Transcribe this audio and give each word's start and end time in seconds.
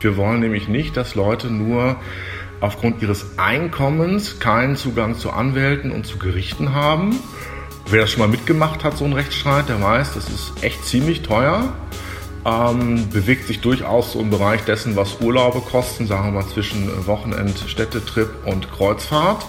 Wir 0.00 0.16
wollen 0.16 0.40
nämlich 0.40 0.68
nicht, 0.68 0.96
dass 0.96 1.16
Leute 1.16 1.48
nur 1.48 1.96
aufgrund 2.60 3.02
ihres 3.02 3.36
Einkommens 3.36 4.38
keinen 4.38 4.76
Zugang 4.76 5.16
zu 5.16 5.30
Anwälten 5.30 5.90
und 5.90 6.06
zu 6.06 6.18
Gerichten 6.18 6.72
haben. 6.72 7.18
Wer 7.90 8.02
das 8.02 8.10
schon 8.10 8.20
mal 8.20 8.28
mitgemacht 8.28 8.84
hat, 8.84 8.96
so 8.96 9.04
einen 9.04 9.14
Rechtsstreit, 9.14 9.68
der 9.68 9.80
weiß, 9.82 10.14
das 10.14 10.28
ist 10.28 10.52
echt 10.62 10.84
ziemlich 10.84 11.22
teuer. 11.22 11.72
Ähm, 12.44 13.08
bewegt 13.10 13.46
sich 13.48 13.60
durchaus 13.60 14.12
so 14.12 14.20
im 14.20 14.30
Bereich 14.30 14.62
dessen, 14.62 14.94
was 14.94 15.20
Urlaube 15.20 15.60
kosten, 15.60 16.06
sagen 16.06 16.26
wir 16.32 16.42
mal 16.42 16.48
zwischen 16.48 17.06
Wochenend, 17.06 17.58
Städtetrip 17.66 18.30
und 18.44 18.70
Kreuzfahrt. 18.70 19.44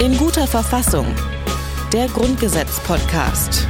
In 0.00 0.16
guter 0.16 0.46
Verfassung. 0.46 1.06
Der 1.94 2.08
Grundgesetz-Podcast. 2.08 3.66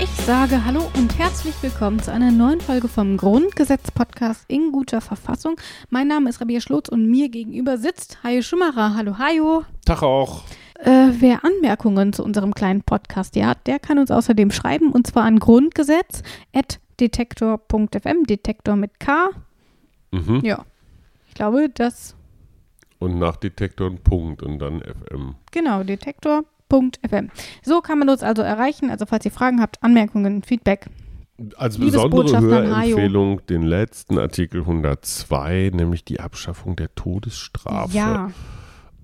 Ich 0.00 0.10
sage 0.24 0.64
Hallo 0.64 0.90
und 0.96 1.16
herzlich 1.16 1.54
willkommen 1.62 2.02
zu 2.02 2.10
einer 2.10 2.32
neuen 2.32 2.60
Folge 2.60 2.88
vom 2.88 3.16
Grundgesetz-Podcast 3.16 4.46
in 4.48 4.72
guter 4.72 5.00
Verfassung. 5.00 5.54
Mein 5.90 6.08
Name 6.08 6.28
ist 6.28 6.40
Rabia 6.40 6.60
Schlotz 6.60 6.88
und 6.88 7.08
mir 7.08 7.28
gegenüber 7.28 7.78
sitzt 7.78 8.18
Hajo 8.24 8.42
Schimmerer. 8.42 8.96
Hallo, 8.96 9.16
Hajo. 9.16 9.62
Tag 9.84 10.02
auch. 10.02 10.42
Äh, 10.80 11.10
wer 11.20 11.44
Anmerkungen 11.44 12.12
zu 12.12 12.24
unserem 12.24 12.52
kleinen 12.52 12.82
Podcast 12.82 13.34
hier 13.34 13.46
hat, 13.46 13.64
der 13.68 13.78
kann 13.78 14.00
uns 14.00 14.10
außerdem 14.10 14.50
schreiben 14.50 14.90
und 14.90 15.06
zwar 15.06 15.22
an 15.22 15.38
grundgesetz.detektor.fm, 15.38 18.24
Detektor 18.24 18.74
mit 18.74 18.98
K. 18.98 19.30
Mhm. 20.10 20.40
Ja, 20.42 20.64
ich 21.28 21.34
glaube, 21.34 21.68
das, 21.72 22.15
Und 22.98 23.18
nach 23.18 23.36
Detektor 23.36 23.90
ein 23.90 23.98
Punkt 23.98 24.42
und 24.42 24.58
dann 24.58 24.80
FM. 24.80 25.34
genau, 25.52 25.82
Detektor.fm. 25.82 27.30
So 27.62 27.80
kann 27.80 27.98
man 27.98 28.08
uns 28.08 28.22
also 28.22 28.42
erreichen. 28.42 28.90
Also 28.90 29.06
falls 29.06 29.24
ihr 29.24 29.30
Fragen 29.30 29.60
habt, 29.60 29.82
Anmerkungen, 29.82 30.42
Feedback. 30.42 30.86
Als 31.56 31.78
besondere. 31.78 32.40
Hörempfehlung 32.40 33.44
den 33.46 33.62
letzten 33.62 34.18
Artikel 34.18 34.62
102, 34.62 35.70
nämlich 35.74 36.04
die 36.04 36.20
Abschaffung 36.20 36.76
der 36.76 36.94
Todesstrafe. 36.94 37.94
Ja, 37.94 38.30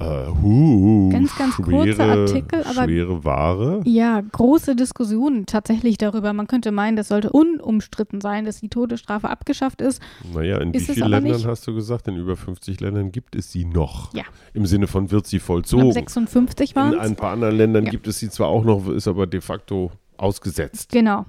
Äh, 0.03 0.43
hu, 0.43 1.09
Ganz, 1.11 1.37
ganz 1.37 1.57
kurzer 1.57 1.93
schwere, 1.95 2.21
Artikel, 2.21 2.63
aber- 2.65 2.85
schwere 2.85 3.25
Ware. 3.25 3.81
Ja, 3.85 4.21
große 4.21 4.75
Diskussionen 4.77 5.47
tatsächlich 5.47 5.99
darüber. 5.99 6.33
Man 6.33 6.47
könnte 6.47 6.73
meinen, 6.73 6.97
das 6.97 7.09
sollte 7.09 7.31
unumstritten 7.31 8.21
sein, 8.21 8.45
dass 8.45 8.61
die 8.61 8.69
Todesstrafe 8.69 9.29
abgeschafft 9.31 9.81
ist. 9.81 10.01
Naja, 10.35 10.59
in 10.59 10.73
Ist 10.75 10.89
wie 10.89 10.95
vielen 10.95 11.09
Ländern 11.11 11.33
nicht. 11.37 11.47
hast 11.47 11.67
du 11.67 11.75
gesagt? 11.75 12.09
In 12.09 12.17
über 12.17 12.37
50 12.37 12.81
Ländern 12.81 13.13
gibt 13.13 13.37
es 13.37 13.53
sie 13.53 13.65
noch. 13.65 14.13
Ja. 14.15 14.25
Im 14.55 14.67
Sinne 14.67 14.87
von 14.87 15.11
wird 15.11 15.27
sie 15.27 15.39
vollzogen. 15.39 15.85
glaube, 15.85 15.95
56 15.95 16.75
waren 16.77 16.95
In 16.95 16.99
ein 16.99 17.17
paar 17.17 17.33
anderen 17.33 17.57
Ländern 17.57 17.85
Ja. 17.85 17.91
gibt 17.91 18.07
es 18.07 18.19
sie 18.19 18.31
zwar 18.31 18.49
auch 18.49 18.65
noch, 18.65 18.89
ist 18.89 19.09
aber 19.09 19.27
de 19.27 19.41
facto 19.41 19.91
ausgesetzt. 20.17 20.91
Genau. 20.93 21.27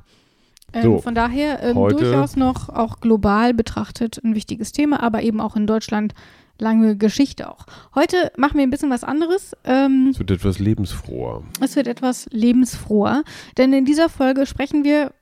Ähm, 0.74 0.82
So, 0.84 0.98
von 1.00 1.14
daher 1.14 1.62
ähm, 1.62 1.76
durchaus 1.76 2.36
noch 2.36 2.70
auch 2.70 3.00
global 3.00 3.54
betrachtet 3.54 4.20
ein 4.24 4.34
wichtiges 4.34 4.72
Thema, 4.72 5.04
aber 5.04 5.22
eben 5.22 5.40
auch 5.40 5.56
in 5.56 5.68
Deutschland 5.68 6.14
lange 6.60 6.96
Geschichte 6.98 7.50
auch. 7.50 7.66
Heute 7.96 8.32
machen 8.38 8.58
wir 8.58 8.64
ein 8.64 8.70
bisschen 8.70 8.90
was 8.90 9.04
anderes. 9.04 9.56
Ähm, 9.64 10.10
Es 10.12 10.20
wird 10.20 10.32
etwas 10.32 10.60
lebensfroher. 10.60 11.44
es 11.60 11.76
wird 11.76 11.88
etwas 11.88 12.28
lebensfroher, 12.32 13.24
denn 13.58 13.74
in 13.74 13.86
dieser 13.86 14.10
Folge 14.10 14.46
sprechen 14.46 14.84
wir, 14.84 15.14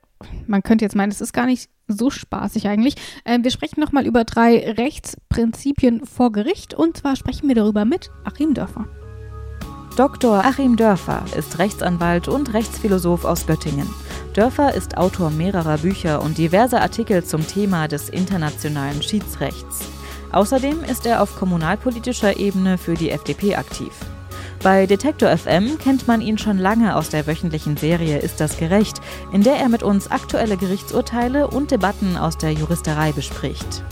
man 0.46 0.62
könnte 0.62 0.84
jetzt 0.84 0.94
meinen, 0.94 1.10
es 1.10 1.20
ist 1.20 1.32
gar 1.32 1.46
nicht 1.46 1.68
so 1.88 2.10
spaßig 2.10 2.68
eigentlich. 2.68 2.94
Ähm, 3.24 3.42
wir 3.44 3.50
sprechen 3.50 3.80
nochmal 3.80 4.06
über 4.06 4.24
drei 4.24 4.72
Rechtsprinzipien 4.72 6.06
vor 6.06 6.32
Gericht 6.32 6.74
und 6.74 6.96
zwar 6.96 7.16
sprechen 7.16 7.48
wir 7.48 7.54
darüber 7.54 7.84
mit 7.84 8.10
Achim 8.24 8.54
Dörfer. 8.54 8.86
Dr. 9.96 10.42
Achim 10.42 10.76
Dörfer 10.76 11.22
ist 11.36 11.58
Rechtsanwalt 11.58 12.26
und 12.26 12.54
Rechtsphilosoph 12.54 13.26
aus 13.26 13.46
Göttingen. 13.46 13.88
Dörfer 14.32 14.74
ist 14.74 14.96
Autor 14.96 15.28
mehrerer 15.30 15.76
Bücher 15.78 16.22
und 16.22 16.38
diverser 16.38 16.80
Artikel 16.80 17.22
zum 17.24 17.46
Thema 17.46 17.88
des 17.88 18.08
internationalen 18.08 19.02
Schiedsrechts. 19.02 19.90
Außerdem 20.32 20.82
ist 20.84 21.06
er 21.06 21.22
auf 21.22 21.36
kommunalpolitischer 21.36 22.38
Ebene 22.38 22.78
für 22.78 22.94
die 22.94 23.10
FDP 23.10 23.56
aktiv. 23.56 23.92
Bei 24.62 24.86
Detektor 24.86 25.36
FM 25.36 25.76
kennt 25.78 26.06
man 26.06 26.20
ihn 26.20 26.38
schon 26.38 26.56
lange 26.56 26.94
aus 26.96 27.08
der 27.08 27.26
wöchentlichen 27.26 27.76
Serie 27.76 28.18
Ist 28.18 28.40
das 28.40 28.56
gerecht, 28.58 28.98
in 29.32 29.42
der 29.42 29.56
er 29.56 29.68
mit 29.68 29.82
uns 29.82 30.10
aktuelle 30.10 30.56
Gerichtsurteile 30.56 31.48
und 31.48 31.70
Debatten 31.72 32.16
aus 32.16 32.38
der 32.38 32.52
Juristerei 32.52 33.10
bespricht. 33.12 33.82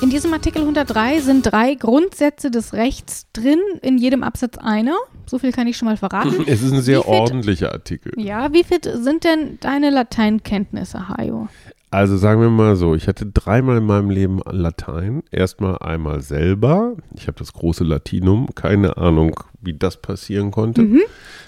In 0.00 0.10
diesem 0.10 0.32
Artikel 0.32 0.60
103 0.62 1.18
sind 1.20 1.42
drei 1.42 1.74
Grundsätze 1.74 2.52
des 2.52 2.72
Rechts 2.72 3.26
drin, 3.32 3.58
in 3.82 3.98
jedem 3.98 4.22
Absatz 4.22 4.56
einer. 4.56 4.94
So 5.26 5.40
viel 5.40 5.50
kann 5.50 5.66
ich 5.66 5.76
schon 5.76 5.88
mal 5.88 5.96
verraten. 5.96 6.44
Es 6.46 6.62
ist 6.62 6.72
ein 6.72 6.82
sehr 6.82 7.00
fit- 7.02 7.08
ordentlicher 7.10 7.72
Artikel. 7.72 8.12
Ja, 8.16 8.52
wie 8.52 8.62
fit 8.62 8.88
sind 8.94 9.24
denn 9.24 9.58
deine 9.60 9.90
Lateinkenntnisse, 9.90 11.08
Hajo? 11.08 11.48
Also 11.90 12.18
sagen 12.18 12.42
wir 12.42 12.50
mal 12.50 12.76
so, 12.76 12.94
ich 12.94 13.08
hatte 13.08 13.24
dreimal 13.24 13.78
in 13.78 13.86
meinem 13.86 14.10
Leben 14.10 14.40
Latein. 14.44 15.22
Erstmal 15.30 15.78
einmal 15.78 16.20
selber. 16.20 16.96
Ich 17.16 17.26
habe 17.28 17.38
das 17.38 17.54
große 17.54 17.82
Latinum. 17.82 18.48
Keine 18.54 18.98
Ahnung, 18.98 19.40
wie 19.60 19.72
das 19.72 19.96
passieren 19.96 20.50
konnte. 20.50 20.82
Mhm. 20.82 21.00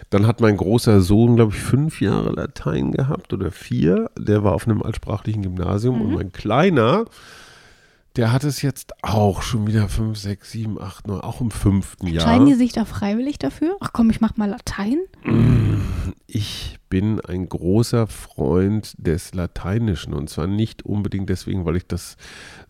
Dann 0.09 0.27
hat 0.27 0.41
mein 0.41 0.57
großer 0.57 1.03
Sohn, 1.03 1.37
glaube 1.37 1.53
ich, 1.55 1.61
fünf 1.61 2.01
Jahre 2.01 2.31
Latein 2.31 2.93
gehabt 2.93 3.33
oder 3.35 3.51
vier. 3.51 4.11
Der 4.19 4.43
war 4.43 4.55
auf 4.55 4.67
einem 4.67 4.83
altsprachlichen 4.83 5.43
Gymnasium. 5.43 5.97
Mhm. 5.97 6.03
Und 6.03 6.15
mein 6.15 6.33
Kleiner, 6.33 7.05
der 8.17 8.33
hat 8.33 8.45
es 8.45 8.63
jetzt 8.63 8.93
auch 9.03 9.43
schon 9.43 9.67
wieder 9.67 9.89
fünf, 9.89 10.19
sechs, 10.19 10.51
sieben, 10.51 10.81
acht, 10.81 11.07
neun, 11.07 11.21
auch 11.21 11.41
im 11.41 11.51
fünften 11.51 12.07
Jahr. 12.07 12.25
Entscheiden 12.25 12.47
die 12.47 12.55
sich 12.55 12.73
da 12.73 12.85
freiwillig 12.85 13.39
dafür? 13.39 13.77
Ach 13.81 13.93
komm, 13.93 14.11
ich 14.11 14.21
mach 14.21 14.37
mal 14.37 14.49
Latein. 14.49 14.99
Ich 16.27 16.79
bin 16.89 17.21
ein 17.21 17.49
großer 17.49 18.09
Freund 18.09 18.95
des 18.99 19.33
Lateinischen 19.33 20.13
und 20.13 20.29
zwar 20.29 20.49
nicht 20.49 20.85
unbedingt 20.85 21.29
deswegen, 21.29 21.65
weil 21.65 21.77
ich 21.77 21.87
das 21.87 22.17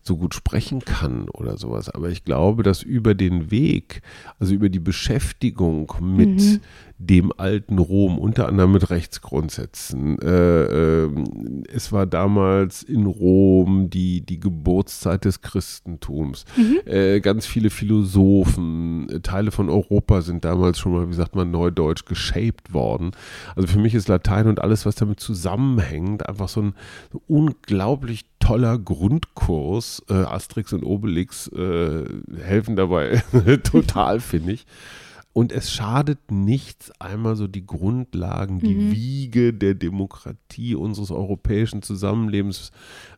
so 0.03 0.17
gut 0.17 0.33
sprechen 0.33 0.79
kann 0.81 1.29
oder 1.29 1.57
sowas, 1.57 1.89
aber 1.89 2.09
ich 2.09 2.23
glaube, 2.23 2.63
dass 2.63 2.81
über 2.83 3.13
den 3.13 3.51
Weg, 3.51 4.01
also 4.39 4.53
über 4.53 4.69
die 4.69 4.79
Beschäftigung 4.79 5.93
mit 6.01 6.29
Mhm. 6.29 6.59
dem 6.97 7.31
alten 7.35 7.77
Rom, 7.79 8.17
unter 8.19 8.47
anderem 8.47 8.71
mit 8.73 8.89
Rechtsgrundsätzen, 8.89 10.19
äh, 10.19 10.63
ähm, 11.03 11.63
es 11.71 11.91
war 11.91 12.05
damals 12.05 12.83
in 12.83 13.05
Rom 13.05 13.89
die, 13.89 14.21
die 14.21 14.39
Geburtszeit 14.39 15.25
des 15.25 15.41
Christentums, 15.41 16.45
äh, 16.85 17.19
ganz 17.19 17.45
viele 17.45 17.69
Philosophen, 17.69 19.09
äh, 19.09 19.19
Teile 19.21 19.51
von 19.51 19.69
Europa 19.69 20.21
sind 20.21 20.45
damals 20.45 20.79
schon 20.79 20.93
mal, 20.93 21.09
wie 21.09 21.13
sagt 21.13 21.35
man, 21.35 21.49
neudeutsch 21.51 22.05
geshaped 22.05 22.73
worden. 22.73 23.11
Also 23.55 23.67
für 23.67 23.79
mich 23.79 23.93
ist 23.95 24.07
Latein 24.07 24.47
und 24.47 24.61
alles, 24.61 24.85
was 24.85 24.95
damit 24.95 25.19
zusammenhängt, 25.19 26.27
einfach 26.27 26.49
so 26.49 26.61
ein 26.61 26.73
so 27.11 27.21
unglaublich 27.27 28.25
toller 28.39 28.77
Grundkurs. 28.79 29.90
Äh, 30.09 30.13
Asterix 30.13 30.73
und 30.73 30.83
Obelix 30.83 31.47
äh, 31.49 32.05
helfen 32.37 32.75
dabei 32.75 33.21
total, 33.63 34.19
finde 34.21 34.53
ich. 34.53 34.65
Und 35.33 35.53
es 35.53 35.71
schadet 35.71 36.29
nichts, 36.29 36.91
einmal 36.99 37.37
so 37.37 37.47
die 37.47 37.65
Grundlagen, 37.65 38.59
die 38.59 38.75
Mhm. 38.75 38.91
Wiege 38.91 39.53
der 39.53 39.75
Demokratie 39.75 40.75
unseres 40.75 41.09
europäischen 41.09 41.81
Zusammenlebens 41.81 42.71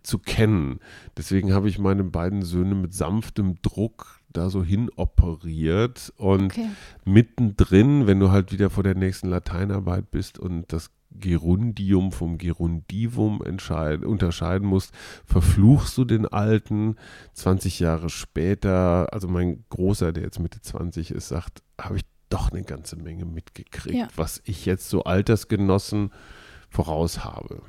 zu 0.04 0.20
kennen. 0.20 0.80
Deswegen 1.18 1.54
habe 1.54 1.70
ich 1.70 1.80
meine 1.80 2.04
beiden 2.04 2.44
Söhne 2.44 2.76
mit 2.76 2.94
sanftem 2.94 3.56
Druck 3.64 4.20
da 4.32 4.50
so 4.52 4.64
hin 4.64 4.90
operiert 4.96 6.14
und 6.18 6.46
Okay. 6.46 6.70
mittendrin, 7.06 8.08
wenn 8.08 8.20
du 8.20 8.32
halt 8.32 8.52
wieder 8.52 8.70
vor 8.70 8.84
der 8.84 8.96
nächsten 8.96 9.30
Lateinarbeit 9.30 10.12
bist 10.12 10.38
und 10.40 10.72
das 10.72 10.92
Gerundium 11.20 12.12
vom 12.12 12.38
Gerundivum 12.38 13.40
unterscheiden 13.42 14.68
musst, 14.68 14.94
verfluchst 15.26 15.98
du 15.98 16.06
den 16.06 16.26
alten. 16.26 16.96
20 17.34 17.80
Jahre 17.80 18.10
später, 18.10 19.12
also 19.14 19.28
mein 19.28 19.64
Großer, 19.70 20.12
der 20.12 20.24
jetzt 20.24 20.40
Mitte 20.40 20.62
20 20.62 21.12
ist, 21.12 21.28
sagt, 21.28 21.64
habe 21.80 21.98
ich 21.98 22.04
doch 22.30 22.52
eine 22.52 22.64
ganze 22.64 22.96
Menge 22.96 23.26
mitgekriegt, 23.26 23.96
Ja. 23.96 24.08
was 24.16 24.42
ich 24.46 24.66
jetzt 24.66 24.90
so 24.90 25.04
Altersgenossen 25.04 26.12
voraus 26.70 27.24
habe. 27.24 27.62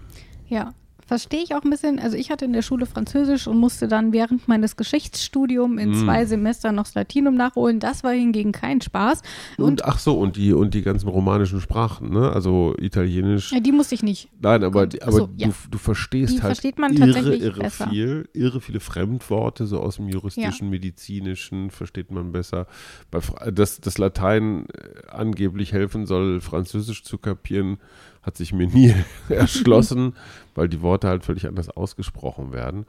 Ja. 0.47 0.73
Verstehe 1.07 1.43
ich 1.43 1.55
auch 1.55 1.63
ein 1.63 1.71
bisschen. 1.71 1.99
Also 1.99 2.17
ich 2.17 2.31
hatte 2.31 2.45
in 2.45 2.53
der 2.53 2.63
Schule 2.63 2.87
Französisch 2.87 3.47
und 3.47 3.59
musste 3.59 3.89
dann 3.89 4.13
während 4.13 4.49
meines 4.49 4.77
Geschichtsstudiums 4.77 5.81
in 5.81 5.91
Mm. 5.91 6.05
zwei 6.05 6.25
Semestern 6.27 6.75
noch 6.77 6.85
das 6.85 6.95
Latinum 6.95 7.35
nachholen. 7.35 7.81
Das 7.81 8.05
war 8.05 8.13
hingegen 8.13 8.53
kein 8.53 8.81
Spaß. 8.81 9.23
Und, 9.59 9.65
Und, 9.65 9.85
ach 9.85 9.99
so, 9.99 10.19
und 10.19 10.37
die, 10.37 10.53
und 10.53 10.75
die 10.75 10.83
ganzen 10.83 11.09
romanischen 11.09 11.61
Sprachen, 11.61 12.11
ne? 12.11 12.31
Also 12.33 12.75
Italienisch. 12.79 13.53
ja, 13.53 13.61
die 13.61 13.73
musste 13.73 13.95
ich 13.95 14.03
nicht. 14.03 14.29
Nein, 14.41 14.65
aber, 14.65 14.89
ach 15.03 15.07
aber 15.07 15.17
so, 15.17 15.29
ja. 15.37 15.49
du, 15.49 15.55
du 15.71 15.79
verstehst 15.79 16.33
Die 16.35 16.43
halt 16.43 16.55
versteht 16.55 16.79
man 16.79 16.93
irre, 16.95 17.07
tatsächlich 17.13 17.43
irre 17.43 17.61
besser. 17.61 17.89
viel, 17.89 18.29
irre 18.33 18.61
viele 18.61 18.81
Fremdworte, 18.81 19.67
so 19.67 19.81
aus 19.81 19.97
dem 19.97 20.09
juristischen, 20.09 20.71
medizinischen 20.71 21.71
versteht 21.71 22.11
man 22.11 22.33
besser. 22.33 22.67
Bei, 23.11 23.21
dass 23.51 23.81
das 23.81 23.99
Latein 23.99 24.67
äh, 24.67 25.09
angeblich 25.11 25.73
helfen 25.73 26.07
soll, 26.07 26.41
Französisch 26.41 27.05
zu 27.05 27.19
kapieren, 27.19 27.79
hat 28.25 28.37
sich 28.37 28.53
mir 28.53 28.67
nie 28.73 28.95
erschlossen, 29.29 30.15
weil 30.55 30.69
die 30.69 30.83
Worte 30.83 31.09
halt 31.09 31.25
völlig 31.25 31.47
anders 31.47 31.69
ausgesprochen 31.71 32.53
werden. 32.53 32.87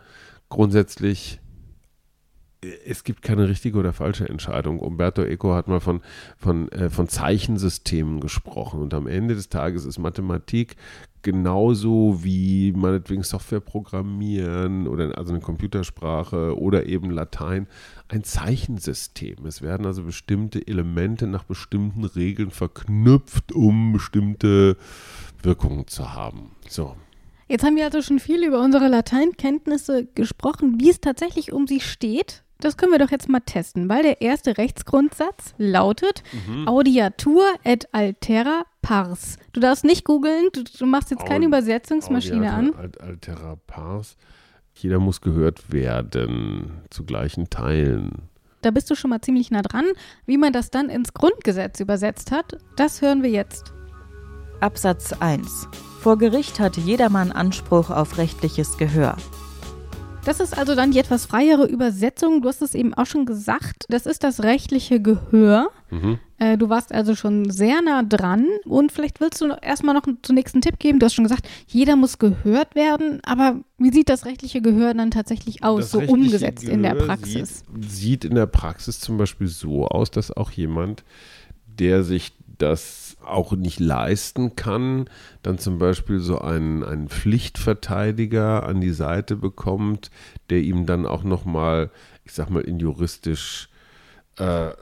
Grundsätzlich 0.49 1.39
äh, 2.61 2.67
es 2.85 3.03
gibt 3.03 3.21
keine 3.21 3.47
richtige 3.47 3.77
oder 3.77 3.93
falsche 3.93 4.27
Entscheidung. 4.27 4.79
Umberto 4.79 5.23
Eco 5.23 5.53
hat 5.53 5.67
mal 5.67 5.79
von, 5.79 6.01
von, 6.37 6.69
äh, 6.71 6.89
von 6.89 7.07
Zeichensystemen 7.07 8.19
gesprochen 8.19 8.81
und 8.81 8.93
am 8.93 9.07
Ende 9.07 9.35
des 9.35 9.49
Tages 9.49 9.85
ist 9.85 9.99
Mathematik 9.99 10.75
genauso 11.25 12.23
wie 12.23 12.71
meinetwegen 12.71 13.23
Software 13.23 13.59
programmieren 13.59 14.87
oder 14.87 15.17
also 15.17 15.33
eine 15.33 15.41
Computersprache 15.41 16.55
oder 16.55 16.85
eben 16.85 17.09
Latein 17.09 17.67
ein 18.09 18.23
Zeichensystem. 18.23 19.43
Es 19.47 19.63
werden 19.63 19.87
also 19.87 20.03
bestimmte 20.03 20.65
Elemente 20.65 21.25
nach 21.25 21.43
bestimmten 21.43 22.05
Regeln 22.05 22.51
verknüpft, 22.51 23.51
um 23.53 23.91
bestimmte 23.91 24.77
Wirkungen 25.41 25.87
zu 25.87 26.13
haben. 26.13 26.51
So. 26.69 26.95
Jetzt 27.47 27.63
haben 27.63 27.75
wir 27.75 27.85
also 27.85 28.03
schon 28.03 28.19
viel 28.19 28.43
über 28.45 28.61
unsere 28.61 28.87
Lateinkenntnisse 28.87 30.05
gesprochen, 30.13 30.79
wie 30.79 30.91
es 30.91 31.01
tatsächlich 31.01 31.51
um 31.51 31.65
sie 31.65 31.79
steht. 31.79 32.43
Das 32.59 32.77
können 32.77 32.91
wir 32.91 32.99
doch 32.99 33.11
jetzt 33.11 33.27
mal 33.27 33.41
testen, 33.41 33.89
weil 33.89 34.03
der 34.03 34.21
erste 34.21 34.57
Rechtsgrundsatz 34.57 35.53
lautet 35.57 36.23
mhm. 36.47 36.67
Audiatur 36.67 37.43
et 37.63 37.93
altera 37.93 38.63
pars. 38.81 39.37
Du 39.53 39.59
darfst 39.59 39.83
nicht 39.83 40.05
googeln, 40.05 40.49
du, 40.53 40.63
du, 40.63 40.85
machst 40.85 41.11
jetzt 41.11 41.25
keine 41.25 41.45
Aud 41.45 41.49
Übersetzungsmaschine 41.49 42.51
an. 42.51 42.73
Altera 42.99 43.57
pars. 43.67 44.15
Jeder 44.73 44.99
muss 44.99 45.21
gehört 45.21 45.71
werden, 45.71 46.81
zu 46.89 47.05
gleichen 47.05 47.49
Teilen. 47.49 48.29
Da 48.61 48.71
bist 48.71 48.89
du 48.89 48.95
schon 48.95 49.09
mal 49.09 49.21
ziemlich 49.21 49.51
nah 49.51 49.61
dran. 49.61 49.85
Wie 50.25 50.37
man 50.37 50.51
das 50.51 50.71
dann 50.71 50.89
ins 50.89 51.13
Grundgesetz 51.13 51.79
übersetzt 51.79 52.31
hat, 52.31 52.57
das 52.75 53.01
hören 53.01 53.21
wir 53.21 53.29
jetzt. 53.29 53.73
Absatz 54.59 55.13
1. 55.13 55.67
Vor 56.01 56.17
Gericht 56.17 56.59
hat 56.59 56.77
jedermann 56.77 57.31
Anspruch 57.31 57.89
auf 57.89 58.17
rechtliches 58.17 58.77
Gehör. 58.77 59.17
Das 60.25 60.39
ist 60.39 60.57
also 60.57 60.73
dann 60.73 60.89
die 60.89 60.97
etwas 60.97 61.27
freiere 61.27 61.67
Übersetzung. 61.67 62.41
Du 62.41 62.49
hast 62.49 62.63
es 62.63 62.73
eben 62.73 62.95
auch 62.95 63.05
schon 63.05 63.27
gesagt. 63.27 63.85
Das 63.89 64.07
ist 64.07 64.23
das 64.23 64.41
rechtliche 64.41 64.99
Gehör. 64.99 65.69
Mhm. 65.91 66.17
Äh, 66.39 66.57
du 66.57 66.67
warst 66.67 66.91
also 66.91 67.13
schon 67.13 67.51
sehr 67.51 67.83
nah 67.83 68.01
dran. 68.01 68.47
Und 68.65 68.91
vielleicht 68.91 69.19
willst 69.21 69.39
du 69.41 69.55
erstmal 69.61 69.93
noch 69.93 70.05
einen 70.05 70.17
zunächst 70.23 70.55
einen 70.55 70.63
Tipp 70.63 70.79
geben. 70.79 70.97
Du 70.97 71.05
hast 71.05 71.13
schon 71.13 71.25
gesagt, 71.25 71.47
jeder 71.67 71.95
muss 71.95 72.17
gehört 72.17 72.73
werden. 72.73 73.21
Aber 73.23 73.59
wie 73.77 73.91
sieht 73.91 74.09
das 74.09 74.25
rechtliche 74.25 74.63
Gehör 74.63 74.95
dann 74.95 75.11
tatsächlich 75.11 75.63
aus, 75.63 75.91
das 75.91 75.91
so 75.91 75.99
umgesetzt 75.99 76.61
Gehör 76.61 76.73
in 76.73 76.81
der 76.81 76.95
Praxis? 76.95 77.63
Sieht, 77.75 77.91
sieht 77.91 78.25
in 78.25 78.33
der 78.33 78.47
Praxis 78.47 78.99
zum 78.99 79.17
Beispiel 79.19 79.47
so 79.47 79.87
aus, 79.87 80.09
dass 80.09 80.35
auch 80.35 80.49
jemand, 80.49 81.03
der 81.67 82.03
sich 82.03 82.33
das 82.57 83.04
auch 83.27 83.53
nicht 83.53 83.79
leisten 83.79 84.55
kann, 84.55 85.09
dann 85.43 85.57
zum 85.57 85.77
Beispiel 85.77 86.19
so 86.19 86.39
einen, 86.39 86.83
einen 86.83 87.09
Pflichtverteidiger 87.09 88.63
an 88.63 88.81
die 88.81 88.93
Seite 88.93 89.35
bekommt, 89.35 90.11
der 90.49 90.59
ihm 90.61 90.85
dann 90.85 91.05
auch 91.05 91.23
nochmal, 91.23 91.91
ich 92.23 92.33
sag 92.33 92.49
mal, 92.49 92.61
in 92.61 92.79
juristisch 92.79 93.69
äh, 94.39 94.67
äh, 94.69 94.73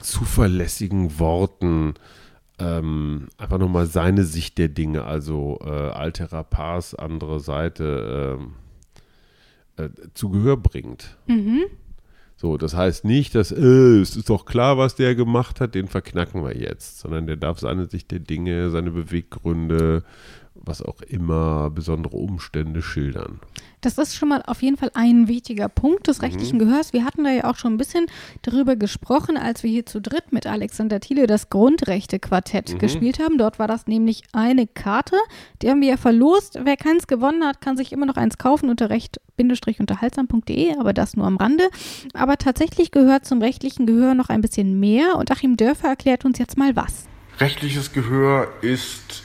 zuverlässigen 0.00 1.18
Worten 1.18 1.94
ähm, 2.58 3.28
einfach 3.36 3.58
nochmal 3.58 3.86
seine 3.86 4.24
Sicht 4.24 4.58
der 4.58 4.68
Dinge, 4.68 5.04
also 5.04 5.58
äh, 5.64 5.70
alterer 5.70 6.44
Pars, 6.44 6.94
andere 6.94 7.40
Seite, 7.40 8.38
äh, 9.76 9.82
äh, 9.84 9.90
zu 10.14 10.30
Gehör 10.30 10.56
bringt. 10.56 11.16
Mhm. 11.26 11.64
So, 12.36 12.56
das 12.56 12.74
heißt 12.74 13.04
nicht, 13.04 13.34
dass 13.34 13.52
äh, 13.52 14.00
es 14.00 14.16
ist 14.16 14.28
doch 14.28 14.44
klar, 14.44 14.76
was 14.76 14.96
der 14.96 15.14
gemacht 15.14 15.60
hat, 15.60 15.74
den 15.74 15.86
verknacken 15.86 16.44
wir 16.44 16.56
jetzt, 16.56 16.98
sondern 16.98 17.26
der 17.26 17.36
darf 17.36 17.60
seine 17.60 17.86
Sicht 17.86 18.10
der 18.10 18.18
Dinge, 18.18 18.70
seine 18.70 18.90
Beweggründe, 18.90 20.02
was 20.54 20.82
auch 20.82 21.00
immer, 21.02 21.70
besondere 21.70 22.16
Umstände 22.16 22.82
schildern. 22.82 23.40
Das 23.80 23.98
ist 23.98 24.14
schon 24.14 24.30
mal 24.30 24.42
auf 24.46 24.62
jeden 24.62 24.76
Fall 24.76 24.90
ein 24.94 25.28
wichtiger 25.28 25.68
Punkt 25.68 26.06
des 26.06 26.18
mhm. 26.18 26.24
rechtlichen 26.24 26.56
mhm. 26.56 26.60
Gehörs. 26.60 26.92
Wir 26.92 27.04
hatten 27.04 27.24
da 27.24 27.30
ja 27.30 27.44
auch 27.50 27.56
schon 27.56 27.74
ein 27.74 27.76
bisschen 27.76 28.06
darüber 28.42 28.76
gesprochen, 28.76 29.36
als 29.36 29.62
wir 29.62 29.70
hier 29.70 29.84
zu 29.84 30.00
dritt 30.00 30.32
mit 30.32 30.46
Alexander 30.46 31.00
Thiele 31.00 31.26
das 31.26 31.50
Grundrechte-Quartett 31.50 32.74
mhm. 32.74 32.78
gespielt 32.78 33.18
haben. 33.18 33.36
Dort 33.36 33.58
war 33.58 33.68
das 33.68 33.86
nämlich 33.86 34.22
eine 34.32 34.66
Karte, 34.66 35.16
die 35.60 35.68
haben 35.68 35.80
wir 35.80 35.88
ja 35.88 35.96
verlost. 35.96 36.58
Wer 36.62 36.76
keins 36.76 37.06
gewonnen 37.06 37.44
hat, 37.44 37.60
kann 37.60 37.76
sich 37.76 37.92
immer 37.92 38.06
noch 38.06 38.16
eins 38.16 38.38
kaufen 38.38 38.70
unter 38.70 38.88
recht-unterhaltsam.de, 38.90 40.78
aber 40.78 40.92
das 40.92 41.16
nur 41.16 41.26
am 41.26 41.36
Rande. 41.36 41.68
Aber 42.14 42.38
tatsächlich 42.38 42.90
gehört 42.90 43.26
zum 43.26 43.42
rechtlichen 43.42 43.86
Gehör 43.86 44.14
noch 44.14 44.28
ein 44.30 44.40
bisschen 44.40 44.80
mehr 44.80 45.16
und 45.16 45.30
Achim 45.30 45.56
Dörfer 45.56 45.88
erklärt 45.88 46.24
uns 46.24 46.38
jetzt 46.38 46.56
mal 46.56 46.74
was. 46.74 47.06
Rechtliches 47.40 47.92
Gehör 47.92 48.48
ist 48.62 49.24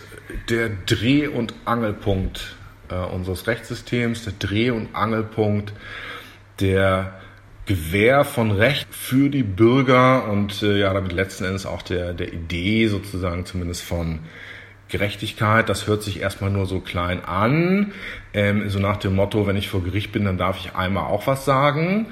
der 0.50 0.70
Dreh- 0.86 1.28
und 1.28 1.54
Angelpunkt 1.66 2.56
äh, 2.90 2.96
unseres 2.96 3.48
Rechtssystems, 3.48 4.26
der 4.26 4.34
Dreh- 4.40 4.72
und 4.72 4.96
Angelpunkt 4.96 5.74
der 6.60 7.20
Gewähr 7.66 8.26
von 8.26 8.52
Recht 8.52 8.88
für 8.94 9.30
die 9.30 9.44
Bürger 9.44 10.28
und 10.28 10.64
äh, 10.64 10.80
ja, 10.80 10.94
damit 10.94 11.14
letzten 11.14 11.46
Endes 11.46 11.66
auch 11.66 11.84
der, 11.84 12.14
der 12.14 12.34
Idee 12.34 12.88
sozusagen 12.88 13.46
zumindest 13.46 13.84
von 13.84 14.20
Gerechtigkeit. 14.88 15.70
Das 15.70 15.86
hört 15.86 16.02
sich 16.02 16.20
erstmal 16.20 16.50
nur 16.50 16.66
so 16.66 16.80
klein 16.80 17.24
an, 17.24 17.94
ähm, 18.34 18.70
so 18.70 18.80
nach 18.80 18.98
dem 18.98 19.16
Motto, 19.16 19.46
wenn 19.46 19.56
ich 19.56 19.70
vor 19.70 19.84
Gericht 19.84 20.12
bin, 20.12 20.26
dann 20.26 20.40
darf 20.40 20.60
ich 20.60 20.76
einmal 20.76 21.06
auch 21.06 21.28
was 21.28 21.46
sagen. 21.46 22.08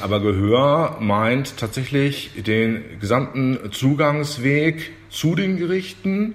Aber 0.00 0.20
Gehör 0.20 0.98
meint 1.00 1.56
tatsächlich 1.56 2.30
den 2.36 3.00
gesamten 3.00 3.72
Zugangsweg 3.72 4.92
zu 5.08 5.34
den 5.34 5.56
Gerichten 5.56 6.34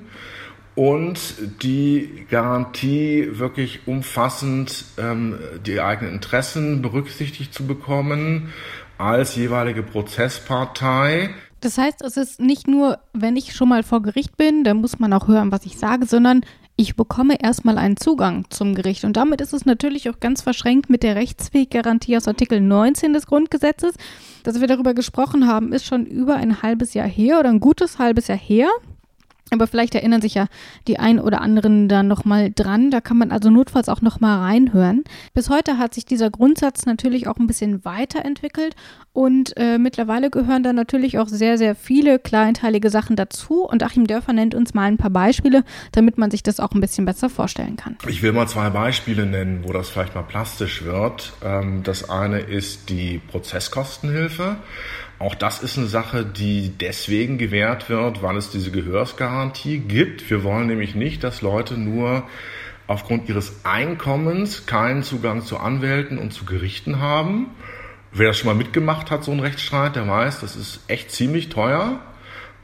und 0.75 1.19
die 1.61 2.25
Garantie 2.29 3.27
wirklich 3.33 3.87
umfassend 3.87 4.85
ähm, 4.97 5.37
die 5.65 5.79
eigenen 5.79 6.13
Interessen 6.13 6.81
berücksichtigt 6.81 7.53
zu 7.53 7.65
bekommen 7.65 8.53
als 8.97 9.35
jeweilige 9.35 9.83
Prozesspartei. 9.83 11.29
Das 11.61 11.77
heißt, 11.77 12.01
es 12.03 12.17
ist 12.17 12.41
nicht 12.41 12.67
nur, 12.67 12.99
wenn 13.13 13.37
ich 13.37 13.55
schon 13.55 13.69
mal 13.69 13.83
vor 13.83 14.01
Gericht 14.01 14.35
bin, 14.35 14.63
dann 14.63 14.77
muss 14.77 14.99
man 14.99 15.13
auch 15.13 15.27
hören, 15.27 15.51
was 15.51 15.65
ich 15.65 15.77
sage, 15.77 16.05
sondern 16.05 16.41
ich 16.75 16.95
bekomme 16.95 17.41
erstmal 17.41 17.77
einen 17.77 17.97
Zugang 17.97 18.45
zum 18.49 18.73
Gericht. 18.73 19.05
Und 19.05 19.15
damit 19.15 19.41
ist 19.41 19.53
es 19.53 19.65
natürlich 19.65 20.09
auch 20.09 20.19
ganz 20.19 20.41
verschränkt 20.41 20.89
mit 20.89 21.03
der 21.03 21.15
Rechtsweggarantie 21.15 22.17
aus 22.17 22.27
Artikel 22.27 22.59
19 22.59 23.13
des 23.13 23.27
Grundgesetzes. 23.27 23.93
Dass 24.43 24.59
wir 24.59 24.67
darüber 24.67 24.93
gesprochen 24.93 25.47
haben, 25.47 25.71
ist 25.71 25.85
schon 25.85 26.05
über 26.05 26.35
ein 26.35 26.63
halbes 26.63 26.95
Jahr 26.95 27.07
her 27.07 27.39
oder 27.39 27.49
ein 27.49 27.59
gutes 27.59 27.99
halbes 27.99 28.27
Jahr 28.27 28.39
her. 28.39 28.69
Aber 29.51 29.68
vielleicht 29.68 29.94
erinnern 29.94 30.22
sich 30.22 30.34
ja 30.34 30.48
die 30.88 31.00
ein 31.00 31.19
oder 31.19 31.42
anderen 31.42 31.88
da 31.88 32.01
nochmal 32.01 32.51
dran. 32.51 32.90
Da 32.92 33.01
kann 33.01 33.18
man 33.18 33.31
also 33.31 33.50
notfalls 33.50 33.90
auch 33.90 34.01
nochmal 34.01 34.40
reinhören. 34.40 35.04
Bis 35.34 35.50
heute 35.50 35.78
hat 35.78 35.94
sich 35.94 36.06
dieser 36.06 36.30
Grundsatz 36.30 36.86
natürlich 36.86 37.28
auch 37.28 37.38
ein 37.38 37.45
bisschen 37.45 37.86
weiterentwickelt 37.86 38.75
und 39.12 39.56
äh, 39.57 39.78
mittlerweile 39.78 40.31
gehören 40.31 40.63
da 40.63 40.74
natürlich 40.74 41.19
auch 41.19 41.28
sehr, 41.28 41.59
sehr 41.59 41.76
viele 41.76 42.18
kleinteilige 42.18 42.90
Sachen 42.90 43.16
dazu. 43.16 43.64
Und 43.64 43.83
Achim 43.83 44.07
Dörfer 44.07 44.33
nennt 44.33 44.56
uns 44.56 44.73
mal 44.73 44.85
ein 44.85 44.97
paar 44.97 45.12
Beispiele, 45.12 45.64
damit 45.92 46.18
man 46.18 46.31
sich 46.31 46.42
das 46.42 46.59
auch 46.59 46.71
ein 46.71 46.81
bisschen 46.81 47.06
besser 47.06 47.30
vorstellen 47.30 47.76
kann. 47.76 47.97
Ich 48.07 48.23
will 48.23 48.31
mal 48.31 48.47
zwei 48.47 48.71
Beispiele 48.71 49.28
nennen, 49.28 49.64
wo 49.64 49.71
das 49.71 49.90
vielleicht 49.90 50.16
mal 50.16 50.23
plastisch 50.23 50.83
wird. 50.83 51.33
Ähm, 51.44 51.83
das 51.83 52.09
eine 52.09 52.40
ist 52.40 52.90
die 52.90 53.19
Prozesskostenhilfe. 53.19 54.57
Auch 55.23 55.35
das 55.35 55.63
ist 55.63 55.77
eine 55.77 55.87
Sache, 55.87 56.25
die 56.25 56.73
deswegen 56.77 57.37
gewährt 57.37 57.89
wird, 57.89 58.21
weil 58.21 58.35
es 58.35 58.49
diese 58.49 58.71
Gehörsgarantie 58.71 59.77
gibt. 59.80 60.30
Wir 60.30 60.44
wollen 60.44 60.68
nämlich 60.68 60.95
nicht, 60.95 61.23
dass 61.23 61.42
Leute 61.42 61.77
nur 61.77 62.23
aufgrund 62.87 63.30
ihres 63.30 63.63
Einkommens 63.63 64.65
keinen 64.65 65.01
Zugang 65.01 65.42
zu 65.42 65.59
Anwälten 65.59 66.18
und 66.18 66.33
zu 66.33 66.44
Gerichten 66.44 66.99
haben. 66.99 67.51
Wer 68.11 68.27
das 68.27 68.37
schon 68.37 68.47
mal 68.47 68.53
mitgemacht 68.53 69.11
hat, 69.11 69.23
so 69.23 69.31
ein 69.31 69.39
Rechtsstreit, 69.39 69.95
der 69.95 70.09
weiß, 70.09 70.42
das 70.42 70.57
ist 70.57 70.81
echt 70.89 71.09
ziemlich 71.11 71.47
teuer. 71.47 72.01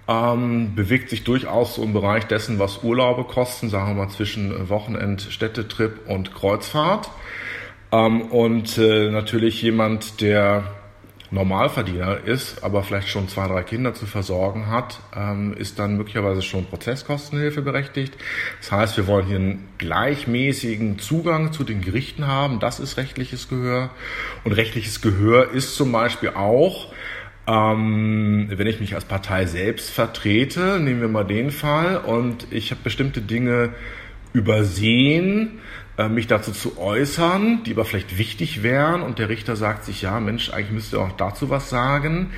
Ähm, 0.09 0.75
bewegt 0.75 1.11
sich 1.11 1.23
durchaus 1.23 1.75
so 1.75 1.83
im 1.83 1.93
Bereich 1.93 2.25
dessen, 2.25 2.59
was 2.59 2.83
Urlaube 2.83 3.23
kosten, 3.23 3.69
sagen 3.69 3.95
wir 3.95 4.03
mal 4.03 4.11
zwischen 4.11 4.67
Wochenend, 4.67 5.21
Städtetrip 5.21 6.09
und 6.09 6.35
Kreuzfahrt. 6.35 7.09
Ähm, 7.93 8.23
und 8.23 8.77
äh, 8.77 9.09
natürlich 9.11 9.61
jemand, 9.61 10.19
der 10.19 10.78
Normalverdiener 11.31 12.23
ist, 12.25 12.63
aber 12.63 12.83
vielleicht 12.83 13.09
schon 13.09 13.27
zwei, 13.27 13.47
drei 13.47 13.63
Kinder 13.63 13.93
zu 13.93 14.05
versorgen 14.05 14.67
hat, 14.67 14.99
ähm, 15.15 15.53
ist 15.53 15.77
dann 15.77 15.95
möglicherweise 15.95 16.41
schon 16.41 16.65
Prozesskostenhilfe 16.65 17.61
berechtigt. 17.61 18.15
Das 18.59 18.71
heißt, 18.71 18.97
wir 18.97 19.07
wollen 19.07 19.27
hier 19.27 19.37
einen 19.37 19.67
gleichmäßigen 19.77 20.97
Zugang 20.97 21.53
zu 21.53 21.63
den 21.63 21.81
Gerichten 21.81 22.27
haben. 22.27 22.59
Das 22.59 22.79
ist 22.79 22.97
rechtliches 22.97 23.47
Gehör. 23.47 23.91
Und 24.43 24.53
rechtliches 24.53 25.01
Gehör 25.01 25.51
ist 25.51 25.75
zum 25.75 25.91
Beispiel 25.91 26.29
auch, 26.29 26.91
ähm, 27.47 28.47
wenn 28.49 28.67
ich 28.67 28.79
mich 28.79 28.95
als 28.95 29.05
Partei 29.05 29.45
selbst 29.45 29.89
vertrete, 29.89 30.79
nehmen 30.79 31.01
wir 31.01 31.07
mal 31.09 31.25
den 31.25 31.51
Fall, 31.51 31.97
und 31.97 32.47
ich 32.51 32.71
habe 32.71 32.81
bestimmte 32.83 33.21
Dinge 33.21 33.73
übersehen, 34.33 35.59
mich 36.07 36.27
dazu 36.27 36.51
zu 36.51 36.77
äußern, 36.77 37.63
die 37.65 37.73
aber 37.73 37.83
vielleicht 37.83 38.17
wichtig 38.17 38.63
wären 38.63 39.01
und 39.01 39.19
der 39.19 39.27
Richter 39.27 39.55
sagt 39.55 39.83
sich, 39.83 40.01
ja 40.01 40.19
Mensch, 40.19 40.51
eigentlich 40.51 40.71
müsste 40.71 40.97
er 40.97 41.03
auch 41.03 41.11
dazu 41.11 41.49
was 41.49 41.69
sagen. 41.69 42.29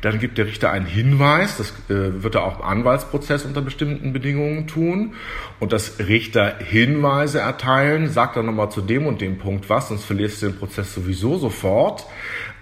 Dann 0.00 0.18
gibt 0.18 0.38
der 0.38 0.46
Richter 0.46 0.70
einen 0.70 0.86
Hinweis, 0.86 1.58
das 1.58 1.72
äh, 1.90 2.22
wird 2.22 2.36
er 2.36 2.44
auch 2.44 2.60
im 2.60 2.64
Anwaltsprozess 2.64 3.44
unter 3.44 3.60
bestimmten 3.60 4.14
Bedingungen 4.14 4.66
tun 4.66 5.14
und 5.58 5.72
das 5.72 5.98
Richter 5.98 6.56
Hinweise 6.58 7.40
erteilen, 7.40 8.08
sagt 8.08 8.36
dann 8.36 8.46
nochmal 8.46 8.70
zu 8.70 8.80
dem 8.80 9.06
und 9.06 9.20
dem 9.20 9.38
Punkt 9.38 9.68
was, 9.68 9.88
sonst 9.88 10.04
verlierst 10.04 10.40
du 10.40 10.46
den 10.46 10.58
Prozess 10.58 10.94
sowieso 10.94 11.36
sofort. 11.36 12.06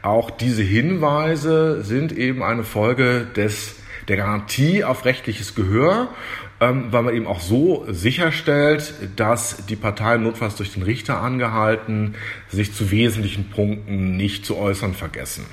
Auch 0.02 0.30
diese 0.30 0.62
Hinweise 0.62 1.82
sind 1.82 2.16
eben 2.16 2.42
eine 2.42 2.64
Folge 2.64 3.26
des, 3.36 3.76
der 4.08 4.16
Garantie 4.16 4.84
auf 4.84 5.04
rechtliches 5.04 5.54
Gehör, 5.54 6.08
ähm, 6.60 6.86
weil 6.90 7.02
man 7.02 7.14
eben 7.14 7.26
auch 7.26 7.40
so 7.40 7.84
sicherstellt, 7.88 8.94
dass 9.16 9.66
die 9.66 9.76
Parteien 9.76 10.22
notfalls 10.22 10.56
durch 10.56 10.72
den 10.72 10.82
Richter 10.82 11.20
angehalten, 11.20 12.14
sich 12.48 12.72
zu 12.72 12.90
wesentlichen 12.90 13.50
Punkten 13.50 14.16
nicht 14.16 14.44
zu 14.44 14.56
äußern 14.56 14.94
vergessen. 14.94 15.46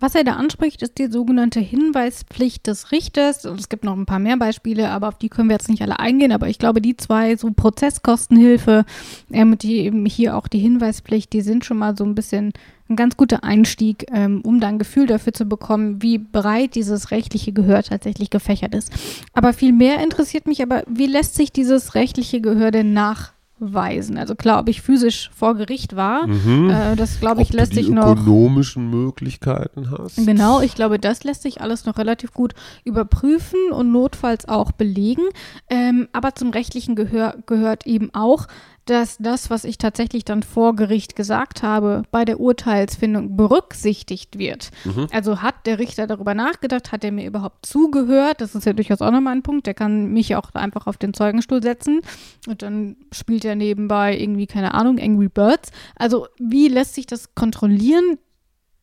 Was 0.00 0.14
er 0.14 0.22
da 0.22 0.34
anspricht, 0.34 0.80
ist 0.82 0.98
die 0.98 1.10
sogenannte 1.10 1.58
Hinweispflicht 1.60 2.66
des 2.66 2.92
Richters. 2.92 3.44
Und 3.46 3.58
es 3.58 3.68
gibt 3.68 3.84
noch 3.84 3.96
ein 3.96 4.06
paar 4.06 4.20
mehr 4.20 4.36
Beispiele, 4.36 4.90
aber 4.90 5.08
auf 5.08 5.18
die 5.18 5.28
können 5.28 5.48
wir 5.48 5.54
jetzt 5.54 5.68
nicht 5.68 5.82
alle 5.82 5.98
eingehen. 5.98 6.30
Aber 6.30 6.48
ich 6.48 6.58
glaube, 6.58 6.80
die 6.80 6.96
zwei, 6.96 7.36
so 7.36 7.50
Prozesskostenhilfe, 7.50 8.84
ähm, 9.32 9.58
die 9.58 9.78
eben 9.78 10.06
hier 10.06 10.36
auch 10.36 10.46
die 10.46 10.60
Hinweispflicht, 10.60 11.32
die 11.32 11.40
sind 11.40 11.64
schon 11.64 11.78
mal 11.78 11.96
so 11.96 12.04
ein 12.04 12.14
bisschen 12.14 12.52
ein 12.88 12.96
ganz 12.96 13.16
guter 13.16 13.44
Einstieg, 13.44 14.06
ähm, 14.12 14.40
um 14.42 14.60
dann 14.60 14.74
ein 14.74 14.78
Gefühl 14.78 15.06
dafür 15.06 15.32
zu 15.32 15.44
bekommen, 15.44 16.00
wie 16.00 16.18
breit 16.18 16.74
dieses 16.74 17.10
rechtliche 17.10 17.52
Gehör 17.52 17.82
tatsächlich 17.82 18.30
gefächert 18.30 18.74
ist. 18.74 18.92
Aber 19.32 19.52
viel 19.52 19.72
mehr 19.72 20.02
interessiert 20.02 20.46
mich 20.46 20.62
aber, 20.62 20.84
wie 20.88 21.06
lässt 21.06 21.34
sich 21.34 21.52
dieses 21.52 21.94
rechtliche 21.94 22.40
Gehör 22.40 22.70
denn 22.70 22.92
nach 22.92 23.32
weisen. 23.60 24.18
Also 24.18 24.34
klar, 24.34 24.60
ob 24.60 24.68
ich 24.68 24.82
physisch 24.82 25.30
vor 25.34 25.54
Gericht 25.54 25.96
war, 25.96 26.26
mhm. 26.26 26.70
äh, 26.70 26.96
das 26.96 27.20
glaube 27.20 27.42
ich 27.42 27.50
ob 27.50 27.56
lässt 27.56 27.72
du 27.72 27.76
die 27.76 27.84
sich 27.84 27.92
noch. 27.92 28.12
ökonomischen 28.12 28.90
Möglichkeiten 28.90 29.90
hast. 29.90 30.16
Genau, 30.24 30.60
ich 30.60 30.74
glaube, 30.74 30.98
das 30.98 31.24
lässt 31.24 31.42
sich 31.42 31.60
alles 31.60 31.84
noch 31.84 31.98
relativ 31.98 32.32
gut 32.32 32.54
überprüfen 32.84 33.58
und 33.72 33.92
notfalls 33.92 34.48
auch 34.48 34.72
belegen. 34.72 35.22
Ähm, 35.68 36.08
aber 36.12 36.34
zum 36.34 36.50
rechtlichen 36.50 36.94
Gehör 36.94 37.36
gehört 37.46 37.86
eben 37.86 38.10
auch, 38.14 38.46
dass 38.88 39.18
das, 39.18 39.50
was 39.50 39.64
ich 39.64 39.76
tatsächlich 39.76 40.24
dann 40.24 40.42
vor 40.42 40.74
Gericht 40.74 41.14
gesagt 41.14 41.62
habe, 41.62 42.02
bei 42.10 42.24
der 42.24 42.40
Urteilsfindung 42.40 43.36
berücksichtigt 43.36 44.38
wird. 44.38 44.70
Mhm. 44.84 45.08
Also 45.12 45.42
hat 45.42 45.66
der 45.66 45.78
Richter 45.78 46.06
darüber 46.06 46.34
nachgedacht, 46.34 46.90
hat 46.90 47.04
er 47.04 47.12
mir 47.12 47.26
überhaupt 47.26 47.66
zugehört? 47.66 48.40
Das 48.40 48.54
ist 48.54 48.64
ja 48.64 48.72
durchaus 48.72 49.02
auch 49.02 49.10
nochmal 49.10 49.34
ein 49.34 49.42
Punkt. 49.42 49.66
Der 49.66 49.74
kann 49.74 50.12
mich 50.12 50.36
auch 50.36 50.54
einfach 50.54 50.86
auf 50.86 50.96
den 50.96 51.12
Zeugenstuhl 51.12 51.62
setzen 51.62 52.00
und 52.46 52.62
dann 52.62 52.96
spielt 53.12 53.44
er 53.44 53.56
nebenbei 53.56 54.18
irgendwie, 54.18 54.46
keine 54.46 54.72
Ahnung, 54.72 54.98
Angry 54.98 55.28
Birds. 55.28 55.70
Also 55.96 56.26
wie 56.38 56.68
lässt 56.68 56.94
sich 56.94 57.06
das 57.06 57.34
kontrollieren, 57.34 58.18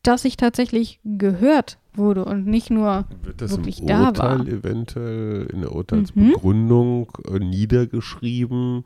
dass 0.02 0.24
ich 0.24 0.36
tatsächlich 0.36 1.00
gehört 1.04 1.78
wurde 1.94 2.24
und 2.24 2.46
nicht 2.46 2.70
nur 2.70 3.06
Wird 3.24 3.40
das 3.40 3.50
wirklich 3.50 3.80
im 3.80 3.88
da 3.88 4.06
Urteil 4.06 4.38
war? 4.38 4.46
eventuell 4.46 5.48
in 5.52 5.62
der 5.62 5.72
Urteilsbegründung 5.72 7.12
mhm. 7.28 7.38
niedergeschrieben? 7.48 8.84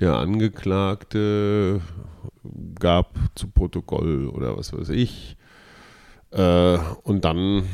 Der 0.00 0.14
Angeklagte 0.14 1.80
gab 2.78 3.14
zu 3.34 3.48
Protokoll 3.48 4.28
oder 4.28 4.56
was 4.56 4.72
weiß 4.72 4.90
ich. 4.90 5.36
Äh, 6.30 6.78
und 7.02 7.24
dann 7.24 7.64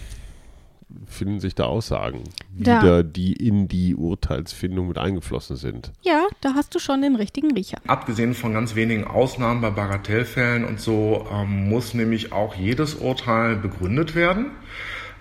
finden 1.07 1.41
sich 1.41 1.55
da 1.55 1.65
Aussagen 1.65 2.25
Da. 2.53 2.83
wieder, 2.83 3.03
die 3.03 3.33
in 3.33 3.69
die 3.69 3.95
Urteilsfindung 3.95 4.89
mit 4.89 4.99
eingeflossen 4.99 5.57
sind. 5.57 5.93
Ja, 6.03 6.27
da 6.41 6.55
hast 6.55 6.75
du 6.75 6.79
schon 6.79 7.03
den 7.03 7.17
richtigen 7.17 7.53
Riecher. 7.53 7.79
Abgesehen 7.87 8.35
von 8.35 8.53
ganz 8.53 8.75
wenigen 8.75 9.05
Ausnahmen 9.05 9.61
bei 9.61 9.71
Bagatellfällen 9.71 10.65
und 10.65 10.81
so 10.81 11.27
ähm, 11.33 11.69
muss 11.69 11.95
nämlich 11.95 12.33
auch 12.33 12.55
jedes 12.55 12.95
Urteil 12.95 13.57
begründet 13.57 14.15
werden. 14.15 14.47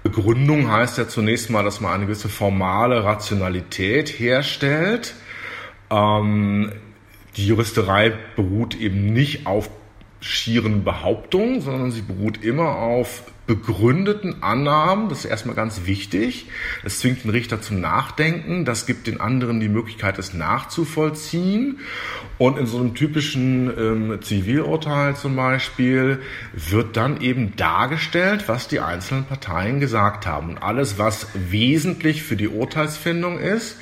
Begründung 0.03 0.71
heißt 0.71 0.97
ja 0.97 1.07
zunächst 1.07 1.49
mal, 1.49 1.63
dass 1.63 1.81
man 1.81 1.91
eine 1.93 2.05
gewisse 2.05 2.29
formale 2.29 3.03
Rationalität 3.03 4.09
herstellt. 4.09 5.13
Ähm, 5.91 6.71
die 7.37 7.47
Juristerei 7.47 8.13
beruht 8.35 8.75
eben 8.75 9.13
nicht 9.13 9.45
auf 9.45 9.69
schieren 10.21 10.83
Behauptungen, 10.83 11.61
sondern 11.61 11.91
sie 11.91 12.01
beruht 12.01 12.43
immer 12.43 12.75
auf 12.75 13.23
begründeten 13.47 14.43
Annahmen. 14.43 15.09
Das 15.09 15.19
ist 15.19 15.25
erstmal 15.25 15.55
ganz 15.55 15.85
wichtig. 15.85 16.47
Das 16.83 16.99
zwingt 16.99 17.23
den 17.23 17.31
Richter 17.31 17.61
zum 17.61 17.79
Nachdenken. 17.79 18.63
Das 18.63 18.85
gibt 18.85 19.07
den 19.07 19.19
anderen 19.19 19.59
die 19.59 19.69
Möglichkeit, 19.69 20.19
es 20.19 20.33
nachzuvollziehen. 20.33 21.79
Und 22.37 22.59
in 22.59 22.67
so 22.67 22.77
einem 22.77 22.93
typischen 22.93 23.71
ähm, 23.75 24.21
Zivilurteil 24.21 25.15
zum 25.15 25.35
Beispiel 25.35 26.21
wird 26.53 26.95
dann 26.95 27.21
eben 27.21 27.55
dargestellt, 27.55 28.43
was 28.47 28.67
die 28.67 28.81
einzelnen 28.81 29.25
Parteien 29.25 29.79
gesagt 29.79 30.27
haben. 30.27 30.49
Und 30.49 30.57
alles, 30.59 30.99
was 30.99 31.27
wesentlich 31.33 32.21
für 32.21 32.35
die 32.35 32.49
Urteilsfindung 32.49 33.39
ist, 33.39 33.77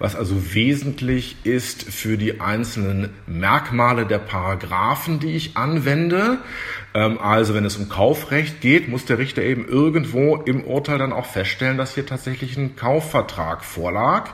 was 0.00 0.16
also 0.16 0.54
wesentlich 0.54 1.36
ist 1.44 1.84
für 1.84 2.16
die 2.16 2.40
einzelnen 2.40 3.10
Merkmale 3.26 4.06
der 4.06 4.18
Paragraphen, 4.18 5.20
die 5.20 5.36
ich 5.36 5.56
anwende. 5.56 6.38
Ähm, 6.94 7.18
also 7.18 7.54
wenn 7.54 7.66
es 7.66 7.76
um 7.76 7.88
Kaufrecht 7.88 8.62
geht, 8.62 8.88
muss 8.88 9.04
der 9.04 9.18
Richter 9.18 9.42
eben 9.42 9.68
irgendwo 9.68 10.36
im 10.36 10.64
Urteil 10.64 10.98
dann 10.98 11.12
auch 11.12 11.26
feststellen, 11.26 11.76
dass 11.76 11.94
hier 11.94 12.06
tatsächlich 12.06 12.56
ein 12.56 12.76
Kaufvertrag 12.76 13.62
vorlag. 13.62 14.30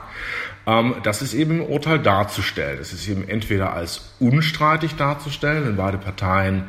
Ähm, 0.65 0.95
das 1.03 1.21
ist 1.21 1.33
eben 1.33 1.59
im 1.59 1.65
Urteil 1.65 1.99
darzustellen. 1.99 2.79
Es 2.79 2.93
ist 2.93 3.07
eben 3.07 3.27
entweder 3.27 3.73
als 3.73 4.13
unstreitig 4.19 4.95
darzustellen, 4.95 5.65
wenn 5.65 5.75
beide 5.75 5.97
Parteien 5.97 6.63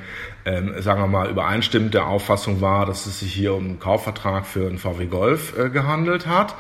ähm, 0.49 0.81
sagen 0.81 1.03
wir 1.03 1.07
mal, 1.07 1.29
übereinstimmend 1.29 1.93
der 1.93 2.07
Auffassung 2.07 2.61
war, 2.61 2.87
dass 2.87 3.07
es 3.07 3.21
sich 3.21 3.33
hier 3.33 3.55
um 3.55 3.65
einen 3.65 3.81
Kaufvertrag 3.81 4.47
für 4.47 4.67
einen 4.67 4.79
VW 4.79 5.07
Golf 5.07 5.59
äh, 5.59 5.69
gehandelt 5.69 6.27
hat. 6.27 6.55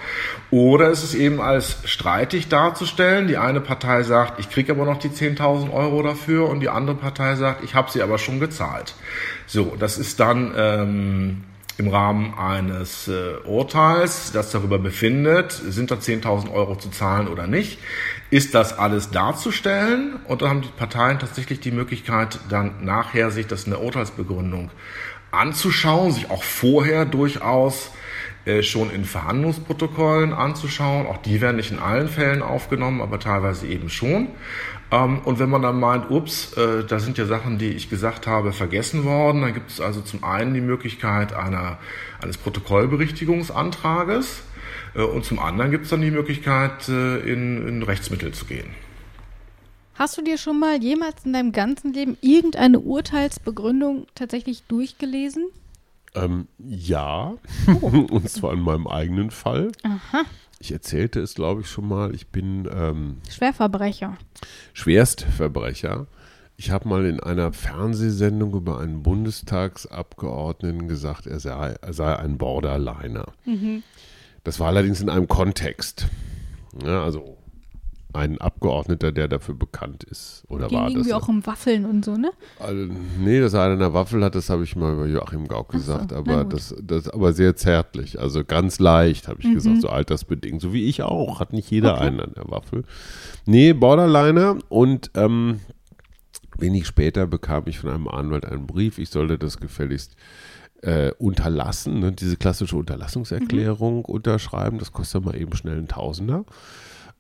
Oder 0.50 0.90
ist 0.90 1.02
es 1.02 1.14
eben 1.14 1.40
als 1.40 1.78
streitig 1.84 2.48
darzustellen. 2.48 3.28
Die 3.28 3.38
eine 3.38 3.60
Partei 3.60 4.02
sagt, 4.02 4.38
ich 4.40 4.50
kriege 4.50 4.72
aber 4.72 4.84
noch 4.84 4.98
die 4.98 5.08
10.000 5.08 5.72
Euro 5.72 6.02
dafür 6.02 6.48
und 6.48 6.60
die 6.60 6.68
andere 6.68 6.96
Partei 6.96 7.36
sagt, 7.36 7.64
ich 7.64 7.74
habe 7.74 7.90
sie 7.90 8.02
aber 8.02 8.18
schon 8.18 8.40
gezahlt. 8.40 8.94
So, 9.46 9.74
das 9.78 9.96
ist 9.96 10.20
dann 10.20 10.52
ähm, 10.56 11.44
im 11.78 11.88
Rahmen 11.88 12.34
eines 12.34 13.08
äh, 13.08 13.36
Urteils, 13.46 14.32
das 14.32 14.50
darüber 14.50 14.78
befindet, 14.78 15.52
sind 15.52 15.90
da 15.90 15.94
10.000 15.94 16.52
Euro 16.52 16.76
zu 16.76 16.90
zahlen 16.90 17.28
oder 17.28 17.46
nicht, 17.46 17.78
ist 18.30 18.54
das 18.54 18.78
alles 18.78 19.10
darzustellen 19.10 20.16
und 20.26 20.42
dann 20.42 20.50
haben 20.50 20.62
die 20.62 20.68
Parteien 20.68 21.18
tatsächlich 21.18 21.60
die 21.60 21.70
Möglichkeit, 21.70 22.38
dann 22.48 22.84
nachher 22.84 23.30
sich 23.30 23.46
das 23.46 23.64
in 23.64 23.70
der 23.70 23.80
Urteilsbegründung 23.80 24.70
anzuschauen, 25.30 26.12
sich 26.12 26.30
auch 26.30 26.42
vorher 26.42 27.04
durchaus 27.04 27.90
äh, 28.44 28.62
schon 28.62 28.90
in 28.90 29.04
Verhandlungsprotokollen 29.04 30.32
anzuschauen. 30.32 31.06
Auch 31.06 31.18
die 31.18 31.40
werden 31.40 31.56
nicht 31.56 31.70
in 31.70 31.78
allen 31.78 32.08
Fällen 32.08 32.42
aufgenommen, 32.42 33.00
aber 33.00 33.18
teilweise 33.18 33.66
eben 33.66 33.90
schon. 33.90 34.28
Ähm, 34.90 35.20
und 35.24 35.38
wenn 35.38 35.50
man 35.50 35.62
dann 35.62 35.78
meint, 35.78 36.10
ups, 36.10 36.54
äh, 36.54 36.84
da 36.84 36.98
sind 36.98 37.18
ja 37.18 37.26
Sachen, 37.26 37.58
die 37.58 37.68
ich 37.68 37.90
gesagt 37.90 38.26
habe, 38.26 38.52
vergessen 38.52 39.04
worden, 39.04 39.42
dann 39.42 39.54
gibt 39.54 39.70
es 39.70 39.80
also 39.80 40.00
zum 40.00 40.24
einen 40.24 40.54
die 40.54 40.60
Möglichkeit 40.60 41.34
einer, 41.34 41.78
eines 42.22 42.38
Protokollberichtigungsantrages 42.38 44.42
und 44.94 45.24
zum 45.24 45.38
anderen 45.38 45.70
gibt 45.70 45.84
es 45.84 45.90
dann 45.90 46.02
die 46.02 46.10
Möglichkeit, 46.10 46.88
äh, 46.88 47.18
in, 47.20 47.66
in 47.66 47.82
Rechtsmittel 47.82 48.32
zu 48.32 48.44
gehen. 48.44 48.70
Hast 49.94 50.16
du 50.16 50.22
dir 50.22 50.38
schon 50.38 50.60
mal 50.60 50.80
jemals 50.80 51.24
in 51.24 51.32
deinem 51.32 51.50
ganzen 51.50 51.92
Leben 51.92 52.16
irgendeine 52.20 52.78
Urteilsbegründung 52.78 54.06
tatsächlich 54.14 54.62
durchgelesen? 54.64 55.48
Ähm, 56.14 56.46
ja, 56.58 57.34
und 57.80 58.30
zwar 58.30 58.52
in 58.52 58.60
meinem 58.60 58.86
eigenen 58.86 59.30
Fall. 59.30 59.72
Aha. 59.82 60.22
Ich 60.60 60.72
erzählte 60.72 61.20
es, 61.20 61.34
glaube 61.34 61.62
ich, 61.62 61.68
schon 61.68 61.88
mal. 61.88 62.14
Ich 62.14 62.28
bin 62.28 62.68
ähm, 62.72 63.18
Schwerverbrecher. 63.28 64.16
Schwerstverbrecher. 64.72 66.06
Ich 66.56 66.70
habe 66.70 66.88
mal 66.88 67.06
in 67.06 67.20
einer 67.20 67.52
Fernsehsendung 67.52 68.52
über 68.52 68.80
einen 68.80 69.04
Bundestagsabgeordneten 69.04 70.88
gesagt, 70.88 71.26
er 71.26 71.38
sei, 71.38 71.76
er 71.80 71.92
sei 71.92 72.16
ein 72.16 72.36
Borderliner. 72.36 73.26
Mhm. 73.44 73.84
Das 74.44 74.60
war 74.60 74.68
allerdings 74.68 75.00
in 75.00 75.08
einem 75.10 75.28
Kontext. 75.28 76.06
Ja, 76.84 77.02
also 77.02 77.36
ein 78.14 78.40
Abgeordneter, 78.40 79.12
der 79.12 79.28
dafür 79.28 79.54
bekannt 79.54 80.02
ist. 80.04 80.42
Oder 80.48 80.68
Ging 80.68 80.78
war 80.78 80.88
irgendwie 80.88 81.10
das? 81.10 81.22
auch 81.22 81.28
um 81.28 81.44
Waffeln 81.46 81.84
und 81.84 82.04
so, 82.04 82.16
ne? 82.16 82.30
Also, 82.58 82.86
nee, 83.18 83.38
dass 83.40 83.52
er 83.52 83.64
eine 83.64 83.92
Waffel 83.92 84.24
hat, 84.24 84.34
das 84.34 84.48
habe 84.48 84.64
ich 84.64 84.74
mal 84.76 84.94
über 84.94 85.06
Joachim 85.06 85.46
Gauck 85.46 85.72
so, 85.72 85.78
gesagt, 85.78 86.06
na 86.12 86.16
aber 86.18 86.44
das, 86.44 86.74
das 86.82 87.08
aber 87.10 87.34
sehr 87.34 87.54
zärtlich, 87.54 88.18
also 88.18 88.44
ganz 88.44 88.78
leicht, 88.78 89.28
habe 89.28 89.40
ich 89.40 89.46
Mhm. 89.48 89.54
gesagt, 89.54 89.82
so 89.82 89.88
altersbedingt, 89.90 90.62
so 90.62 90.72
wie 90.72 90.84
ich 90.86 91.02
auch, 91.02 91.38
hat 91.38 91.52
nicht 91.52 91.70
jeder 91.70 91.94
Okay. 91.94 92.04
einen 92.06 92.20
an 92.20 92.32
der 92.34 92.48
Waffel. 92.50 92.84
Nee, 93.44 93.74
Borderliner 93.74 94.56
und 94.70 95.10
ähm, 95.14 95.60
wenig 96.56 96.86
später 96.86 97.26
bekam 97.26 97.64
ich 97.66 97.78
von 97.78 97.90
einem 97.90 98.08
Anwalt 98.08 98.46
einen 98.46 98.66
Brief, 98.66 98.98
ich 98.98 99.10
sollte 99.10 99.38
das 99.38 99.58
gefälligst 99.58 100.16
äh, 100.82 101.12
unterlassen, 101.18 102.00
ne, 102.00 102.12
diese 102.12 102.36
klassische 102.36 102.76
Unterlassungserklärung 102.76 104.04
unterschreiben, 104.04 104.78
das 104.78 104.92
kostet 104.92 105.24
mal 105.24 105.36
eben 105.36 105.54
schnell 105.56 105.78
einen 105.78 105.88
Tausender. 105.88 106.44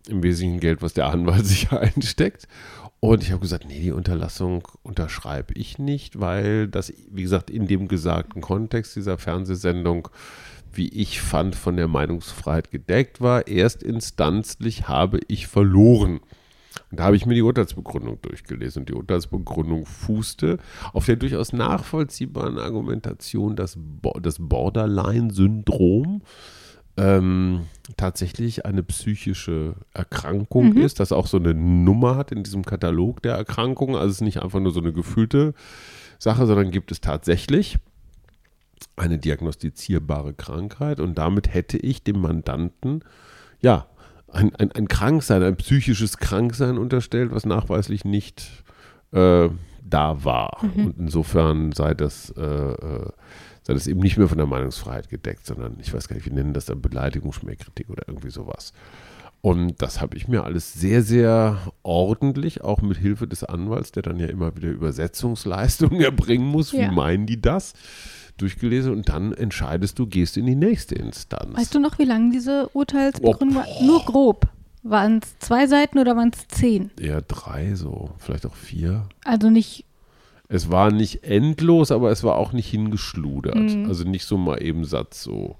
Im 0.08 0.22
Wesentlichen 0.22 0.60
Geld, 0.60 0.80
was 0.80 0.94
der 0.94 1.08
Anwalt 1.08 1.44
sich 1.46 1.70
einsteckt. 1.72 2.48
Und 3.00 3.22
ich 3.22 3.30
habe 3.30 3.40
gesagt, 3.40 3.66
nee, 3.68 3.80
die 3.80 3.92
Unterlassung 3.92 4.66
unterschreibe 4.82 5.54
ich 5.54 5.78
nicht, 5.78 6.18
weil 6.18 6.66
das, 6.66 6.92
wie 7.10 7.22
gesagt, 7.22 7.48
in 7.50 7.66
dem 7.66 7.86
gesagten 7.86 8.40
Kontext 8.40 8.96
dieser 8.96 9.18
Fernsehsendung, 9.18 10.08
wie 10.72 10.88
ich 10.88 11.20
fand, 11.20 11.54
von 11.54 11.76
der 11.76 11.86
Meinungsfreiheit 11.86 12.70
gedeckt 12.70 13.20
war. 13.20 13.46
Erstinstanzlich 13.46 14.88
habe 14.88 15.20
ich 15.28 15.46
verloren. 15.46 16.20
Und 16.90 17.00
da 17.00 17.04
habe 17.04 17.16
ich 17.16 17.26
mir 17.26 17.34
die 17.34 17.42
Urteilsbegründung 17.42 18.20
durchgelesen. 18.22 18.82
Und 18.82 18.88
die 18.88 18.94
Urteilsbegründung 18.94 19.84
fußte 19.84 20.58
auf 20.92 21.06
der 21.06 21.16
durchaus 21.16 21.52
nachvollziehbaren 21.52 22.58
Argumentation, 22.58 23.56
dass 23.56 23.76
Bo 23.76 24.18
das 24.20 24.36
Borderline-Syndrom 24.38 26.22
ähm, 26.96 27.66
tatsächlich 27.96 28.66
eine 28.66 28.82
psychische 28.82 29.74
Erkrankung 29.94 30.70
Mhm. 30.70 30.78
ist, 30.78 30.98
das 30.98 31.12
auch 31.12 31.26
so 31.26 31.36
eine 31.36 31.54
Nummer 31.54 32.16
hat 32.16 32.32
in 32.32 32.42
diesem 32.42 32.64
Katalog 32.64 33.22
der 33.22 33.34
Erkrankungen. 33.34 33.94
Also 33.94 34.08
es 34.08 34.14
ist 34.16 34.20
nicht 34.22 34.42
einfach 34.42 34.60
nur 34.60 34.72
so 34.72 34.80
eine 34.80 34.92
gefühlte 34.92 35.54
Sache, 36.18 36.46
sondern 36.46 36.70
gibt 36.70 36.90
es 36.90 37.00
tatsächlich 37.00 37.78
eine 38.96 39.18
diagnostizierbare 39.18 40.34
Krankheit 40.34 40.98
und 40.98 41.16
damit 41.16 41.54
hätte 41.54 41.76
ich 41.78 42.02
dem 42.02 42.20
Mandanten 42.20 43.04
ja 43.60 43.86
ein, 44.32 44.54
ein, 44.56 44.72
ein 44.72 44.88
Kranksein, 44.88 45.42
ein 45.42 45.56
psychisches 45.56 46.18
Kranksein 46.18 46.78
unterstellt, 46.78 47.30
was 47.32 47.46
nachweislich 47.46 48.04
nicht 48.04 48.64
äh, 49.12 49.48
da 49.82 50.24
war. 50.24 50.62
Und 50.62 50.96
insofern 50.98 51.72
sei 51.72 51.94
das, 51.94 52.30
äh, 52.36 52.42
äh, 52.42 53.10
sei 53.62 53.74
das 53.74 53.86
eben 53.86 54.00
nicht 54.00 54.18
mehr 54.18 54.28
von 54.28 54.38
der 54.38 54.46
Meinungsfreiheit 54.46 55.08
gedeckt, 55.08 55.46
sondern 55.46 55.76
ich 55.80 55.92
weiß 55.94 56.08
gar 56.08 56.16
nicht, 56.16 56.26
wie 56.26 56.34
nennen 56.34 56.52
das 56.52 56.66
dann 56.66 56.82
Beleidigung, 56.82 57.32
Schmähkritik 57.32 57.88
oder 57.88 58.04
irgendwie 58.06 58.30
sowas. 58.30 58.72
Und 59.40 59.80
das 59.80 60.00
habe 60.00 60.16
ich 60.16 60.26
mir 60.28 60.44
alles 60.44 60.74
sehr, 60.74 61.02
sehr 61.02 61.58
ordentlich, 61.84 62.62
auch 62.62 62.82
mit 62.82 62.98
Hilfe 62.98 63.28
des 63.28 63.44
Anwalts, 63.44 63.92
der 63.92 64.02
dann 64.02 64.18
ja 64.18 64.26
immer 64.26 64.54
wieder 64.56 64.68
Übersetzungsleistungen 64.68 66.00
erbringen 66.02 66.46
muss. 66.46 66.72
Wie 66.72 66.78
Ja. 66.80 66.90
meinen 66.92 67.24
die 67.26 67.40
das? 67.40 67.72
Durchgelesen 68.38 68.92
und 68.92 69.08
dann 69.08 69.32
entscheidest 69.32 69.98
du, 69.98 70.06
gehst 70.06 70.36
in 70.36 70.46
die 70.46 70.54
nächste 70.54 70.94
Instanz. 70.94 71.56
Weißt 71.56 71.74
du 71.74 71.80
noch, 71.80 71.98
wie 71.98 72.04
lang 72.04 72.30
diese 72.30 72.68
Urteilsbegründung 72.72 73.56
war? 73.56 73.66
Nur 73.82 74.04
grob. 74.04 74.48
Waren 74.82 75.20
es 75.22 75.38
zwei 75.40 75.66
Seiten 75.66 75.98
oder 75.98 76.16
waren 76.16 76.30
es 76.32 76.48
zehn? 76.48 76.90
Eher 76.98 77.20
drei, 77.22 77.74
so, 77.74 78.10
vielleicht 78.18 78.46
auch 78.46 78.54
vier. 78.54 79.06
Also 79.24 79.50
nicht, 79.50 79.84
Es 80.48 80.70
war 80.70 80.90
nicht 80.90 81.24
endlos, 81.24 81.90
aber 81.90 82.10
es 82.10 82.24
war 82.24 82.36
auch 82.36 82.52
nicht 82.52 82.68
hingeschludert. 82.68 83.54
Mhm. 83.56 83.86
Also 83.86 84.04
nicht 84.04 84.24
so 84.24 84.38
mal 84.38 84.62
eben 84.62 84.84
Satz 84.84 85.22
so. 85.22 85.56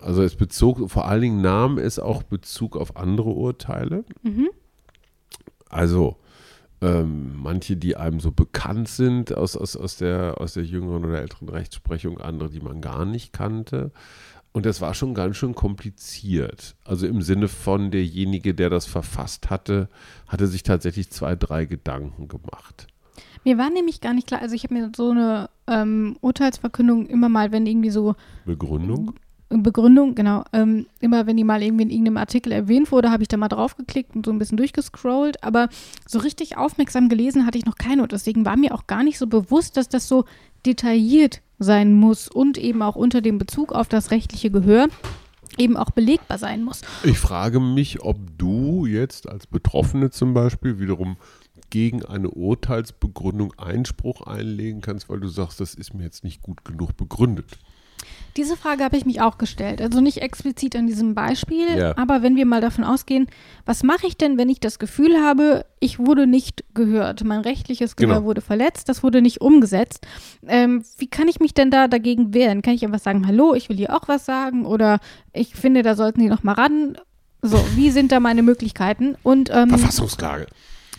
Also 0.00 0.22
es 0.22 0.36
bezog, 0.36 0.90
vor 0.90 1.08
allen 1.08 1.22
Dingen 1.22 1.40
nahm 1.42 1.78
es 1.78 1.98
auch 1.98 2.22
Bezug 2.22 2.76
auf 2.76 2.96
andere 2.96 3.30
Urteile. 3.30 4.04
Mhm. 4.22 4.48
Also 5.68 6.16
ähm, 6.80 7.36
manche, 7.36 7.76
die 7.76 7.96
einem 7.96 8.20
so 8.20 8.30
bekannt 8.30 8.88
sind 8.88 9.34
aus, 9.34 9.56
aus, 9.56 9.76
aus, 9.76 9.96
der, 9.96 10.36
aus 10.38 10.54
der 10.54 10.64
jüngeren 10.64 11.04
oder 11.04 11.20
älteren 11.20 11.48
Rechtsprechung, 11.48 12.20
andere, 12.20 12.50
die 12.50 12.60
man 12.60 12.80
gar 12.80 13.04
nicht 13.04 13.32
kannte. 13.32 13.92
Und 14.52 14.66
das 14.66 14.80
war 14.80 14.94
schon 14.94 15.14
ganz 15.14 15.36
schön 15.36 15.54
kompliziert. 15.54 16.76
Also 16.84 17.08
im 17.08 17.22
Sinne 17.22 17.48
von 17.48 17.90
derjenige, 17.90 18.54
der 18.54 18.70
das 18.70 18.86
verfasst 18.86 19.50
hatte, 19.50 19.88
hatte 20.28 20.46
sich 20.46 20.62
tatsächlich 20.62 21.10
zwei, 21.10 21.34
drei 21.34 21.64
Gedanken 21.64 22.28
gemacht. 22.28 22.86
mir 23.44 23.58
war 23.58 23.70
nämlich 23.70 24.00
gar 24.00 24.14
nicht 24.14 24.28
klar, 24.28 24.40
also 24.40 24.54
ich 24.54 24.62
habe 24.62 24.74
mir 24.74 24.92
so 24.94 25.10
eine 25.10 25.50
ähm, 25.66 26.16
Urteilsverkündung 26.20 27.06
immer 27.06 27.28
mal, 27.28 27.50
wenn 27.50 27.66
irgendwie 27.66 27.90
so 27.90 28.14
Begründung? 28.44 29.14
Begründung, 29.62 30.14
genau, 30.14 30.44
ähm, 30.52 30.86
immer 31.00 31.26
wenn 31.26 31.36
die 31.36 31.44
mal 31.44 31.62
irgendwie 31.62 31.84
in 31.84 31.90
irgendeinem 31.90 32.16
Artikel 32.16 32.52
erwähnt 32.52 32.90
wurde, 32.92 33.10
habe 33.10 33.22
ich 33.22 33.28
da 33.28 33.36
mal 33.36 33.48
drauf 33.48 33.76
geklickt 33.76 34.16
und 34.16 34.26
so 34.26 34.32
ein 34.32 34.38
bisschen 34.38 34.56
durchgescrollt, 34.56 35.42
aber 35.44 35.68
so 36.06 36.18
richtig 36.18 36.56
aufmerksam 36.56 37.08
gelesen 37.08 37.46
hatte 37.46 37.58
ich 37.58 37.66
noch 37.66 37.76
keine 37.76 38.02
und 38.02 38.12
deswegen 38.12 38.44
war 38.44 38.56
mir 38.56 38.74
auch 38.74 38.86
gar 38.86 39.02
nicht 39.02 39.18
so 39.18 39.26
bewusst, 39.26 39.76
dass 39.76 39.88
das 39.88 40.08
so 40.08 40.24
detailliert 40.66 41.40
sein 41.58 41.94
muss 41.94 42.28
und 42.28 42.58
eben 42.58 42.82
auch 42.82 42.96
unter 42.96 43.20
dem 43.20 43.38
Bezug 43.38 43.72
auf 43.72 43.88
das 43.88 44.10
rechtliche 44.10 44.50
Gehör 44.50 44.88
eben 45.58 45.76
auch 45.76 45.90
belegbar 45.90 46.38
sein 46.38 46.64
muss. 46.64 46.82
Ich 47.04 47.18
frage 47.18 47.60
mich, 47.60 48.02
ob 48.02 48.16
du 48.38 48.86
jetzt 48.86 49.28
als 49.28 49.46
Betroffene 49.46 50.10
zum 50.10 50.34
Beispiel 50.34 50.80
wiederum 50.80 51.16
gegen 51.70 52.04
eine 52.04 52.30
Urteilsbegründung 52.30 53.52
Einspruch 53.58 54.22
einlegen 54.22 54.80
kannst, 54.80 55.08
weil 55.08 55.20
du 55.20 55.28
sagst, 55.28 55.60
das 55.60 55.74
ist 55.74 55.94
mir 55.94 56.04
jetzt 56.04 56.24
nicht 56.24 56.42
gut 56.42 56.64
genug 56.64 56.96
begründet. 56.96 57.58
Diese 58.36 58.56
Frage 58.56 58.82
habe 58.82 58.96
ich 58.96 59.06
mich 59.06 59.20
auch 59.20 59.38
gestellt. 59.38 59.80
Also 59.80 60.00
nicht 60.00 60.18
explizit 60.22 60.74
an 60.74 60.86
diesem 60.88 61.14
Beispiel, 61.14 61.66
Ja. 61.76 61.96
aber 61.96 62.22
wenn 62.22 62.34
wir 62.34 62.46
mal 62.46 62.60
davon 62.60 62.82
ausgehen, 62.82 63.28
was 63.64 63.82
mache 63.84 64.06
ich 64.08 64.16
denn, 64.16 64.36
wenn 64.38 64.48
ich 64.48 64.58
das 64.58 64.78
Gefühl 64.80 65.18
habe, 65.22 65.64
ich 65.78 65.98
wurde 66.00 66.26
nicht 66.26 66.64
gehört, 66.74 67.22
mein 67.24 67.40
rechtliches 67.40 67.94
Gehör 67.94 68.14
Genau. 68.16 68.26
wurde 68.26 68.40
verletzt, 68.40 68.88
das 68.88 69.02
wurde 69.04 69.22
nicht 69.22 69.40
umgesetzt. 69.40 70.06
Ähm, 70.48 70.84
wie 70.98 71.06
kann 71.06 71.28
ich 71.28 71.38
mich 71.38 71.54
denn 71.54 71.70
da 71.70 71.86
dagegen 71.86 72.34
wehren? 72.34 72.60
Kann 72.62 72.74
ich 72.74 72.84
einfach 72.84 72.98
sagen, 73.00 73.26
hallo, 73.26 73.54
ich 73.54 73.68
will 73.68 73.76
hier 73.76 73.94
auch 73.94 74.08
was 74.08 74.26
sagen 74.26 74.66
oder 74.66 74.98
ich 75.32 75.54
finde, 75.54 75.82
da 75.82 75.94
sollten 75.94 76.20
die 76.20 76.28
noch 76.28 76.42
mal 76.42 76.54
ran. 76.54 76.96
So, 77.42 77.62
wie 77.76 77.90
sind 77.90 78.10
da 78.10 78.20
meine 78.20 78.42
Möglichkeiten? 78.42 79.16
Und 79.22 79.50
ähm, 79.52 79.68
Verfassungsklage. 79.68 80.46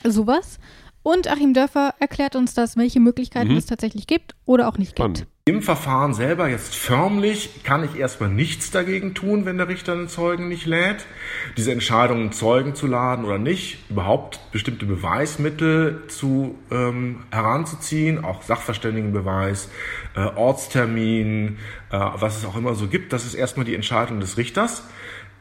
sowas. 0.04 0.60
Und 1.06 1.28
Achim 1.28 1.54
Dörfer 1.54 1.94
erklärt 2.00 2.36
uns 2.36 2.56
das, 2.56 2.78
welche 2.78 3.00
Möglichkeiten 3.00 3.52
Mhm. 3.52 3.58
es 3.58 3.68
tatsächlich 3.68 4.08
gibt 4.08 4.34
oder 4.48 4.68
auch 4.68 4.80
nicht 4.80 4.94
Spannend. 4.98 5.20
gibt. 5.20 5.30
Im 5.48 5.62
Verfahren 5.62 6.16
selber 6.16 6.50
jetzt 6.50 6.74
förmlich 6.76 7.62
kann 7.64 7.84
ich 7.84 7.96
erstmal 7.96 8.30
nichts 8.32 8.72
dagegen 8.72 9.14
tun, 9.14 9.46
wenn 9.46 9.60
der 9.60 9.68
Richter 9.68 9.94
einen 9.94 10.08
Zeugen 10.08 10.48
nicht 10.48 10.66
lädt. 10.66 11.06
Diese 11.58 11.72
Entscheidung, 11.72 12.22
einen 12.22 12.32
Zeugen 12.32 12.74
zu 12.74 12.88
laden 12.88 13.24
oder 13.24 13.38
nicht, 13.38 13.88
überhaupt 13.92 14.40
bestimmte 14.52 14.88
Beweismittel 14.88 16.02
zu 16.08 16.56
ähm, 16.72 17.20
heranzuziehen, 17.30 18.26
auch 18.26 18.42
Sachverständigenbeweis, 18.42 19.70
äh, 20.16 20.22
Ortstermin, 20.22 21.60
äh, 21.92 22.00
was 22.16 22.38
es 22.40 22.46
auch 22.46 22.58
immer 22.58 22.74
so 22.74 22.88
gibt, 22.88 23.14
das 23.14 23.28
ist 23.28 23.36
erstmal 23.36 23.68
die 23.68 23.76
Entscheidung 23.76 24.20
des 24.20 24.38
Richters. 24.38 24.82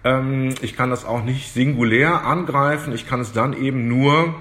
Ähm, 0.05 0.55
ich 0.61 0.77
kann 0.77 0.90
das 0.90 1.07
auch 1.07 1.24
nicht 1.24 1.55
singulär 1.55 2.27
angreifen, 2.27 2.92
ich 2.94 3.07
kann 3.09 3.20
es 3.20 3.33
dann 3.33 3.55
eben 3.55 3.88
nur 3.88 4.35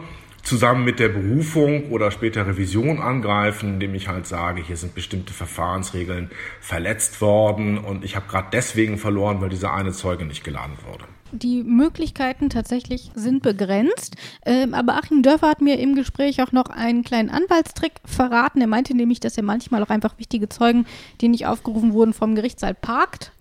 zusammen 0.43 0.83
mit 0.83 0.99
der 0.99 1.09
Berufung 1.09 1.89
oder 1.89 2.11
später 2.11 2.45
Revision 2.45 2.99
angreifen, 2.99 3.75
indem 3.75 3.95
ich 3.95 4.07
halt 4.07 4.27
sage, 4.27 4.61
hier 4.61 4.77
sind 4.77 4.93
bestimmte 4.93 5.33
Verfahrensregeln 5.33 6.29
verletzt 6.59 7.21
worden 7.21 7.77
und 7.77 8.03
ich 8.03 8.15
habe 8.15 8.27
gerade 8.27 8.49
deswegen 8.51 8.97
verloren, 8.97 9.41
weil 9.41 9.49
dieser 9.49 9.73
eine 9.73 9.93
Zeuge 9.93 10.25
nicht 10.25 10.43
geladen 10.43 10.77
wurde. 10.85 11.05
Die 11.33 11.63
Möglichkeiten 11.63 12.49
tatsächlich 12.49 13.11
sind 13.15 13.41
begrenzt. 13.41 14.15
Ähm, 14.45 14.73
aber 14.73 14.95
Achim 14.95 15.23
Dörfer 15.23 15.49
hat 15.49 15.61
mir 15.61 15.79
im 15.79 15.95
Gespräch 15.95 16.41
auch 16.43 16.51
noch 16.51 16.65
einen 16.65 17.03
kleinen 17.03 17.29
Anwaltstrick 17.29 17.93
verraten. 18.05 18.61
Er 18.61 18.67
meinte 18.67 18.95
nämlich, 18.95 19.19
dass 19.19 19.35
er 19.35 19.43
manchmal 19.43 19.81
auch 19.83 19.89
einfach 19.89 20.19
wichtige 20.19 20.47
Zeugen, 20.47 20.85
die 21.21 21.27
nicht 21.27 21.47
aufgerufen 21.47 21.93
wurden, 21.93 22.13
vom 22.13 22.35
Gerichtssaal 22.35 22.75
parkt. 22.75 23.31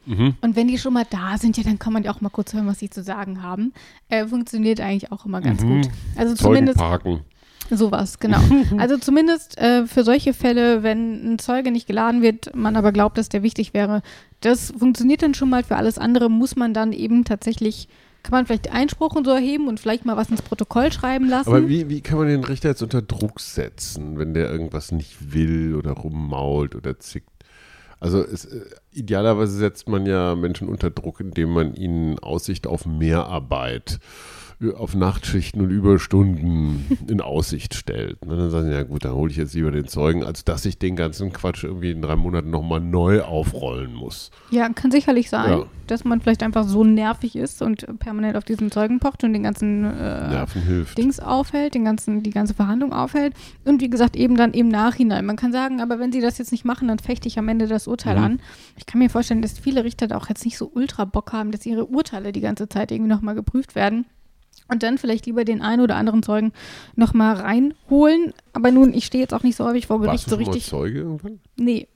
Und 0.40 0.56
wenn 0.56 0.68
die 0.68 0.78
schon 0.78 0.94
mal 0.94 1.06
da 1.08 1.38
sind, 1.38 1.56
ja, 1.56 1.62
dann 1.62 1.78
kann 1.78 1.92
man 1.92 2.02
ja 2.02 2.12
auch 2.12 2.20
mal 2.20 2.30
kurz 2.30 2.54
hören, 2.54 2.66
was 2.66 2.78
sie 2.78 2.90
zu 2.90 3.02
sagen 3.02 3.42
haben. 3.42 3.72
Äh, 4.08 4.26
funktioniert 4.26 4.80
eigentlich 4.80 5.12
auch 5.12 5.26
immer 5.26 5.40
ganz 5.40 5.62
gut. 5.62 5.88
Also 6.16 6.34
zumindest 6.34 6.78
Zeugenparken. 6.78 7.20
Sowas, 7.70 8.18
genau. 8.18 8.40
Also 8.78 8.98
zumindest 8.98 9.58
äh, 9.58 9.86
für 9.86 10.04
solche 10.04 10.34
Fälle, 10.34 10.82
wenn 10.82 11.34
ein 11.34 11.38
Zeuge 11.38 11.70
nicht 11.70 11.86
geladen 11.86 12.22
wird, 12.22 12.54
man 12.54 12.76
aber 12.76 12.92
glaubt, 12.92 13.18
dass 13.18 13.28
der 13.28 13.42
wichtig 13.42 13.74
wäre, 13.74 14.02
das 14.40 14.72
funktioniert 14.76 15.22
dann 15.22 15.34
schon 15.34 15.50
mal. 15.50 15.62
Für 15.62 15.76
alles 15.76 15.98
andere 15.98 16.28
muss 16.28 16.56
man 16.56 16.74
dann 16.74 16.92
eben 16.92 17.24
tatsächlich, 17.24 17.88
kann 18.22 18.32
man 18.32 18.46
vielleicht 18.46 18.72
Einspruch 18.72 19.14
und 19.14 19.24
so 19.24 19.30
erheben 19.30 19.68
und 19.68 19.80
vielleicht 19.80 20.04
mal 20.04 20.16
was 20.16 20.30
ins 20.30 20.42
Protokoll 20.42 20.92
schreiben 20.92 21.28
lassen. 21.28 21.48
Aber 21.48 21.68
wie, 21.68 21.88
wie 21.88 22.00
kann 22.00 22.18
man 22.18 22.28
den 22.28 22.44
Richter 22.44 22.70
jetzt 22.70 22.82
unter 22.82 23.02
Druck 23.02 23.40
setzen, 23.40 24.18
wenn 24.18 24.34
der 24.34 24.50
irgendwas 24.50 24.92
nicht 24.92 25.32
will 25.32 25.74
oder 25.74 25.92
rummault 25.92 26.74
oder 26.74 26.98
zickt? 26.98 27.28
Also 28.00 28.20
es, 28.20 28.46
äh, 28.46 28.64
idealerweise 28.90 29.56
setzt 29.56 29.88
man 29.88 30.06
ja 30.06 30.34
Menschen 30.34 30.68
unter 30.68 30.90
Druck, 30.90 31.20
indem 31.20 31.50
man 31.50 31.74
ihnen 31.74 32.18
Aussicht 32.18 32.66
auf 32.66 32.84
Mehrarbeit, 32.84 34.00
äh, 34.00 34.41
auf 34.76 34.94
Nachtschichten 34.94 35.60
und 35.60 35.70
Überstunden 35.70 36.86
in 37.08 37.20
Aussicht 37.20 37.74
stellt. 37.74 38.16
Und 38.20 38.28
dann 38.30 38.50
sagen 38.50 38.66
sie, 38.66 38.72
ja 38.72 38.82
gut, 38.82 39.04
dann 39.04 39.12
hole 39.14 39.30
ich 39.30 39.36
jetzt 39.36 39.54
lieber 39.54 39.70
den 39.70 39.86
Zeugen, 39.88 40.24
als 40.24 40.44
dass 40.44 40.64
ich 40.64 40.78
den 40.78 40.96
ganzen 40.96 41.32
Quatsch 41.32 41.64
irgendwie 41.64 41.90
in 41.90 42.02
drei 42.02 42.16
Monaten 42.16 42.50
nochmal 42.50 42.80
neu 42.80 43.22
aufrollen 43.22 43.94
muss. 43.94 44.30
ja, 44.50 44.68
kann 44.70 44.90
sicherlich 44.90 45.30
sein, 45.30 45.50
Ja. 45.50 45.64
dass 45.86 46.04
man 46.04 46.20
vielleicht 46.20 46.42
einfach 46.42 46.64
so 46.64 46.84
nervig 46.84 47.36
ist 47.36 47.62
und 47.62 47.86
permanent 47.98 48.36
auf 48.36 48.44
diesen 48.44 48.70
Zeugen 48.70 48.98
pocht 49.00 49.24
und 49.24 49.32
den 49.32 49.42
ganzen 49.42 49.84
äh, 49.84 50.28
Nerven 50.28 50.62
hilft. 50.62 50.96
Dings 50.98 51.18
aufhält, 51.20 51.74
den 51.74 51.84
ganzen, 51.84 52.22
die 52.22 52.30
ganze 52.30 52.54
Verhandlung 52.54 52.92
aufhält. 52.92 53.34
Und 53.64 53.80
wie 53.80 53.90
gesagt, 53.90 54.16
eben 54.16 54.36
dann 54.36 54.52
im 54.52 54.68
Nachhinein. 54.68 55.26
Man 55.26 55.36
kann 55.36 55.52
sagen, 55.52 55.80
aber 55.80 55.98
wenn 55.98 56.12
sie 56.12 56.20
das 56.20 56.38
jetzt 56.38 56.52
nicht 56.52 56.64
machen, 56.64 56.88
dann 56.88 56.98
fechte 56.98 57.28
ich 57.28 57.38
am 57.38 57.48
Ende 57.48 57.66
das 57.66 57.88
Urteil 57.88 58.18
Mhm. 58.18 58.24
an. 58.24 58.40
Ich 58.76 58.86
kann 58.86 58.98
mir 58.98 59.10
vorstellen, 59.10 59.42
dass 59.42 59.58
viele 59.58 59.84
Richter 59.84 60.06
da 60.08 60.16
auch 60.16 60.28
jetzt 60.28 60.44
nicht 60.44 60.58
so 60.58 60.70
ultra 60.74 61.04
Bock 61.04 61.32
haben, 61.32 61.50
dass 61.52 61.66
ihre 61.66 61.86
Urteile 61.86 62.32
die 62.32 62.40
ganze 62.40 62.68
Zeit 62.68 62.90
irgendwie 62.92 63.10
nochmal 63.10 63.34
geprüft 63.34 63.74
werden. 63.74 64.06
Und 64.68 64.82
dann 64.82 64.98
vielleicht 64.98 65.26
lieber 65.26 65.44
den 65.44 65.60
einen 65.60 65.82
oder 65.82 65.96
anderen 65.96 66.22
Zeugen 66.22 66.52
nochmal 66.96 67.36
reinholen. 67.36 68.32
Aber 68.52 68.70
nun, 68.70 68.94
ich 68.94 69.04
stehe 69.04 69.22
jetzt 69.22 69.34
auch 69.34 69.42
nicht 69.42 69.56
so 69.56 69.64
häufig 69.64 69.86
vor 69.86 70.00
Warst 70.00 70.06
Gericht 70.06 70.26
du 70.26 70.30
so 70.30 70.36
richtig. 70.36 70.66
Zeuge 70.66 71.00
irgendwann? 71.00 71.40
Nee. 71.56 71.88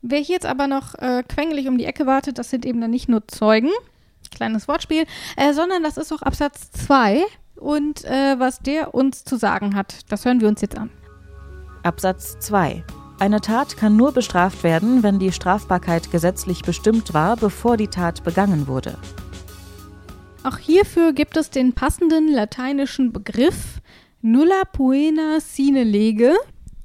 Wer 0.00 0.18
hier 0.18 0.34
jetzt 0.34 0.46
aber 0.46 0.66
noch 0.66 0.94
äh, 0.96 1.22
quengelig 1.28 1.66
um 1.68 1.78
die 1.78 1.86
Ecke 1.86 2.06
wartet, 2.06 2.38
das 2.38 2.50
sind 2.50 2.66
eben 2.66 2.80
dann 2.80 2.90
nicht 2.90 3.08
nur 3.08 3.26
Zeugen, 3.26 3.70
kleines 4.30 4.68
Wortspiel, 4.68 5.04
äh, 5.36 5.52
sondern 5.54 5.82
das 5.82 5.96
ist 5.96 6.12
auch 6.12 6.22
Absatz 6.22 6.70
2. 6.72 7.22
Und 7.56 8.04
äh, 8.04 8.38
was 8.38 8.58
der 8.58 8.94
uns 8.94 9.24
zu 9.24 9.36
sagen 9.36 9.74
hat, 9.74 10.10
das 10.10 10.24
hören 10.24 10.40
wir 10.40 10.48
uns 10.48 10.60
jetzt 10.60 10.76
an. 10.76 10.90
Absatz 11.82 12.38
2. 12.40 12.84
Eine 13.20 13.40
Tat 13.40 13.76
kann 13.76 13.96
nur 13.96 14.12
bestraft 14.12 14.64
werden, 14.64 15.02
wenn 15.02 15.18
die 15.18 15.32
Strafbarkeit 15.32 16.10
gesetzlich 16.10 16.62
bestimmt 16.62 17.14
war, 17.14 17.36
bevor 17.36 17.76
die 17.76 17.88
Tat 17.88 18.24
begangen 18.24 18.66
wurde. 18.66 18.98
Auch 20.44 20.58
hierfür 20.58 21.12
gibt 21.12 21.36
es 21.36 21.50
den 21.50 21.72
passenden 21.72 22.28
lateinischen 22.32 23.12
Begriff 23.12 23.80
nulla 24.22 24.62
poena 24.72 25.40
sine 25.40 25.82
lege. 25.84 26.34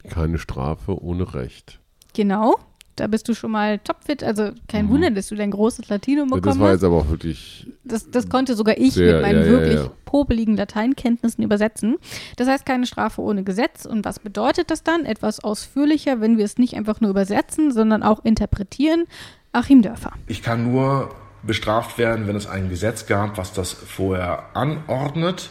Keine 0.10 0.38
Strafe 0.40 1.02
ohne 1.04 1.34
Recht. 1.36 1.80
Genau. 2.14 2.56
Da 2.96 3.08
bist 3.08 3.30
du 3.30 3.34
schon 3.34 3.52
mal 3.52 3.80
topfit. 3.80 4.24
Also 4.26 4.50
kein 4.68 4.86
Mhm. 4.86 4.90
Wunder, 4.90 5.12
dass 5.12 5.28
du 5.28 5.36
dein 5.36 5.52
großes 5.52 5.88
Latinum 5.88 6.30
Ja, 6.30 6.36
bekommen 6.36 6.52
das 6.56 6.60
war 6.60 6.68
hast. 6.68 6.74
jetzt 6.76 6.84
aber 6.84 6.98
auch 6.98 7.10
wirklich 7.10 7.68
Das, 7.86 8.10
das 8.12 8.28
konnte 8.28 8.56
sogar 8.56 8.78
ich 8.78 8.94
Sehr, 8.94 9.14
mit 9.14 9.22
meinen 9.22 9.40
ja, 9.40 9.46
ja, 9.46 9.52
wirklich 9.52 9.76
ja. 9.76 9.92
popeligen 10.06 10.58
Lateinkenntnissen 10.58 11.42
übersetzen. 11.44 11.96
Das 12.36 12.48
heißt 12.50 12.66
keine 12.66 12.86
Strafe 12.86 13.22
ohne 13.22 13.44
Gesetz. 13.44 13.86
Und 13.86 14.04
was 14.06 14.20
bedeutet 14.20 14.70
das 14.72 14.84
dann? 14.84 15.06
Etwas 15.06 15.42
ausführlicher, 15.42 16.20
wenn 16.20 16.38
wir 16.38 16.44
es 16.46 16.58
nicht 16.58 16.76
einfach 16.76 17.00
nur 17.00 17.10
übersetzen, 17.12 17.72
sondern 17.72 18.04
auch 18.04 18.24
interpretieren. 18.26 19.06
Achim 19.54 19.82
Dörfer. 19.82 20.12
Ich 20.28 20.44
kann 20.44 20.72
nur 20.72 21.10
bestraft 21.44 21.98
werden, 21.98 22.28
wenn 22.28 22.36
es 22.36 22.48
ein 22.48 22.70
Gesetz 22.70 23.06
gab, 23.06 23.38
was 23.38 23.54
das 23.54 23.74
vorher 23.74 24.46
anordnet. 24.54 25.50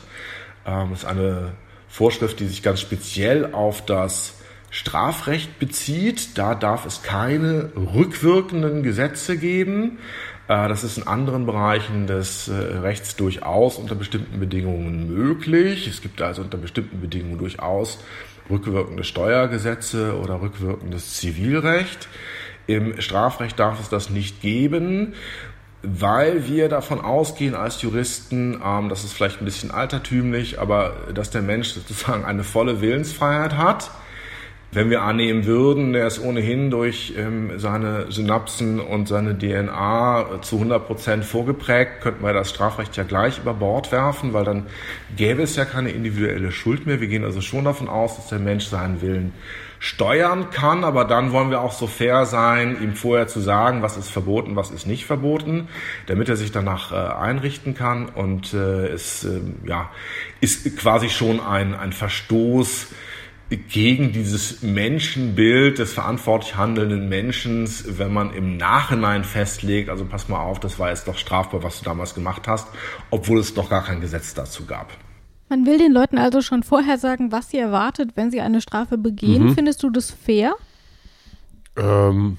Ähm, 0.66 0.90
das 0.90 1.00
ist 1.00 1.04
eine 1.04 1.52
Vorschrift, 1.88 2.40
die 2.40 2.46
sich 2.46 2.62
ganz 2.62 2.80
speziell 2.80 3.52
auf 3.52 3.84
das 3.84 4.34
Strafrecht 4.70 5.58
bezieht. 5.58 6.36
Da 6.36 6.54
darf 6.54 6.84
es 6.84 7.02
keine 7.02 7.70
rückwirkenden 7.74 8.82
Gesetze 8.82 9.38
geben. 9.38 9.98
Äh, 10.48 10.68
Das 10.68 10.84
ist 10.84 10.98
in 10.98 11.06
anderen 11.06 11.46
Bereichen 11.46 12.06
des 12.06 12.48
äh, 12.48 12.52
Rechts 12.52 13.16
durchaus 13.16 13.76
unter 13.76 13.94
bestimmten 13.94 14.40
Bedingungen 14.40 15.08
möglich. 15.08 15.86
Es 15.86 16.02
gibt 16.02 16.20
also 16.20 16.42
unter 16.42 16.58
bestimmten 16.58 17.00
Bedingungen 17.00 17.38
durchaus 17.38 17.98
rückwirkende 18.50 19.04
Steuergesetze 19.04 20.18
oder 20.18 20.40
rückwirkendes 20.40 21.14
Zivilrecht. 21.14 22.08
Im 22.66 23.00
Strafrecht 23.00 23.58
darf 23.58 23.80
es 23.80 23.88
das 23.88 24.10
nicht 24.10 24.42
geben, 24.42 25.14
weil 25.82 26.48
wir 26.48 26.68
davon 26.68 27.00
ausgehen 27.00 27.54
als 27.54 27.82
Juristen, 27.82 28.60
ähm, 28.64 28.88
das 28.88 29.04
ist 29.04 29.12
vielleicht 29.12 29.40
ein 29.40 29.44
bisschen 29.44 29.70
altertümlich, 29.70 30.60
aber 30.60 30.94
dass 31.14 31.30
der 31.30 31.42
Mensch 31.42 31.68
sozusagen 31.68 32.24
eine 32.24 32.44
volle 32.44 32.80
Willensfreiheit 32.80 33.56
hat. 33.56 33.90
Wenn 34.70 34.90
wir 34.90 35.00
annehmen 35.00 35.46
würden, 35.46 35.94
er 35.94 36.06
ist 36.06 36.22
ohnehin 36.22 36.70
durch 36.70 37.14
ähm, 37.16 37.52
seine 37.58 38.12
Synapsen 38.12 38.80
und 38.80 39.08
seine 39.08 39.38
DNA 39.38 40.42
zu 40.42 40.56
100 40.56 40.86
Prozent 40.86 41.24
vorgeprägt, 41.24 42.02
könnten 42.02 42.22
wir 42.22 42.34
das 42.34 42.50
Strafrecht 42.50 42.94
ja 42.96 43.04
gleich 43.04 43.38
über 43.38 43.54
Bord 43.54 43.92
werfen, 43.92 44.34
weil 44.34 44.44
dann 44.44 44.66
gäbe 45.16 45.42
es 45.42 45.56
ja 45.56 45.64
keine 45.64 45.90
individuelle 45.90 46.52
Schuld 46.52 46.84
mehr. 46.84 47.00
Wir 47.00 47.08
gehen 47.08 47.24
also 47.24 47.40
schon 47.40 47.64
davon 47.64 47.88
aus, 47.88 48.16
dass 48.16 48.26
der 48.26 48.40
Mensch 48.40 48.66
seinen 48.66 49.00
Willen 49.00 49.32
steuern 49.78 50.50
kann, 50.50 50.84
aber 50.84 51.04
dann 51.04 51.32
wollen 51.32 51.50
wir 51.50 51.60
auch 51.60 51.72
so 51.72 51.86
fair 51.86 52.26
sein, 52.26 52.82
ihm 52.82 52.94
vorher 52.94 53.28
zu 53.28 53.40
sagen, 53.40 53.82
was 53.82 53.96
ist 53.96 54.10
verboten, 54.10 54.56
was 54.56 54.70
ist 54.70 54.86
nicht 54.86 55.06
verboten, 55.06 55.68
damit 56.06 56.28
er 56.28 56.36
sich 56.36 56.52
danach 56.52 56.92
äh, 56.92 56.96
einrichten 56.96 57.74
kann. 57.74 58.08
Und 58.08 58.54
äh, 58.54 58.88
es 58.88 59.24
äh, 59.24 59.40
ja, 59.66 59.90
ist 60.40 60.76
quasi 60.76 61.08
schon 61.08 61.40
ein, 61.40 61.74
ein 61.74 61.92
Verstoß 61.92 62.88
gegen 63.50 64.12
dieses 64.12 64.62
Menschenbild 64.62 65.78
des 65.78 65.94
verantwortlich 65.94 66.56
handelnden 66.56 67.08
Menschen, 67.08 67.66
wenn 67.86 68.12
man 68.12 68.34
im 68.34 68.58
Nachhinein 68.58 69.24
festlegt, 69.24 69.88
also 69.88 70.04
pass 70.04 70.28
mal 70.28 70.40
auf, 70.40 70.60
das 70.60 70.78
war 70.78 70.90
jetzt 70.90 71.08
doch 71.08 71.16
strafbar, 71.16 71.62
was 71.62 71.78
du 71.78 71.84
damals 71.84 72.14
gemacht 72.14 72.46
hast, 72.46 72.68
obwohl 73.10 73.38
es 73.38 73.54
doch 73.54 73.70
gar 73.70 73.84
kein 73.84 74.02
Gesetz 74.02 74.34
dazu 74.34 74.66
gab. 74.66 74.92
Man 75.48 75.66
will 75.66 75.78
den 75.78 75.92
Leuten 75.92 76.18
also 76.18 76.42
schon 76.42 76.62
vorher 76.62 76.98
sagen, 76.98 77.32
was 77.32 77.50
sie 77.50 77.58
erwartet, 77.58 78.12
wenn 78.16 78.30
sie 78.30 78.40
eine 78.40 78.60
Strafe 78.60 78.98
begehen. 78.98 79.44
Mhm. 79.44 79.54
Findest 79.54 79.82
du 79.82 79.90
das 79.90 80.10
fair? 80.10 80.54
Ähm, 81.76 82.38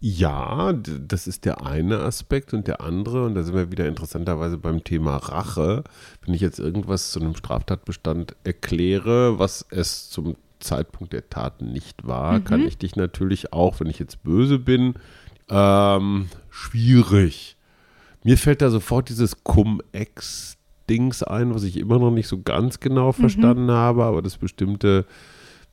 ja, 0.00 0.72
das 0.72 1.26
ist 1.26 1.44
der 1.46 1.64
eine 1.64 2.00
Aspekt 2.00 2.52
und 2.52 2.68
der 2.68 2.82
andere, 2.82 3.24
und 3.24 3.34
da 3.34 3.42
sind 3.42 3.54
wir 3.54 3.70
wieder 3.70 3.88
interessanterweise 3.88 4.58
beim 4.58 4.84
Thema 4.84 5.16
Rache. 5.16 5.84
Wenn 6.24 6.34
ich 6.34 6.42
jetzt 6.42 6.58
irgendwas 6.58 7.10
zu 7.12 7.20
einem 7.20 7.34
Straftatbestand 7.34 8.36
erkläre, 8.44 9.38
was 9.38 9.64
es 9.70 10.10
zum 10.10 10.36
Zeitpunkt 10.60 11.12
der 11.12 11.28
Tat 11.30 11.62
nicht 11.62 12.06
war, 12.06 12.40
kann 12.40 12.66
ich 12.66 12.78
dich 12.78 12.96
natürlich 12.96 13.52
auch, 13.52 13.80
wenn 13.80 13.88
ich 13.88 13.98
jetzt 13.98 14.22
böse 14.22 14.58
bin, 14.58 14.94
ähm, 15.48 16.28
schwierig. 16.50 17.56
Mir 18.24 18.36
fällt 18.36 18.62
da 18.62 18.70
sofort 18.70 19.08
dieses 19.08 19.44
Cum-Ex-Dings 20.86 21.22
ein, 21.22 21.54
was 21.54 21.64
ich 21.64 21.76
immer 21.78 21.98
noch 21.98 22.10
nicht 22.10 22.28
so 22.28 22.40
ganz 22.42 22.80
genau 22.80 23.12
verstanden 23.12 23.70
habe, 23.70 24.04
aber 24.04 24.22
das 24.22 24.38
bestimmte 24.38 25.04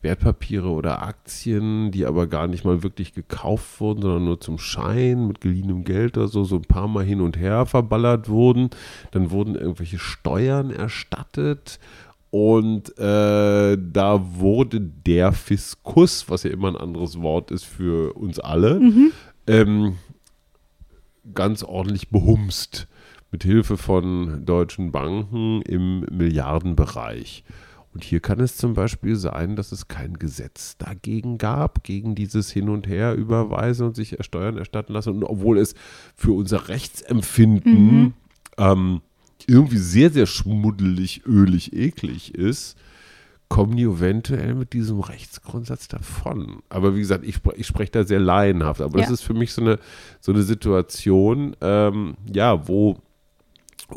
Wertpapiere 0.02 0.70
oder 0.70 1.02
Aktien, 1.02 1.92
die 1.92 2.06
aber 2.06 2.28
gar 2.28 2.48
nicht 2.48 2.66
mal 2.66 2.84
wirklich 2.84 3.14
gekauft 3.14 3.80
wurden, 3.80 4.02
sondern 4.02 4.26
nur 4.26 4.42
zum 4.42 4.58
Schein 4.58 5.28
mit 5.28 5.40
geliehenem 5.40 5.86
Geld 5.86 6.18
oder 6.18 6.28
so, 6.28 6.44
so 6.44 6.58
ein 6.58 6.64
paar 6.64 6.90
Mal 6.90 7.06
hin 7.06 7.22
und 7.22 7.38
her 7.38 7.66
verballert 7.66 8.28
wurden. 8.28 8.70
Dann 9.12 9.32
wurden 9.32 9.56
irgendwelche 9.56 10.00
Steuern 10.00 10.72
erstattet 10.72 11.80
und 12.32 12.98
äh, 12.98 13.78
da 13.78 14.22
wurde 14.40 14.82
der 14.82 15.32
Fiskus, 15.32 16.30
was 16.30 16.44
ja 16.44 16.50
immer 16.50 16.68
ein 16.68 16.78
anderes 16.78 17.22
Wort 17.22 17.52
ist 17.52 17.64
für 17.64 18.14
uns 18.14 18.40
alle, 18.40 18.82
ähm, 19.48 19.98
ganz 21.34 21.64
ordentlich 21.64 22.10
behumst 22.10 22.88
mit 23.34 23.44
Hilfe 23.44 23.78
von 23.78 24.46
deutschen 24.46 24.92
Banken 24.92 25.64
im 25.64 26.02
Milliardenbereich. 26.12 27.44
Und 27.92 28.04
hier 28.04 28.20
kann 28.20 28.40
es 28.40 28.58
zum 28.58 28.76
Beispiel 28.76 29.16
sein, 29.16 29.56
dass 29.56 29.72
es 29.72 29.88
kein 29.88 30.14
Gesetz 30.20 30.78
dagegen 30.78 31.40
gab, 31.40 31.84
gegen 31.84 32.14
dieses 32.16 32.52
Hin 32.52 32.70
und 32.70 32.88
Her 32.88 33.16
überweisen 33.16 33.88
und 33.88 33.96
sich 33.96 34.16
Steuern 34.22 34.58
erstatten 34.58 34.94
lassen. 34.94 35.10
Und 35.16 35.24
obwohl 35.24 35.58
es 35.58 35.74
für 36.16 36.32
unser 36.32 36.70
Rechtsempfinden 36.70 38.14
ähm, 38.58 39.02
irgendwie 39.48 39.78
sehr, 39.78 40.12
sehr 40.12 40.28
schmuddelig, 40.28 41.26
ölig, 41.26 41.74
eklig 41.74 42.36
ist, 42.36 42.78
kommen 43.50 43.76
die 43.76 43.84
eventuell 43.84 44.54
mit 44.56 44.74
diesem 44.74 45.00
Rechtsgrundsatz 45.00 45.88
davon. 45.88 46.62
Aber 46.70 46.96
wie 46.96 47.00
gesagt, 47.00 47.26
ich, 47.26 47.38
ich 47.56 47.66
spreche 47.68 47.92
da 47.92 48.04
sehr 48.04 48.20
laienhaft. 48.20 48.82
Aber 48.82 49.00
das 49.00 49.08
Ja. 49.08 49.14
ist 49.14 49.22
für 49.22 49.34
mich 49.34 49.54
so 49.54 49.62
eine, 49.62 49.80
so 50.20 50.32
eine 50.32 50.44
Situation, 50.44 51.56
ähm, 51.62 52.16
ja, 52.32 52.68
wo 52.68 52.98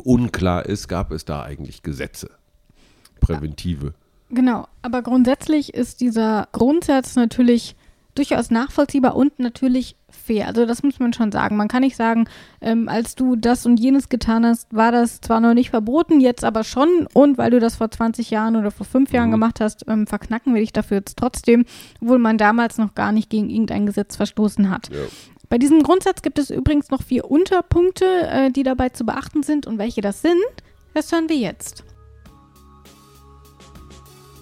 unklar 0.05 0.65
ist, 0.65 0.87
gab 0.87 1.11
es 1.11 1.25
da 1.25 1.43
eigentlich 1.43 1.83
Gesetze, 1.83 2.29
präventive. 3.19 3.93
Genau, 4.29 4.67
aber 4.81 5.01
grundsätzlich 5.01 5.73
ist 5.73 6.01
dieser 6.01 6.47
Grundsatz 6.51 7.15
natürlich 7.15 7.75
durchaus 8.15 8.49
nachvollziehbar 8.49 9.15
und 9.15 9.37
natürlich 9.39 9.95
fair. 10.09 10.47
Also 10.47 10.65
das 10.65 10.81
muss 10.81 10.99
man 10.99 11.13
schon 11.13 11.31
sagen. 11.31 11.55
Man 11.55 11.67
kann 11.67 11.81
nicht 11.83 11.95
sagen, 11.95 12.27
ähm, 12.61 12.89
als 12.89 13.13
du 13.13 13.35
das 13.35 13.65
und 13.67 13.79
jenes 13.79 14.09
getan 14.09 14.43
hast, 14.45 14.73
war 14.75 14.91
das 14.91 15.21
zwar 15.21 15.39
noch 15.39 15.53
nicht 15.53 15.69
verboten, 15.69 16.19
jetzt 16.19 16.43
aber 16.43 16.63
schon. 16.63 17.07
Und 17.13 17.37
weil 17.37 17.51
du 17.51 17.59
das 17.59 17.75
vor 17.75 17.91
20 17.91 18.31
Jahren 18.31 18.55
oder 18.55 18.71
vor 18.71 18.87
fünf 18.87 19.11
Jahren 19.13 19.27
Mhm. 19.27 19.33
gemacht 19.33 19.61
hast, 19.61 19.85
ähm, 19.87 20.07
verknacken 20.07 20.53
wir 20.55 20.61
dich 20.61 20.73
dafür 20.73 20.97
jetzt 20.97 21.17
trotzdem, 21.17 21.65
obwohl 22.01 22.17
man 22.17 22.39
damals 22.39 22.79
noch 22.79 22.95
gar 22.95 23.11
nicht 23.11 23.29
gegen 23.29 23.49
irgendein 23.51 23.85
Gesetz 23.85 24.15
verstoßen 24.15 24.71
hat. 24.71 24.89
Ja. 24.91 24.97
Bei 25.49 25.57
diesem 25.57 25.81
Grundsatz 25.81 26.21
gibt 26.21 26.39
es 26.39 26.49
übrigens 26.49 26.89
noch 26.89 27.01
vier 27.01 27.29
Unterpunkte, 27.29 28.05
äh, 28.05 28.51
die 28.51 28.63
dabei 28.63 28.89
zu 28.89 29.05
beachten 29.05 29.43
sind. 29.43 29.65
Und 29.65 29.77
welche 29.77 30.01
das 30.01 30.21
sind, 30.21 30.35
das 30.93 31.11
hören 31.11 31.29
wir 31.29 31.37
jetzt. 31.37 31.83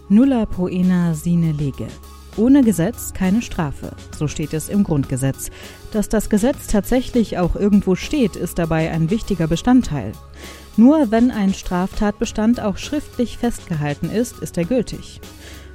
Nulla 0.10 0.46
poena 0.46 1.14
sine 1.14 1.52
lege. 1.52 1.88
Ohne 2.38 2.64
Gesetz 2.64 3.14
keine 3.14 3.42
Strafe, 3.42 3.96
so 4.18 4.28
steht 4.28 4.54
es 4.54 4.68
im 4.68 4.84
Grundgesetz. 4.84 5.52
Dass 5.94 6.10
das 6.10 6.30
Gesetz 6.30 6.68
tatsächlich 6.68 7.38
auch 7.38 7.56
irgendwo 7.56 7.96
steht, 7.96 8.36
ist 8.36 8.60
dabei 8.60 8.92
ein 8.92 9.10
wichtiger 9.10 9.48
Bestandteil. 9.48 10.12
Nur 10.76 11.12
wenn 11.12 11.32
ein 11.32 11.54
Straftatbestand 11.54 12.60
auch 12.60 12.78
schriftlich 12.78 13.38
festgehalten 13.38 14.10
ist, 14.10 14.40
ist 14.40 14.58
er 14.58 14.66
gültig. 14.66 15.22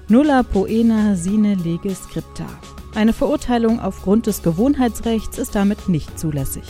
Nulla 0.09 0.43
poena 0.43 1.17
sine 1.17 1.55
lege 1.55 1.95
scripta. 1.95 2.47
Eine 2.95 3.13
Verurteilung 3.13 3.81
aufgrund 3.81 4.27
des 4.27 4.43
Gewohnheitsrechts 4.43 5.39
ist 5.39 5.55
damit 5.55 5.89
nicht 5.89 6.19
zulässig. 6.19 6.65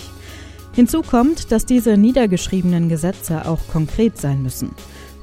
Hinzu 0.72 1.02
kommt, 1.02 1.50
dass 1.50 1.66
diese 1.66 1.96
niedergeschriebenen 1.96 2.88
Gesetze 2.88 3.48
auch 3.48 3.60
konkret 3.72 4.18
sein 4.18 4.42
müssen. 4.42 4.70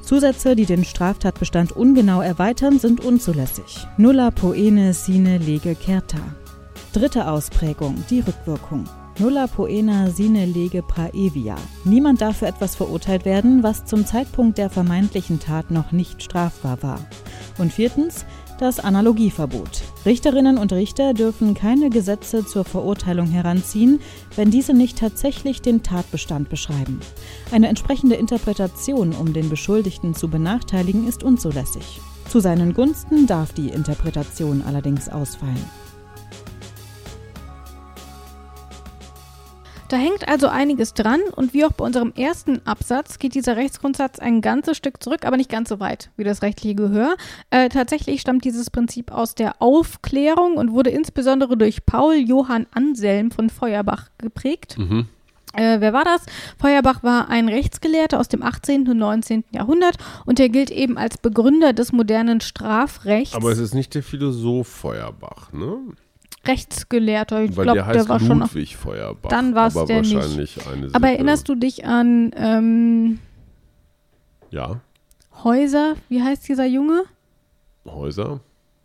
Zusätze, 0.02 0.56
die 0.56 0.66
den 0.66 0.84
Straftatbestand 0.84 1.72
ungenau 1.72 2.20
erweitern, 2.20 2.78
sind 2.78 3.04
unzulässig. 3.04 3.86
Nulla 3.96 4.30
poene 4.30 4.92
sine 4.94 5.38
lege 5.38 5.76
certa. 5.76 6.18
Dritte 6.92 7.28
Ausprägung, 7.28 7.94
die 8.10 8.20
Rückwirkung. 8.20 8.84
Nulla 9.18 9.46
poena 9.46 10.10
sine 10.10 10.46
lege 10.46 10.82
praevia. 10.82 11.56
Niemand 11.84 12.20
darf 12.20 12.38
für 12.38 12.46
etwas 12.46 12.76
verurteilt 12.76 13.24
werden, 13.24 13.62
was 13.62 13.84
zum 13.84 14.06
Zeitpunkt 14.06 14.58
der 14.58 14.70
vermeintlichen 14.70 15.40
Tat 15.40 15.70
noch 15.70 15.92
nicht 15.92 16.22
strafbar 16.22 16.82
war. 16.82 17.00
Und 17.58 17.72
viertens, 17.72 18.24
das 18.60 18.80
Analogieverbot. 18.80 19.82
Richterinnen 20.04 20.58
und 20.58 20.72
Richter 20.72 21.14
dürfen 21.14 21.54
keine 21.54 21.90
Gesetze 21.90 22.44
zur 22.44 22.64
Verurteilung 22.64 23.26
heranziehen, 23.26 24.00
wenn 24.36 24.50
diese 24.50 24.74
nicht 24.74 24.98
tatsächlich 24.98 25.62
den 25.62 25.82
Tatbestand 25.82 26.48
beschreiben. 26.48 27.00
Eine 27.50 27.68
entsprechende 27.68 28.16
Interpretation, 28.16 29.12
um 29.12 29.32
den 29.32 29.48
Beschuldigten 29.48 30.14
zu 30.14 30.28
benachteiligen, 30.28 31.08
ist 31.08 31.22
unzulässig. 31.22 32.00
Zu 32.28 32.40
seinen 32.40 32.74
Gunsten 32.74 33.26
darf 33.26 33.52
die 33.54 33.68
Interpretation 33.68 34.62
allerdings 34.66 35.08
ausfallen. 35.08 35.64
Da 39.88 39.96
hängt 39.96 40.28
also 40.28 40.48
einiges 40.48 40.92
dran 40.92 41.20
und 41.34 41.54
wie 41.54 41.64
auch 41.64 41.72
bei 41.72 41.82
unserem 41.82 42.12
ersten 42.14 42.60
Absatz 42.66 43.18
geht 43.18 43.34
dieser 43.34 43.56
Rechtsgrundsatz 43.56 44.18
ein 44.18 44.42
ganzes 44.42 44.76
Stück 44.76 45.02
zurück, 45.02 45.24
aber 45.24 45.38
nicht 45.38 45.50
ganz 45.50 45.70
so 45.70 45.80
weit 45.80 46.10
wie 46.18 46.24
das 46.24 46.42
rechtliche 46.42 46.74
Gehör. 46.74 47.16
Äh, 47.48 47.70
tatsächlich 47.70 48.20
stammt 48.20 48.44
dieses 48.44 48.68
Prinzip 48.68 49.10
aus 49.10 49.34
der 49.34 49.62
Aufklärung 49.62 50.58
und 50.58 50.72
wurde 50.72 50.90
insbesondere 50.90 51.56
durch 51.56 51.86
Paul 51.86 52.16
Johann 52.16 52.66
Anselm 52.72 53.30
von 53.30 53.48
Feuerbach 53.48 54.10
geprägt. 54.18 54.76
Mhm. 54.78 55.06
Äh, 55.54 55.80
wer 55.80 55.94
war 55.94 56.04
das? 56.04 56.20
Feuerbach 56.58 57.02
war 57.02 57.30
ein 57.30 57.48
Rechtsgelehrter 57.48 58.20
aus 58.20 58.28
dem 58.28 58.42
18. 58.42 58.88
und 58.88 58.98
19. 58.98 59.44
Jahrhundert 59.52 59.96
und 60.26 60.38
er 60.38 60.50
gilt 60.50 60.70
eben 60.70 60.98
als 60.98 61.16
Begründer 61.16 61.72
des 61.72 61.92
modernen 61.92 62.42
Strafrechts. 62.42 63.34
Aber 63.34 63.50
es 63.50 63.58
ist 63.58 63.74
nicht 63.74 63.94
der 63.94 64.02
Philosoph 64.02 64.68
Feuerbach, 64.68 65.50
ne? 65.54 65.78
Rechtsgelehrter, 66.46 67.42
ich 67.42 67.56
Weil 67.56 67.64
glaube, 67.64 67.78
der 67.78 67.86
heißt 67.86 67.96
der 67.96 68.08
war 68.08 68.20
schon. 68.20 68.40
Ludwig 68.40 68.76
Feuerbach. 68.76 69.28
Dann 69.28 69.54
war's 69.54 69.76
aber 69.76 69.86
der 69.86 70.02
nicht. 70.02 70.14
wahrscheinlich 70.14 70.66
eine 70.66 70.88
Aber 70.92 71.08
erinnerst 71.08 71.48
du 71.48 71.54
dich 71.54 71.84
an 71.84 72.32
ähm, 72.36 73.18
Ja, 74.50 74.80
Häuser? 75.44 75.94
Wie 76.08 76.22
heißt 76.22 76.48
dieser 76.48 76.66
Junge? 76.66 77.04
Häuser, 77.86 78.40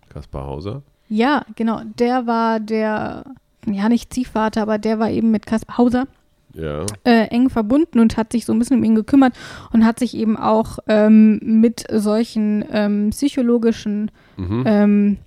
Kaspar 0.10 0.46
Hauser. 0.46 0.82
Ja, 1.10 1.46
genau. 1.56 1.82
Der 2.00 2.28
war 2.28 2.60
der, 2.60 3.24
ja 3.66 3.90
nicht 3.90 4.14
Ziehvater, 4.14 4.62
aber 4.62 4.78
der 4.78 5.00
war 5.00 5.10
eben 5.10 5.32
mit 5.32 5.46
Kaspar 5.46 5.78
Hauser 5.78 6.08
Ja, 6.54 6.86
äh, 7.04 7.28
eng 7.28 7.50
verbunden 7.50 8.00
und 8.00 8.18
hat 8.18 8.32
sich 8.32 8.46
so 8.46 8.54
ein 8.54 8.60
bisschen 8.60 8.78
um 8.78 8.84
ihn 8.84 8.96
gekümmert 8.96 9.34
und 9.72 9.86
hat 9.86 10.00
sich 10.00 10.16
eben 10.16 10.38
auch 10.38 10.80
ähm, 10.88 11.40
mit 11.44 11.86
solchen 11.92 12.64
ähm, 12.72 13.10
psychologischen 13.10 14.12
mhm. 14.38 14.64
ähm, 14.66 15.18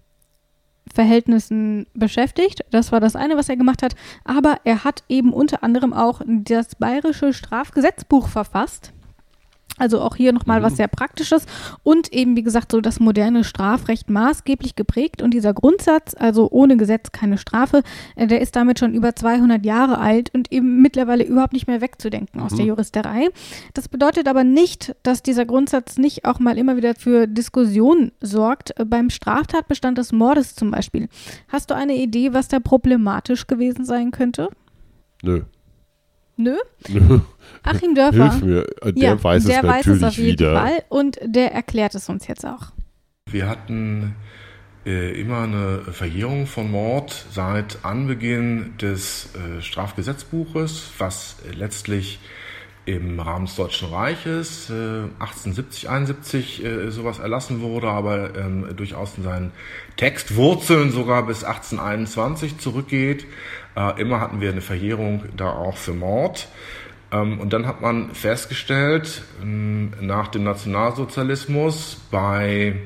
Verhältnissen 0.92 1.86
beschäftigt. 1.94 2.64
Das 2.70 2.92
war 2.92 3.00
das 3.00 3.16
eine, 3.16 3.36
was 3.36 3.48
er 3.48 3.56
gemacht 3.56 3.82
hat. 3.82 3.94
Aber 4.24 4.58
er 4.64 4.84
hat 4.84 5.02
eben 5.08 5.32
unter 5.32 5.62
anderem 5.62 5.92
auch 5.92 6.20
das 6.26 6.74
bayerische 6.76 7.32
Strafgesetzbuch 7.32 8.28
verfasst. 8.28 8.92
Also 9.78 10.00
auch 10.00 10.16
hier 10.16 10.32
nochmal 10.32 10.60
Mhm. 10.60 10.64
was 10.64 10.76
sehr 10.76 10.88
Praktisches 10.88 11.44
und 11.82 12.12
eben, 12.12 12.36
wie 12.36 12.42
gesagt, 12.42 12.72
so 12.72 12.80
das 12.80 12.98
moderne 13.00 13.44
Strafrecht 13.44 14.08
maßgeblich 14.10 14.74
geprägt. 14.76 15.22
Und 15.22 15.32
dieser 15.34 15.52
Grundsatz, 15.54 16.14
also 16.18 16.48
ohne 16.50 16.76
Gesetz 16.76 17.12
keine 17.12 17.38
Strafe, 17.38 17.82
äh, 18.16 18.26
der 18.26 18.40
ist 18.40 18.56
damit 18.56 18.78
schon 18.78 18.94
über 18.94 19.14
200 19.14 19.64
Jahre 19.64 19.98
alt 19.98 20.32
und 20.34 20.50
eben 20.52 20.80
mittlerweile 20.80 21.24
überhaupt 21.24 21.52
nicht 21.52 21.66
mehr 21.66 21.80
wegzudenken 21.80 22.40
aus 22.40 22.52
Mhm. 22.52 22.56
der 22.56 22.66
Juristerei. 22.66 23.28
Das 23.74 23.88
bedeutet 23.88 24.28
aber 24.28 24.44
nicht, 24.44 24.94
dass 25.02 25.22
dieser 25.22 25.44
Grundsatz 25.44 25.98
nicht 25.98 26.24
auch 26.24 26.38
mal 26.38 26.56
immer 26.58 26.76
wieder 26.76 26.94
für 26.94 27.26
Diskussionen 27.26 28.12
sorgt. 28.20 28.78
Äh, 28.80 28.84
Beim 28.84 29.10
Straftatbestand 29.10 29.98
des 29.98 30.12
Mordes 30.12 30.54
zum 30.54 30.70
Beispiel. 30.70 31.08
Hast 31.48 31.70
du 31.70 31.74
eine 31.74 31.96
Idee, 31.96 32.32
was 32.32 32.48
da 32.48 32.60
problematisch 32.60 33.46
gewesen 33.46 33.84
sein 33.84 34.10
könnte? 34.10 34.48
nö. 35.22 35.42
Nö? 36.36 36.56
Nö. 36.88 37.20
Achim 37.62 37.94
Dörfer. 37.94 38.30
Hilf 38.32 38.42
mir, 38.42 38.66
äh, 38.82 38.92
der 38.92 39.02
ja, 39.02 39.24
weiß 39.24 39.42
es 39.44 39.48
der 39.48 39.62
weiß 39.62 39.86
natürlich 39.86 40.02
es 40.02 40.08
auf 40.08 40.16
jeden 40.18 40.38
wieder. 40.38 40.54
Fall 40.54 40.84
und 40.88 41.18
der 41.22 41.52
erklärt 41.52 41.94
es 41.94 42.08
uns 42.08 42.26
jetzt 42.26 42.44
auch. 42.46 42.72
Wir 43.30 43.48
hatten 43.48 44.14
äh, 44.84 45.20
immer 45.20 45.42
eine 45.42 45.80
Verjährung 45.90 46.46
von 46.46 46.70
Mord 46.70 47.26
seit 47.32 47.84
Anbeginn 47.84 48.74
des 48.80 49.30
äh, 49.34 49.60
Strafgesetzbuches, 49.60 50.92
was 50.98 51.38
äh, 51.48 51.54
letztlich 51.54 52.20
im 52.86 53.18
Rahmen 53.18 53.46
des 53.46 53.56
Deutschen 53.56 53.88
Reiches 53.88 54.70
äh, 54.70 55.02
1870, 55.18 55.88
71 55.90 56.64
äh, 56.64 56.90
sowas 56.90 57.18
erlassen 57.18 57.60
wurde, 57.60 57.88
aber 57.88 58.36
ähm, 58.36 58.74
durchaus 58.76 59.18
in 59.18 59.24
seinen 59.24 59.52
Textwurzeln 59.96 60.92
sogar 60.92 61.26
bis 61.26 61.44
1821 61.44 62.58
zurückgeht. 62.58 63.26
Äh, 63.76 64.00
immer 64.00 64.20
hatten 64.20 64.40
wir 64.40 64.50
eine 64.50 64.60
Verjährung 64.60 65.24
da 65.36 65.50
auch 65.50 65.76
für 65.76 65.92
Mord. 65.92 66.48
Ähm, 67.12 67.40
und 67.40 67.52
dann 67.52 67.66
hat 67.66 67.80
man 67.80 68.14
festgestellt, 68.14 69.22
ähm, 69.42 69.92
nach 70.00 70.28
dem 70.28 70.44
Nationalsozialismus 70.44 72.00
bei 72.10 72.76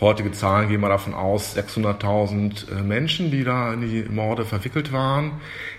heutige 0.00 0.32
Zahlen 0.32 0.68
gehen 0.68 0.80
wir 0.80 0.88
davon 0.88 1.14
aus, 1.14 1.56
600.000 1.56 2.70
äh, 2.70 2.82
Menschen, 2.82 3.30
die 3.30 3.44
da 3.44 3.72
in 3.72 3.82
die 3.82 4.04
Morde 4.08 4.44
verwickelt 4.44 4.92
waren, 4.92 5.32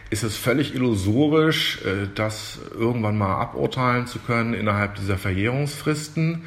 ist 0.09 0.23
es 0.23 0.37
völlig 0.37 0.73
illusorisch, 0.73 1.79
äh, 1.85 2.07
das 2.13 2.59
irgendwann 2.77 3.17
mal 3.17 3.35
aburteilen 3.35 4.07
zu 4.07 4.19
können 4.19 4.53
innerhalb 4.53 4.95
dieser 4.95 5.17
Verjährungsfristen. 5.17 6.43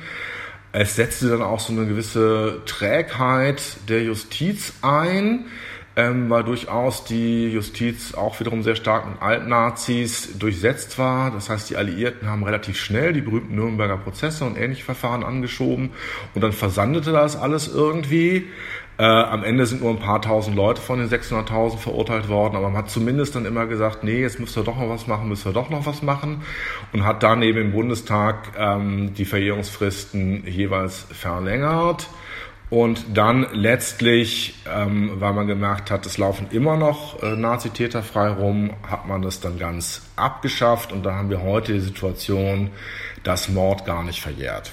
Es 0.72 0.96
setzte 0.96 1.28
dann 1.28 1.42
auch 1.42 1.60
so 1.60 1.72
eine 1.72 1.86
gewisse 1.86 2.62
Trägheit 2.64 3.60
der 3.88 4.04
Justiz 4.04 4.74
ein, 4.82 5.46
ähm, 5.96 6.30
weil 6.30 6.44
durchaus 6.44 7.04
die 7.04 7.48
Justiz 7.48 8.14
auch 8.14 8.38
wiederum 8.38 8.62
sehr 8.62 8.76
stark 8.76 9.08
mit 9.08 9.20
Altnazis 9.20 10.38
durchsetzt 10.38 10.98
war. 10.98 11.32
Das 11.32 11.50
heißt, 11.50 11.68
die 11.68 11.76
Alliierten 11.76 12.28
haben 12.28 12.44
relativ 12.44 12.78
schnell 12.78 13.12
die 13.12 13.20
berühmten 13.20 13.56
Nürnberger 13.56 13.96
Prozesse 13.96 14.44
und 14.44 14.56
ähnliche 14.56 14.84
Verfahren 14.84 15.24
angeschoben 15.24 15.90
und 16.34 16.40
dann 16.40 16.52
versandete 16.52 17.10
das 17.10 17.36
alles 17.36 17.66
irgendwie. 17.66 18.46
Äh, 19.00 19.04
am 19.04 19.44
Ende 19.44 19.64
sind 19.64 19.80
nur 19.80 19.88
ein 19.92 19.98
paar 19.98 20.20
tausend 20.20 20.54
Leute 20.54 20.82
von 20.82 20.98
den 20.98 21.08
600.000 21.08 21.78
verurteilt 21.78 22.28
worden, 22.28 22.54
aber 22.54 22.68
man 22.68 22.82
hat 22.82 22.90
zumindest 22.90 23.34
dann 23.34 23.46
immer 23.46 23.64
gesagt, 23.64 24.04
nee, 24.04 24.20
jetzt 24.20 24.38
müsst 24.38 24.58
ihr 24.58 24.62
doch 24.62 24.76
noch 24.76 24.90
was 24.90 25.06
machen, 25.06 25.26
müsst 25.26 25.46
ihr 25.46 25.54
doch 25.54 25.70
noch 25.70 25.86
was 25.86 26.02
machen 26.02 26.42
und 26.92 27.06
hat 27.06 27.22
dann 27.22 27.40
eben 27.40 27.58
im 27.60 27.72
Bundestag 27.72 28.52
ähm, 28.58 29.14
die 29.14 29.24
Verjährungsfristen 29.24 30.46
jeweils 30.46 31.06
verlängert. 31.12 32.08
Und 32.68 33.16
dann 33.16 33.46
letztlich, 33.52 34.56
ähm, 34.70 35.12
weil 35.14 35.32
man 35.32 35.46
gemerkt 35.46 35.90
hat, 35.90 36.04
es 36.04 36.18
laufen 36.18 36.48
immer 36.50 36.76
noch 36.76 37.22
äh, 37.22 37.36
Nazitäter 37.36 38.02
frei 38.02 38.28
rum, 38.28 38.70
hat 38.86 39.08
man 39.08 39.22
das 39.22 39.40
dann 39.40 39.58
ganz 39.58 40.10
abgeschafft 40.16 40.92
und 40.92 41.06
da 41.06 41.14
haben 41.14 41.30
wir 41.30 41.40
heute 41.40 41.72
die 41.72 41.80
Situation, 41.80 42.68
dass 43.22 43.48
Mord 43.48 43.86
gar 43.86 44.02
nicht 44.02 44.20
verjährt. 44.20 44.72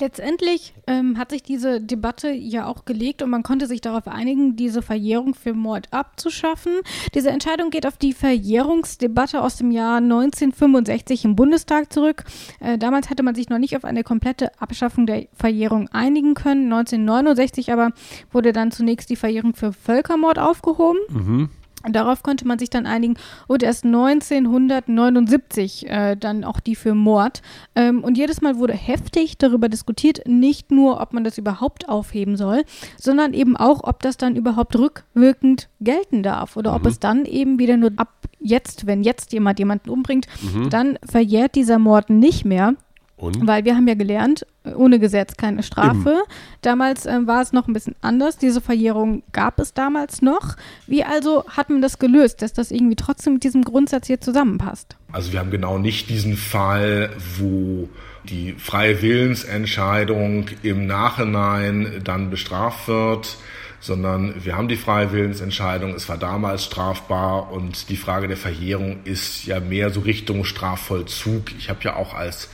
Letztendlich 0.00 0.74
ähm, 0.88 1.18
hat 1.18 1.30
sich 1.30 1.44
diese 1.44 1.80
Debatte 1.80 2.30
ja 2.30 2.66
auch 2.66 2.84
gelegt 2.84 3.22
und 3.22 3.30
man 3.30 3.44
konnte 3.44 3.68
sich 3.68 3.80
darauf 3.80 4.08
einigen, 4.08 4.56
diese 4.56 4.82
Verjährung 4.82 5.34
für 5.34 5.54
Mord 5.54 5.86
abzuschaffen. 5.92 6.72
Diese 7.14 7.30
Entscheidung 7.30 7.70
geht 7.70 7.86
auf 7.86 7.96
die 7.96 8.12
Verjährungsdebatte 8.12 9.40
aus 9.40 9.56
dem 9.56 9.70
Jahr 9.70 9.98
1965 9.98 11.24
im 11.24 11.36
Bundestag 11.36 11.92
zurück. 11.92 12.24
Äh, 12.58 12.76
damals 12.76 13.08
hatte 13.08 13.22
man 13.22 13.36
sich 13.36 13.48
noch 13.48 13.58
nicht 13.58 13.76
auf 13.76 13.84
eine 13.84 14.02
komplette 14.02 14.50
Abschaffung 14.60 15.06
der 15.06 15.28
Verjährung 15.32 15.88
einigen 15.90 16.34
können. 16.34 16.72
1969 16.72 17.72
aber 17.72 17.92
wurde 18.32 18.52
dann 18.52 18.72
zunächst 18.72 19.10
die 19.10 19.16
Verjährung 19.16 19.54
für 19.54 19.72
Völkermord 19.72 20.40
aufgehoben. 20.40 20.98
Mhm. 21.08 21.50
Darauf 21.90 22.22
konnte 22.22 22.46
man 22.46 22.58
sich 22.58 22.70
dann 22.70 22.86
einigen 22.86 23.14
und 23.46 23.62
erst 23.62 23.84
1979 23.84 25.88
äh, 25.88 26.16
dann 26.16 26.44
auch 26.44 26.60
die 26.60 26.76
für 26.76 26.94
Mord. 26.94 27.42
Ähm, 27.74 28.02
und 28.04 28.16
jedes 28.18 28.40
Mal 28.40 28.58
wurde 28.58 28.74
heftig 28.74 29.38
darüber 29.38 29.68
diskutiert, 29.68 30.20
nicht 30.26 30.70
nur, 30.70 31.00
ob 31.00 31.12
man 31.12 31.24
das 31.24 31.38
überhaupt 31.38 31.88
aufheben 31.88 32.36
soll, 32.36 32.64
sondern 32.98 33.34
eben 33.34 33.56
auch, 33.56 33.82
ob 33.84 34.02
das 34.02 34.16
dann 34.16 34.36
überhaupt 34.36 34.76
rückwirkend 34.76 35.68
gelten 35.80 36.22
darf 36.22 36.56
oder 36.56 36.74
ob 36.74 36.82
Mhm. 36.82 36.88
es 36.88 37.00
dann 37.00 37.24
eben 37.24 37.58
wieder 37.58 37.76
nur 37.76 37.92
ab 37.96 38.12
jetzt, 38.40 38.86
wenn 38.86 39.02
jetzt 39.02 39.32
jemand 39.32 39.58
jemanden 39.58 39.90
umbringt, 39.90 40.26
Mhm. 40.42 40.70
dann 40.70 40.98
verjährt 41.04 41.54
dieser 41.54 41.78
Mord 41.78 42.10
nicht 42.10 42.44
mehr. 42.44 42.74
Und? 43.16 43.46
Weil 43.46 43.64
wir 43.64 43.76
haben 43.76 43.86
ja 43.86 43.94
gelernt, 43.94 44.44
ohne 44.64 44.98
Gesetz 44.98 45.36
keine 45.36 45.62
Strafe. 45.62 46.22
Damals 46.62 47.06
ähm, 47.06 47.26
war 47.26 47.42
es 47.42 47.52
noch 47.52 47.68
ein 47.68 47.72
bisschen 47.72 47.94
anders. 48.00 48.38
Diese 48.38 48.60
Verjährung 48.60 49.22
gab 49.32 49.60
es 49.60 49.72
damals 49.72 50.20
noch. 50.20 50.56
Wie 50.86 51.04
also 51.04 51.44
hat 51.48 51.70
man 51.70 51.80
das 51.80 51.98
gelöst, 51.98 52.42
dass 52.42 52.52
das 52.52 52.72
irgendwie 52.72 52.96
trotzdem 52.96 53.34
mit 53.34 53.44
diesem 53.44 53.62
Grundsatz 53.62 54.08
hier 54.08 54.20
zusammenpasst? 54.20 54.96
Also 55.12 55.32
wir 55.32 55.38
haben 55.38 55.52
genau 55.52 55.78
nicht 55.78 56.08
diesen 56.10 56.36
Fall, 56.36 57.10
wo 57.38 57.88
die 58.24 58.54
freie 58.54 59.00
Willensentscheidung 59.00 60.46
im 60.62 60.86
Nachhinein 60.86 62.00
dann 62.02 62.30
bestraft 62.30 62.88
wird, 62.88 63.36
sondern 63.80 64.34
wir 64.44 64.56
haben 64.56 64.68
die 64.68 64.76
freie 64.76 65.12
Willensentscheidung, 65.12 65.94
es 65.94 66.08
war 66.08 66.16
damals 66.16 66.64
strafbar 66.64 67.52
und 67.52 67.90
die 67.90 67.96
Frage 67.96 68.28
der 68.28 68.38
Verjährung 68.38 69.00
ist 69.04 69.44
ja 69.44 69.60
mehr 69.60 69.90
so 69.90 70.00
Richtung 70.00 70.44
Strafvollzug. 70.44 71.52
Ich 71.58 71.68
habe 71.68 71.80
ja 71.82 71.96
auch 71.96 72.14
als 72.14 72.48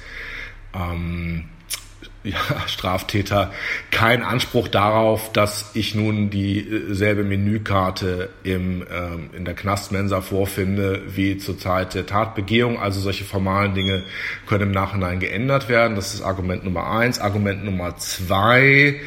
ähm, 0.74 1.44
ja, 2.22 2.38
Straftäter 2.66 3.50
keinen 3.90 4.22
Anspruch 4.22 4.68
darauf, 4.68 5.32
dass 5.32 5.70
ich 5.74 5.94
nun 5.94 6.28
dieselbe 6.28 7.24
Menükarte 7.24 8.28
im, 8.42 8.84
ähm, 8.92 9.30
in 9.32 9.44
der 9.44 9.54
Knastmensa 9.54 10.20
vorfinde 10.20 11.02
wie 11.08 11.38
zur 11.38 11.58
Zeit 11.58 11.94
der 11.94 12.06
Tatbegehung. 12.06 12.78
Also 12.78 13.00
solche 13.00 13.24
formalen 13.24 13.74
Dinge 13.74 14.02
können 14.46 14.64
im 14.64 14.72
Nachhinein 14.72 15.18
geändert 15.18 15.68
werden. 15.68 15.96
Das 15.96 16.12
ist 16.12 16.22
Argument 16.22 16.64
Nummer 16.64 16.90
eins. 16.90 17.18
Argument 17.18 17.64
Nummer 17.64 17.96
zwei 17.96 19.00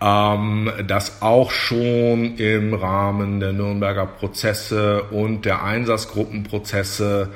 ähm, 0.00 0.70
dass 0.86 1.22
auch 1.22 1.50
schon 1.50 2.36
im 2.36 2.74
Rahmen 2.74 3.40
der 3.40 3.52
Nürnberger 3.52 4.06
Prozesse 4.06 5.02
und 5.10 5.44
der 5.44 5.64
Einsatzgruppenprozesse 5.64 7.30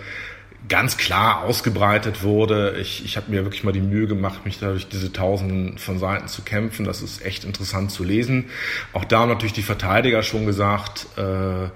ganz 0.69 0.97
klar 0.97 1.43
ausgebreitet 1.43 2.23
wurde. 2.23 2.77
Ich, 2.81 3.05
ich 3.05 3.17
habe 3.17 3.31
mir 3.31 3.45
wirklich 3.45 3.65
mal 3.65 3.73
die 3.73 3.81
Mühe 3.81 4.07
gemacht, 4.07 4.45
mich 4.45 4.59
da 4.59 4.71
durch 4.71 4.89
diese 4.89 5.13
Tausenden 5.13 5.79
von 5.79 5.99
Seiten 5.99 6.29
zu 6.29 6.43
kämpfen. 6.43 6.85
Das 6.85 7.03
ist 7.03 7.25
echt 7.25 7.45
interessant 7.45 7.91
zu 7.91 8.05
lesen. 8.05 8.47
Auch 8.93 9.05
da 9.05 9.21
haben 9.21 9.29
natürlich 9.29 9.53
die 9.53 9.63
Verteidiger 9.63 10.23
schon 10.23 10.47
gesagt, 10.47 11.07
äh, 11.17 11.69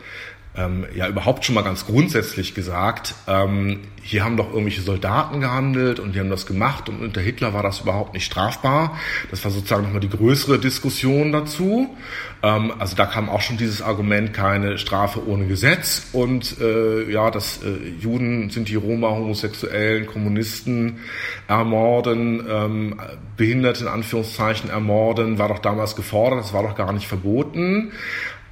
ähm, 0.57 0.87
ja 0.95 1.09
überhaupt 1.09 1.45
schon 1.45 1.55
mal 1.55 1.63
ganz 1.63 1.87
grundsätzlich 1.87 2.55
gesagt, 2.55 3.15
ähm, 3.27 3.81
hier 4.03 4.25
haben 4.25 4.37
doch 4.37 4.49
irgendwelche 4.49 4.83
Soldaten 4.83 5.41
gehandelt 5.41 5.99
und 5.99 6.15
die 6.15 6.21
haben 6.21 6.31
das 6.31 6.47
gemacht 6.47 6.89
und 6.89 7.03
unter 7.03 7.21
Hitler 7.21 7.53
war 7.53 7.63
das 7.63 7.81
überhaupt 7.81 8.15
nicht 8.15 8.25
strafbar. 8.25 8.97
Das 9.31 9.45
war 9.45 9.51
sozusagen 9.51 9.83
nochmal 9.83 10.01
die 10.01 10.09
größere 10.09 10.59
Diskussion 10.59 11.33
dazu. 11.33 11.97
Ähm, 12.43 12.73
also 12.79 12.97
da 12.97 13.07
kam 13.07 13.29
auch 13.29 13.41
schon 13.41 13.57
dieses 13.57 13.83
Argument, 13.83 14.33
keine 14.33 14.79
Strafe 14.79 15.27
ohne 15.27 15.47
Gesetz 15.47 16.09
und 16.13 16.61
äh, 16.61 17.11
ja, 17.11 17.31
dass 17.31 17.63
äh, 17.63 17.77
Juden, 18.01 18.51
sind 18.51 18.69
die 18.69 18.77
Roma, 18.77 19.09
Homosexuellen, 19.09 20.07
Kommunisten 20.07 21.01
ermorden, 21.49 22.47
ähm, 22.49 23.01
Behinderte 23.37 23.85
in 23.85 23.89
Anführungszeichen 23.89 24.71
ermorden, 24.71 25.39
war 25.39 25.49
doch 25.49 25.59
damals 25.59 25.97
gefordert, 25.97 26.41
das 26.41 26.53
war 26.53 26.63
doch 26.63 26.77
gar 26.77 26.93
nicht 26.93 27.09
verboten. 27.09 27.93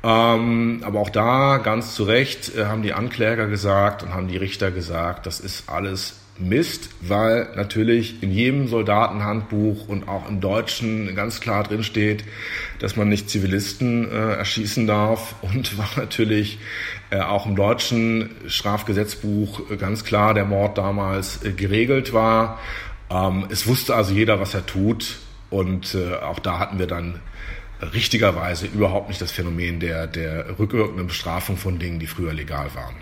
Ähm, 0.05 0.83
aber 0.85 1.01
auch 1.01 1.09
da 1.09 1.57
ganz 1.57 1.95
zu 1.95 2.05
Recht 2.05 2.55
äh, 2.55 2.67
haben 2.67 2.83
die 2.83 2.93
Ankläger 2.93 3.47
gesagt 3.47 4.03
und 4.03 4.13
haben 4.13 4.29
die 4.29 4.37
Richter 4.37 4.71
gesagt, 4.71 5.25
das 5.25 5.41
ist 5.41 5.71
alles 5.71 6.21
Mist, 6.37 6.91
weil 7.01 7.49
natürlich 7.57 8.23
in 8.23 8.31
jedem 8.31 8.69
Soldatenhandbuch 8.69 9.89
und 9.89 10.07
auch 10.07 10.29
im 10.29 10.43
Deutschen 10.43 11.15
ganz 11.15 11.41
klar 11.41 11.63
drin 11.63 11.85
steht, 11.85 12.25
dass 12.81 12.97
man 12.97 13.09
nicht 13.09 13.31
Zivilisten 13.31 14.11
äh, 14.11 14.35
erschießen 14.35 14.87
darf 14.87 15.37
und 15.41 15.79
war 15.79 15.89
natürlich 15.97 16.59
äh, 17.09 17.21
auch 17.21 17.47
im 17.47 17.57
deutschen 17.57 18.31
Strafgesetzbuch 18.47 19.71
äh, 19.71 19.77
ganz 19.77 20.05
klar 20.05 20.35
der 20.35 20.45
Mord 20.45 20.77
damals 20.77 21.43
äh, 21.45 21.53
geregelt 21.53 22.13
war. 22.13 22.59
Ähm, 23.09 23.47
es 23.49 23.67
wusste 23.67 23.95
also 23.95 24.13
jeder, 24.13 24.39
was 24.39 24.53
er 24.53 24.67
tut 24.67 25.17
und 25.49 25.95
äh, 25.95 26.17
auch 26.17 26.41
da 26.41 26.59
hatten 26.59 26.79
wir 26.79 26.89
dann 26.89 27.21
richtigerweise 27.93 28.67
überhaupt 28.67 29.09
nicht 29.09 29.21
das 29.21 29.33
Phänomen 29.33 29.81
der, 29.81 30.07
der 30.07 30.59
rückwirkenden 30.59 31.07
Bestrafung 31.07 31.57
von 31.57 31.79
Dingen, 31.79 31.99
die 31.99 32.07
früher 32.07 32.33
legal 32.33 32.75
waren. 32.75 32.95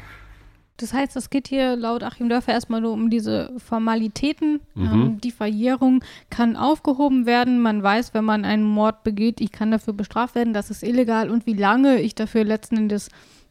Das 0.78 0.92
heißt, 0.92 1.16
es 1.16 1.30
geht 1.30 1.48
hier 1.48 1.76
laut 1.76 2.02
Achim 2.02 2.28
Dörfer 2.28 2.52
erstmal 2.52 2.80
nur 2.80 2.92
um 2.92 3.08
diese 3.08 3.52
Formalitäten. 3.58 4.60
Mhm. 4.74 4.84
Ähm, 4.84 5.20
die 5.20 5.30
Verjährung 5.30 6.02
kann 6.28 6.56
aufgehoben 6.56 7.24
werden. 7.24 7.60
Man 7.60 7.82
weiß, 7.82 8.14
wenn 8.14 8.24
man 8.24 8.44
einen 8.44 8.64
Mord 8.64 9.04
begeht, 9.04 9.40
ich 9.40 9.52
kann 9.52 9.70
dafür 9.70 9.92
bestraft 9.92 10.34
werden, 10.34 10.52
das 10.52 10.70
ist 10.70 10.82
illegal 10.82 11.30
und 11.30 11.46
wie 11.46 11.54
lange 11.54 12.00
ich 12.00 12.14
dafür 12.14 12.44
letzten 12.44 12.76
Endes 12.76 13.10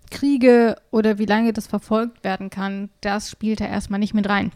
kriege 0.09 0.75
oder 0.91 1.19
wie 1.19 1.25
lange 1.25 1.53
das 1.53 1.67
verfolgt 1.67 2.23
werden 2.23 2.49
kann, 2.49 2.89
das 2.99 3.31
spielt 3.31 3.61
da 3.61 3.65
erstmal 3.65 3.99
nicht 3.99 4.13
mit 4.13 4.27
rein. 4.27 4.51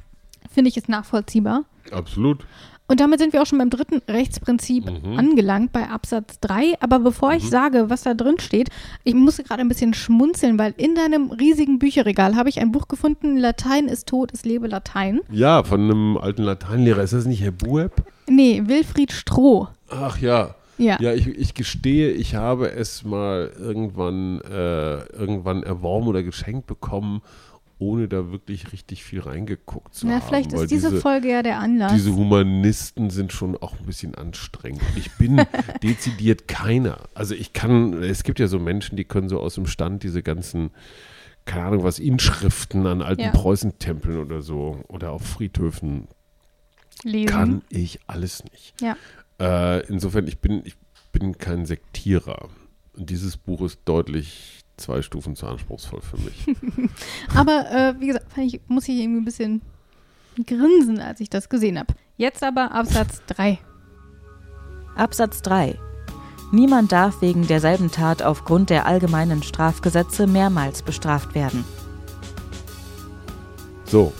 Finde 0.51 0.69
ich 0.69 0.77
ist 0.77 0.89
nachvollziehbar. 0.89 1.63
Absolut. 1.91 2.45
Und 2.87 2.99
damit 2.99 3.19
sind 3.19 3.33
wir 3.33 3.41
auch 3.41 3.45
schon 3.47 3.57
beim 3.57 3.71
dritten 3.71 4.01
Rechtsprinzip 4.07 4.85
mhm. 4.85 5.17
angelangt, 5.17 5.71
bei 5.71 5.89
Absatz 5.89 6.39
3. 6.41 6.75
Aber 6.81 6.99
bevor 6.99 7.33
ich 7.33 7.43
mhm. 7.45 7.49
sage, 7.49 7.89
was 7.89 8.03
da 8.03 8.13
drin 8.13 8.39
steht, 8.39 8.69
ich 9.03 9.15
musste 9.15 9.43
gerade 9.43 9.61
ein 9.61 9.67
bisschen 9.67 9.93
schmunzeln, 9.93 10.59
weil 10.59 10.73
in 10.77 10.93
deinem 10.93 11.31
riesigen 11.31 11.79
Bücherregal 11.79 12.35
habe 12.35 12.49
ich 12.49 12.59
ein 12.59 12.71
Buch 12.71 12.87
gefunden, 12.87 13.37
Latein 13.37 13.87
ist 13.87 14.07
tot, 14.07 14.31
es 14.33 14.45
lebe 14.45 14.67
Latein. 14.67 15.21
Ja, 15.31 15.63
von 15.63 15.81
einem 15.81 16.17
alten 16.17 16.43
Lateinlehrer. 16.43 17.01
Ist 17.01 17.13
das 17.13 17.25
nicht 17.25 17.41
Herr 17.41 17.51
Bueb? 17.51 17.91
Nee, 18.27 18.61
Wilfried 18.65 19.11
Stroh. 19.11 19.67
Ach 19.89 20.19
ja. 20.19 20.55
Ja, 20.77 20.97
ja 20.99 21.13
ich, 21.13 21.27
ich 21.27 21.53
gestehe, 21.53 22.11
ich 22.11 22.35
habe 22.35 22.71
es 22.71 23.03
mal 23.03 23.51
irgendwann, 23.57 24.41
äh, 24.41 25.05
irgendwann 25.13 25.63
erworben 25.63 26.07
oder 26.07 26.21
geschenkt 26.21 26.67
bekommen 26.67 27.21
ohne 27.77 28.07
da 28.07 28.31
wirklich 28.31 28.71
richtig 28.71 29.03
viel 29.03 29.19
reingeguckt 29.19 29.93
zu 29.93 30.07
Na, 30.07 30.15
haben. 30.15 30.27
Vielleicht 30.27 30.53
ist 30.53 30.71
diese, 30.71 30.89
diese, 30.89 31.01
Folge 31.01 31.29
ja 31.29 31.43
der 31.43 31.59
Anlass. 31.59 31.93
Diese 31.93 32.15
Humanisten 32.15 33.09
sind 33.09 33.33
schon 33.33 33.57
auch 33.57 33.77
ein 33.77 33.85
bisschen 33.85 34.15
anstrengend. 34.15 34.81
Ich 34.95 35.11
bin 35.13 35.45
dezidiert 35.83 36.47
keiner. 36.47 36.99
Also 37.13 37.35
ich 37.35 37.53
kann, 37.53 38.01
es 38.01 38.23
gibt 38.23 38.39
ja 38.39 38.47
so 38.47 38.59
Menschen, 38.59 38.95
die 38.95 39.03
können 39.03 39.27
so 39.27 39.39
aus 39.39 39.55
dem 39.55 39.67
Stand 39.67 40.03
diese 40.03 40.23
ganzen, 40.23 40.71
keine 41.43 41.65
Ahnung 41.65 41.83
was, 41.83 41.99
Inschriften 41.99 42.87
an 42.87 43.01
alten 43.01 43.23
ja. 43.23 43.31
Preußentempeln 43.31 44.19
oder 44.19 44.41
so 44.41 44.83
oder 44.87 45.11
auf 45.11 45.23
Friedhöfen. 45.23 46.07
Lesen. 47.03 47.27
Kann 47.27 47.61
ich 47.69 47.99
alles 48.07 48.43
nicht. 48.45 48.73
Ja. 48.81 48.95
Äh, 49.39 49.85
insofern, 49.87 50.27
ich 50.27 50.39
bin, 50.39 50.61
ich 50.65 50.75
bin 51.11 51.37
kein 51.37 51.65
Sektierer. 51.65 52.49
Und 52.93 53.09
dieses 53.09 53.35
Buch 53.35 53.61
ist 53.61 53.79
deutlich 53.83 54.64
zwei 54.77 55.01
Stufen 55.01 55.35
zu 55.35 55.47
anspruchsvoll 55.47 56.01
für 56.01 56.17
mich. 56.17 56.45
aber 57.35 57.71
äh, 57.71 57.99
wie 57.99 58.07
gesagt, 58.07 58.25
ich, 58.37 58.61
muss 58.67 58.87
ich 58.87 58.99
irgendwie 58.99 59.21
ein 59.21 59.25
bisschen 59.25 59.61
grinsen, 60.45 60.99
als 60.99 61.19
ich 61.19 61.29
das 61.29 61.49
gesehen 61.49 61.79
habe. 61.79 61.93
Jetzt 62.17 62.43
aber 62.43 62.71
Absatz 62.71 63.21
3. 63.27 63.59
Absatz 64.95 65.41
3. 65.41 65.77
Niemand 66.51 66.91
darf 66.91 67.21
wegen 67.21 67.47
derselben 67.47 67.91
Tat 67.91 68.21
aufgrund 68.21 68.69
der 68.69 68.85
allgemeinen 68.85 69.43
Strafgesetze 69.43 70.27
mehrmals 70.27 70.83
bestraft 70.83 71.35
werden. 71.35 71.65
So. 73.85 74.13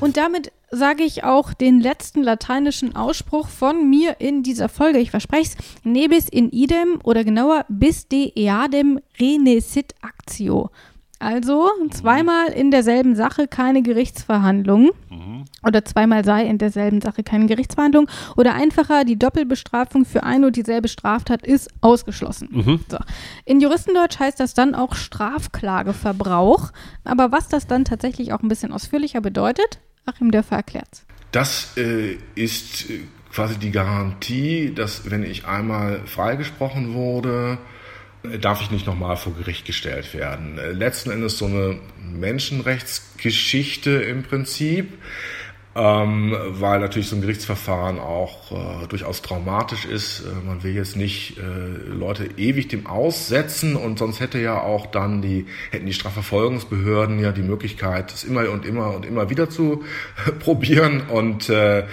Und 0.00 0.16
damit 0.16 0.52
sage 0.72 1.04
ich 1.04 1.22
auch 1.22 1.52
den 1.52 1.80
letzten 1.80 2.22
lateinischen 2.22 2.96
Ausspruch 2.96 3.48
von 3.48 3.88
mir 3.88 4.16
in 4.20 4.42
dieser 4.42 4.68
Folge. 4.68 4.98
Ich 4.98 5.10
verspreche 5.10 5.56
es. 5.58 5.84
Nebis 5.84 6.28
in 6.28 6.50
idem 6.50 6.98
oder 7.04 7.24
genauer 7.24 7.66
bis 7.68 8.08
de 8.08 8.32
eadem 8.34 8.98
renesit 9.20 9.94
actio. 10.02 10.70
Also 11.22 11.68
zweimal 11.90 12.48
in 12.48 12.72
derselben 12.72 13.14
Sache 13.14 13.46
keine 13.46 13.82
Gerichtsverhandlung. 13.82 14.90
Mhm. 15.08 15.44
Oder 15.64 15.84
zweimal 15.84 16.24
sei 16.24 16.46
in 16.46 16.58
derselben 16.58 17.00
Sache 17.00 17.22
keine 17.22 17.46
Gerichtsverhandlung. 17.46 18.08
Oder 18.36 18.54
einfacher, 18.54 19.04
die 19.04 19.16
Doppelbestrafung 19.16 20.04
für 20.04 20.24
eine 20.24 20.48
und 20.48 20.56
dieselbe 20.56 20.88
Straftat 20.88 21.46
ist 21.46 21.68
ausgeschlossen. 21.80 22.48
Mhm. 22.50 22.80
So. 22.88 22.98
In 23.44 23.60
Juristendeutsch 23.60 24.18
heißt 24.18 24.40
das 24.40 24.54
dann 24.54 24.74
auch 24.74 24.96
Strafklageverbrauch. 24.96 26.72
Aber 27.04 27.30
was 27.30 27.46
das 27.46 27.68
dann 27.68 27.84
tatsächlich 27.84 28.32
auch 28.32 28.42
ein 28.42 28.48
bisschen 28.48 28.72
ausführlicher 28.72 29.20
bedeutet, 29.20 29.78
Achim 30.06 30.30
Dörfer 30.30 30.56
erklärt. 30.56 31.02
Das 31.30 31.76
äh, 31.76 32.18
ist 32.34 32.90
äh, 32.90 33.00
quasi 33.32 33.56
die 33.58 33.70
Garantie, 33.70 34.72
dass 34.74 35.10
wenn 35.10 35.24
ich 35.24 35.46
einmal 35.46 36.02
freigesprochen 36.06 36.94
wurde, 36.94 37.58
äh, 38.22 38.38
darf 38.38 38.62
ich 38.62 38.70
nicht 38.70 38.86
nochmal 38.86 39.16
vor 39.16 39.34
Gericht 39.34 39.64
gestellt 39.64 40.14
werden. 40.14 40.58
Äh, 40.58 40.72
letzten 40.72 41.10
Endes 41.10 41.38
so 41.38 41.46
eine 41.46 41.78
Menschenrechtsgeschichte 41.98 43.90
im 43.90 44.22
Prinzip 44.22 44.92
ähm, 45.74 46.36
weil 46.48 46.80
natürlich 46.80 47.08
so 47.08 47.16
ein 47.16 47.22
Gerichtsverfahren 47.22 47.98
auch 47.98 48.52
äh, 48.52 48.86
durchaus 48.88 49.22
traumatisch 49.22 49.86
ist. 49.86 50.20
Äh, 50.20 50.46
man 50.46 50.62
will 50.62 50.74
jetzt 50.74 50.96
nicht 50.96 51.38
äh, 51.38 51.88
Leute 51.88 52.28
ewig 52.36 52.68
dem 52.68 52.86
aussetzen 52.86 53.76
und 53.76 53.98
sonst 53.98 54.20
hätte 54.20 54.38
ja 54.38 54.60
auch 54.60 54.84
dann 54.86 55.22
die, 55.22 55.46
hätten 55.70 55.86
die 55.86 55.94
Strafverfolgungsbehörden 55.94 57.20
ja 57.20 57.32
die 57.32 57.42
Möglichkeit, 57.42 58.12
das 58.12 58.22
immer 58.24 58.50
und 58.50 58.66
immer 58.66 58.94
und 58.94 59.06
immer 59.06 59.30
wieder 59.30 59.48
zu 59.48 59.82
probieren 60.40 61.08
und 61.08 61.48
äh, 61.48 61.84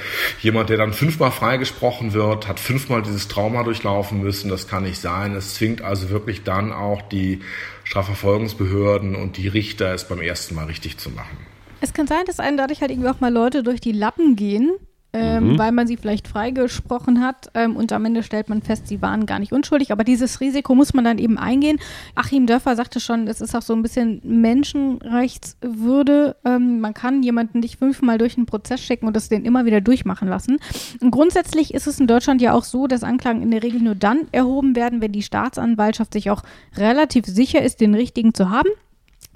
jemand, 0.41 0.69
der 0.69 0.77
dann 0.77 0.91
fünfmal 0.91 1.31
freigesprochen 1.31 2.11
wird, 2.11 2.49
hat 2.49 2.59
fünfmal 2.59 3.01
dieses 3.01 3.29
Trauma 3.29 3.63
durchlaufen 3.63 4.21
müssen, 4.21 4.49
das 4.49 4.67
kann 4.67 4.83
nicht 4.83 4.99
sein. 4.99 5.35
Es 5.35 5.53
zwingt 5.53 5.81
also 5.81 6.09
wirklich 6.09 6.43
dann 6.43 6.73
auch 6.73 7.01
die 7.01 7.39
Strafverfolgungsbehörden 7.85 9.15
und 9.15 9.37
die 9.37 9.47
Richter 9.47 9.93
es 9.93 10.05
beim 10.05 10.21
ersten 10.21 10.55
Mal 10.55 10.65
richtig 10.65 10.97
zu 10.97 11.09
machen. 11.09 11.37
Es 11.81 11.93
kann 11.93 12.07
sein, 12.07 12.25
dass 12.25 12.39
einem 12.39 12.57
dadurch 12.57 12.81
halt 12.81 12.91
irgendwie 12.91 13.09
auch 13.09 13.19
mal 13.19 13.31
Leute 13.31 13.63
durch 13.63 13.79
die 13.79 13.91
Lappen 13.91 14.35
gehen, 14.35 14.71
ähm, 15.11 15.53
mhm. 15.53 15.57
weil 15.57 15.71
man 15.71 15.87
sie 15.87 15.97
vielleicht 15.97 16.27
freigesprochen 16.27 17.21
hat 17.21 17.49
ähm, 17.55 17.75
und 17.75 17.91
am 17.93 18.05
Ende 18.05 18.21
stellt 18.21 18.47
man 18.47 18.61
fest, 18.61 18.87
sie 18.87 19.01
waren 19.01 19.25
gar 19.25 19.39
nicht 19.39 19.51
unschuldig. 19.51 19.91
Aber 19.91 20.03
dieses 20.03 20.39
Risiko 20.39 20.75
muss 20.75 20.93
man 20.93 21.03
dann 21.03 21.17
eben 21.17 21.39
eingehen. 21.39 21.79
Achim 22.13 22.45
Dörfer 22.45 22.75
sagte 22.75 22.99
schon, 22.99 23.27
es 23.27 23.41
ist 23.41 23.55
auch 23.55 23.63
so 23.63 23.73
ein 23.73 23.81
bisschen 23.81 24.21
Menschenrechtswürde. 24.23 26.35
Ähm, 26.45 26.79
man 26.79 26.93
kann 26.93 27.23
jemanden 27.23 27.59
nicht 27.59 27.79
fünfmal 27.79 28.19
durch 28.19 28.37
einen 28.37 28.45
Prozess 28.45 28.81
schicken 28.81 29.07
und 29.07 29.15
das 29.15 29.29
den 29.29 29.45
immer 29.45 29.65
wieder 29.65 29.81
durchmachen 29.81 30.27
lassen. 30.27 30.59
Und 31.01 31.09
grundsätzlich 31.09 31.73
ist 31.73 31.87
es 31.87 31.99
in 31.99 32.05
Deutschland 32.05 32.39
ja 32.41 32.53
auch 32.53 32.63
so, 32.63 32.85
dass 32.85 33.03
Anklagen 33.03 33.41
in 33.41 33.49
der 33.51 33.63
Regel 33.63 33.81
nur 33.81 33.95
dann 33.95 34.27
erhoben 34.31 34.75
werden, 34.75 35.01
wenn 35.01 35.11
die 35.11 35.23
Staatsanwaltschaft 35.23 36.13
sich 36.13 36.29
auch 36.29 36.43
relativ 36.77 37.25
sicher 37.25 37.63
ist, 37.63 37.81
den 37.81 37.95
richtigen 37.95 38.35
zu 38.35 38.51
haben. 38.51 38.69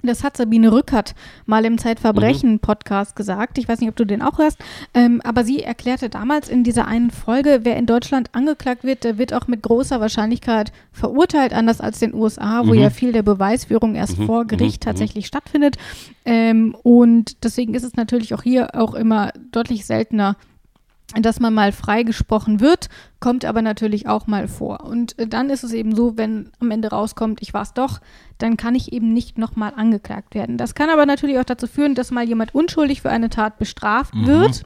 Das 0.06 0.24
hat 0.24 0.36
Sabine 0.36 0.72
Rückert 0.72 1.14
mal 1.46 1.64
im 1.64 1.78
Zeitverbrechen-Podcast 1.78 3.12
mhm. 3.12 3.16
gesagt. 3.16 3.58
Ich 3.58 3.68
weiß 3.68 3.80
nicht, 3.80 3.88
ob 3.88 3.96
du 3.96 4.04
den 4.04 4.22
auch 4.22 4.38
hörst. 4.38 4.58
Ähm, 4.92 5.20
aber 5.24 5.44
sie 5.44 5.62
erklärte 5.62 6.08
damals 6.08 6.48
in 6.48 6.64
dieser 6.64 6.86
einen 6.86 7.10
Folge, 7.10 7.60
wer 7.62 7.76
in 7.76 7.86
Deutschland 7.86 8.30
angeklagt 8.32 8.84
wird, 8.84 9.04
der 9.04 9.18
wird 9.18 9.32
auch 9.32 9.46
mit 9.46 9.62
großer 9.62 10.00
Wahrscheinlichkeit 10.00 10.72
verurteilt, 10.92 11.52
anders 11.52 11.80
als 11.80 12.00
in 12.02 12.10
den 12.10 12.20
USA, 12.20 12.62
wo 12.66 12.72
mhm. 12.74 12.80
ja 12.80 12.90
viel 12.90 13.12
der 13.12 13.22
Beweisführung 13.22 13.94
erst 13.94 14.18
mhm. 14.18 14.26
vor 14.26 14.46
Gericht 14.46 14.82
mhm. 14.82 14.88
tatsächlich 14.90 15.26
stattfindet. 15.26 15.76
Ähm, 16.24 16.76
und 16.82 17.44
deswegen 17.44 17.74
ist 17.74 17.84
es 17.84 17.96
natürlich 17.96 18.34
auch 18.34 18.42
hier 18.42 18.74
auch 18.74 18.94
immer 18.94 19.32
deutlich 19.52 19.86
seltener, 19.86 20.36
dass 21.22 21.40
man 21.40 21.54
mal 21.54 21.72
freigesprochen 21.72 22.60
wird, 22.60 22.88
kommt 23.20 23.44
aber 23.44 23.62
natürlich 23.62 24.08
auch 24.08 24.26
mal 24.26 24.48
vor. 24.48 24.80
Und 24.84 25.18
äh, 25.18 25.26
dann 25.26 25.50
ist 25.50 25.64
es 25.64 25.72
eben 25.72 25.94
so, 25.94 26.16
wenn 26.16 26.50
am 26.60 26.70
Ende 26.70 26.88
rauskommt, 26.88 27.40
ich 27.42 27.54
war 27.54 27.62
es 27.62 27.72
doch, 27.72 28.00
dann 28.38 28.56
kann 28.56 28.74
ich 28.74 28.92
eben 28.92 29.12
nicht 29.12 29.38
nochmal 29.38 29.72
angeklagt 29.76 30.34
werden. 30.34 30.58
Das 30.58 30.74
kann 30.74 30.90
aber 30.90 31.06
natürlich 31.06 31.38
auch 31.38 31.44
dazu 31.44 31.66
führen, 31.66 31.94
dass 31.94 32.10
mal 32.10 32.26
jemand 32.26 32.54
unschuldig 32.54 33.02
für 33.02 33.10
eine 33.10 33.30
Tat 33.30 33.58
bestraft 33.58 34.14
mhm. 34.14 34.26
wird. 34.26 34.64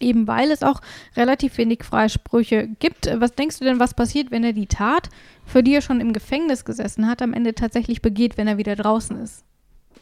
Eben 0.00 0.26
weil 0.26 0.50
es 0.50 0.62
auch 0.62 0.80
relativ 1.16 1.56
wenig 1.56 1.84
Freisprüche 1.84 2.68
gibt. 2.80 3.08
Was 3.20 3.32
denkst 3.32 3.60
du 3.60 3.64
denn, 3.64 3.78
was 3.78 3.94
passiert, 3.94 4.32
wenn 4.32 4.42
er 4.42 4.52
die 4.52 4.66
Tat, 4.66 5.08
für 5.46 5.62
die 5.62 5.74
er 5.74 5.82
schon 5.82 6.00
im 6.00 6.12
Gefängnis 6.12 6.64
gesessen 6.64 7.06
hat, 7.06 7.22
am 7.22 7.32
Ende 7.32 7.54
tatsächlich 7.54 8.02
begeht, 8.02 8.36
wenn 8.36 8.48
er 8.48 8.58
wieder 8.58 8.74
draußen 8.74 9.16
ist? 9.20 9.44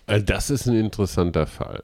Äh, 0.07 0.23
Das 0.23 0.49
ist 0.51 0.67
ein 0.67 0.75
interessanter 0.75 1.47
Fall. 1.47 1.83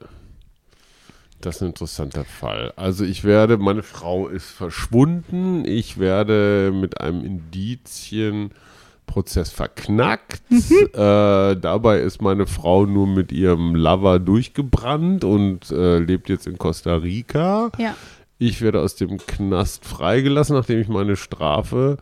Das 1.41 1.57
ist 1.57 1.61
ein 1.61 1.69
interessanter 1.69 2.25
Fall. 2.25 2.73
Also 2.75 3.05
ich 3.05 3.23
werde, 3.23 3.57
meine 3.57 3.83
Frau 3.83 4.27
ist 4.27 4.49
verschwunden, 4.49 5.63
ich 5.65 5.97
werde 5.97 6.71
mit 6.73 6.99
einem 6.99 7.23
Indizienprozess 7.23 9.51
verknackt. 9.51 10.41
Äh, 10.49 11.55
dabei 11.55 11.99
ist 11.99 12.21
meine 12.21 12.45
Frau 12.45 12.85
nur 12.85 13.07
mit 13.07 13.31
ihrem 13.31 13.75
Lover 13.75 14.19
durchgebrannt 14.19 15.23
und 15.23 15.71
äh, 15.71 15.99
lebt 15.99 16.27
jetzt 16.29 16.47
in 16.47 16.57
Costa 16.57 16.95
Rica. 16.95 17.71
Ja. 17.77 17.95
Ich 18.37 18.61
werde 18.61 18.81
aus 18.81 18.95
dem 18.95 19.17
Knast 19.17 19.85
freigelassen, 19.85 20.55
nachdem 20.55 20.81
ich 20.81 20.89
meine 20.89 21.15
Strafe 21.15 21.97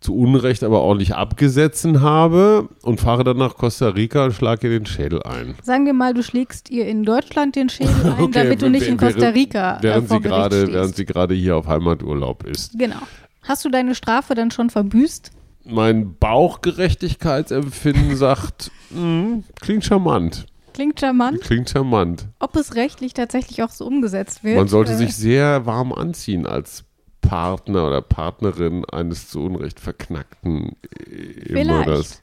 zu 0.00 0.14
Unrecht 0.16 0.62
aber 0.62 0.82
ordentlich 0.82 1.14
abgesessen 1.14 2.00
habe 2.02 2.68
und 2.82 3.00
fahre 3.00 3.24
dann 3.24 3.38
nach 3.38 3.56
Costa 3.56 3.88
Rica 3.88 4.26
und 4.26 4.32
schlage 4.32 4.68
ihr 4.68 4.78
den 4.78 4.86
Schädel 4.86 5.22
ein. 5.22 5.54
Sagen 5.62 5.86
wir 5.86 5.94
mal, 5.94 6.14
du 6.14 6.22
schlägst 6.22 6.70
ihr 6.70 6.86
in 6.86 7.02
Deutschland 7.04 7.56
den 7.56 7.68
Schädel 7.68 7.94
ein, 8.04 8.22
Okay, 8.24 8.30
damit 8.32 8.62
du 8.62 8.68
nicht 8.70 8.86
in 8.86 8.96
Costa 8.96 9.28
Rica 9.30 9.78
äh, 9.78 9.82
während 9.82 10.08
sie 10.08 10.16
stehst. 10.16 10.72
während 10.72 10.96
sie 10.96 11.04
gerade 11.06 11.34
hier 11.34 11.56
auf 11.56 11.66
Heimaturlaub 11.66 12.44
ist. 12.44 12.78
Genau. 12.78 12.96
Hast 13.42 13.64
du 13.64 13.68
deine 13.70 13.94
Strafe 13.94 14.34
dann 14.34 14.50
schon 14.50 14.70
verbüßt? 14.70 15.30
Mein 15.64 16.14
Bauchgerechtigkeitsempfinden 16.18 18.16
sagt, 18.16 18.70
"Mm, 18.90 19.38
klingt 19.60 19.84
charmant, 19.84 20.46
Klingt 20.72 21.00
charmant. 21.00 21.40
klingt 21.40 21.70
charmant. 21.70 22.26
Ob 22.38 22.54
es 22.56 22.74
rechtlich 22.74 23.14
tatsächlich 23.14 23.62
auch 23.62 23.70
so 23.70 23.86
umgesetzt 23.86 24.44
wird? 24.44 24.56
Man 24.56 24.68
sollte 24.68 24.92
äh, 24.92 24.96
sich 24.96 25.16
sehr 25.16 25.64
warm 25.66 25.92
anziehen 25.92 26.46
als 26.46 26.84
Partner 27.28 27.86
oder 27.86 28.02
Partnerin 28.02 28.84
eines 28.84 29.28
zu 29.28 29.44
Unrecht 29.44 29.80
verknackten 29.80 30.76
äh, 31.06 31.52
Ehemörders. 31.52 32.22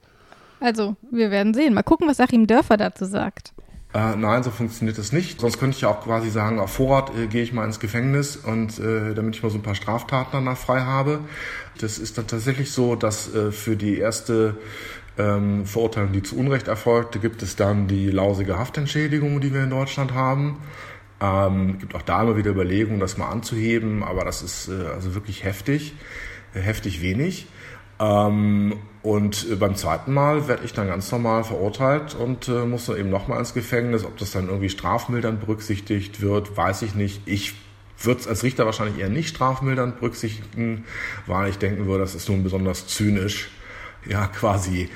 Also, 0.60 0.96
wir 1.12 1.30
werden 1.30 1.54
sehen. 1.54 1.74
Mal 1.74 1.84
gucken, 1.84 2.08
was 2.08 2.20
Achim 2.20 2.48
Dörfer 2.48 2.78
dazu 2.78 3.06
sagt. 3.06 3.54
Äh, 3.94 4.16
nein, 4.16 4.42
so 4.42 4.50
funktioniert 4.50 4.98
das 4.98 5.12
nicht. 5.12 5.42
Sonst 5.42 5.60
könnte 5.60 5.76
ich 5.76 5.82
ja 5.82 5.90
auch 5.90 6.02
quasi 6.02 6.30
sagen, 6.32 6.60
auf 6.60 6.72
Vorrat 6.72 7.12
äh, 7.16 7.28
gehe 7.28 7.44
ich 7.44 7.54
mal 7.54 7.66
ins 7.66 7.80
Gefängnis 7.80 8.38
und 8.38 8.80
äh, 8.80 9.14
damit 9.14 9.36
ich 9.36 9.44
mal 9.44 9.50
so 9.50 9.60
ein 9.60 9.62
paar 9.62 9.76
Straftaten 9.76 10.32
danach 10.32 10.58
frei 10.58 10.82
habe. 10.82 11.20
Das 11.80 12.00
ist 12.00 12.18
dann 12.18 12.26
tatsächlich 12.26 12.72
so, 12.72 12.96
dass 12.96 13.34
äh, 13.36 13.52
für 13.52 13.76
die 13.76 14.00
erste 14.00 14.58
ähm, 15.20 15.66
Verurteilung, 15.66 16.12
die 16.12 16.24
zu 16.24 16.38
Unrecht 16.38 16.68
erfolgte, 16.68 17.20
gibt 17.20 17.44
es 17.44 17.56
dann 17.56 17.88
die 17.88 18.10
lausige 18.10 18.58
Haftentschädigung, 18.58 19.42
die 19.42 19.54
wir 19.54 19.64
in 19.64 19.70
Deutschland 19.70 20.14
haben. 20.14 20.58
Ähm, 21.22 21.80
gibt 21.80 21.96
auch 21.96 22.02
da 22.02 22.22
immer 22.22 22.38
wieder 22.38 22.52
Überlegungen, 22.52 23.00
das 23.00 23.18
mal 23.18 23.30
anzuheben, 23.30 24.04
aber 24.04 24.26
das 24.26 24.42
ist 24.42 24.68
äh, 24.68 24.88
also 24.88 25.16
wirklich 25.16 25.44
heftig, 25.44 25.94
heftig 26.54 27.02
wenig. 27.02 27.48
Ähm, 28.00 28.76
und 29.02 29.48
äh, 29.50 29.56
beim 29.56 29.76
zweiten 29.76 30.14
Mal 30.14 30.48
werde 30.48 30.66
ich 30.66 30.74
dann 30.74 30.88
ganz 30.88 31.12
normal 31.12 31.44
verurteilt 31.44 32.16
und 32.16 32.48
äh, 32.48 32.66
muss 32.66 32.86
dann 32.86 32.98
eben 32.98 33.10
nochmal 33.10 33.40
ins 33.40 33.54
Gefängnis. 33.54 34.06
Ob 34.06 34.18
das 34.18 34.32
dann 34.32 34.48
irgendwie 34.48 34.70
strafmildernd 34.70 35.40
berücksichtigt 35.40 36.22
wird, 36.22 36.58
weiß 36.58 36.82
ich 36.82 36.96
nicht. 36.96 37.22
Ich 37.26 37.54
würde 38.00 38.22
es 38.22 38.28
als 38.28 38.44
Richter 38.44 38.66
wahrscheinlich 38.66 39.00
eher 39.00 39.10
nicht 39.10 39.30
strafmildernd 39.30 40.00
berücksichtigen, 40.00 40.86
weil 41.28 41.50
ich 41.50 41.58
denken 41.58 41.86
würde, 41.86 42.04
das 42.04 42.16
ist 42.16 42.28
nun 42.30 42.44
besonders 42.44 42.88
zynisch. 42.88 43.50
Ja, 44.06 44.28
quasi 44.28 44.90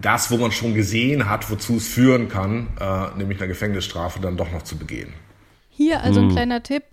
das, 0.00 0.30
wo 0.30 0.36
man 0.36 0.52
schon 0.52 0.74
gesehen 0.74 1.28
hat, 1.28 1.50
wozu 1.50 1.76
es 1.76 1.88
führen 1.88 2.28
kann, 2.28 2.68
äh, 2.80 3.18
nämlich 3.18 3.38
eine 3.38 3.48
Gefängnisstrafe 3.48 4.20
dann 4.20 4.36
doch 4.36 4.52
noch 4.52 4.62
zu 4.62 4.76
begehen. 4.76 5.12
Hier 5.76 6.02
also 6.02 6.20
ein 6.20 6.30
kleiner 6.30 6.62
Tipp. 6.62 6.84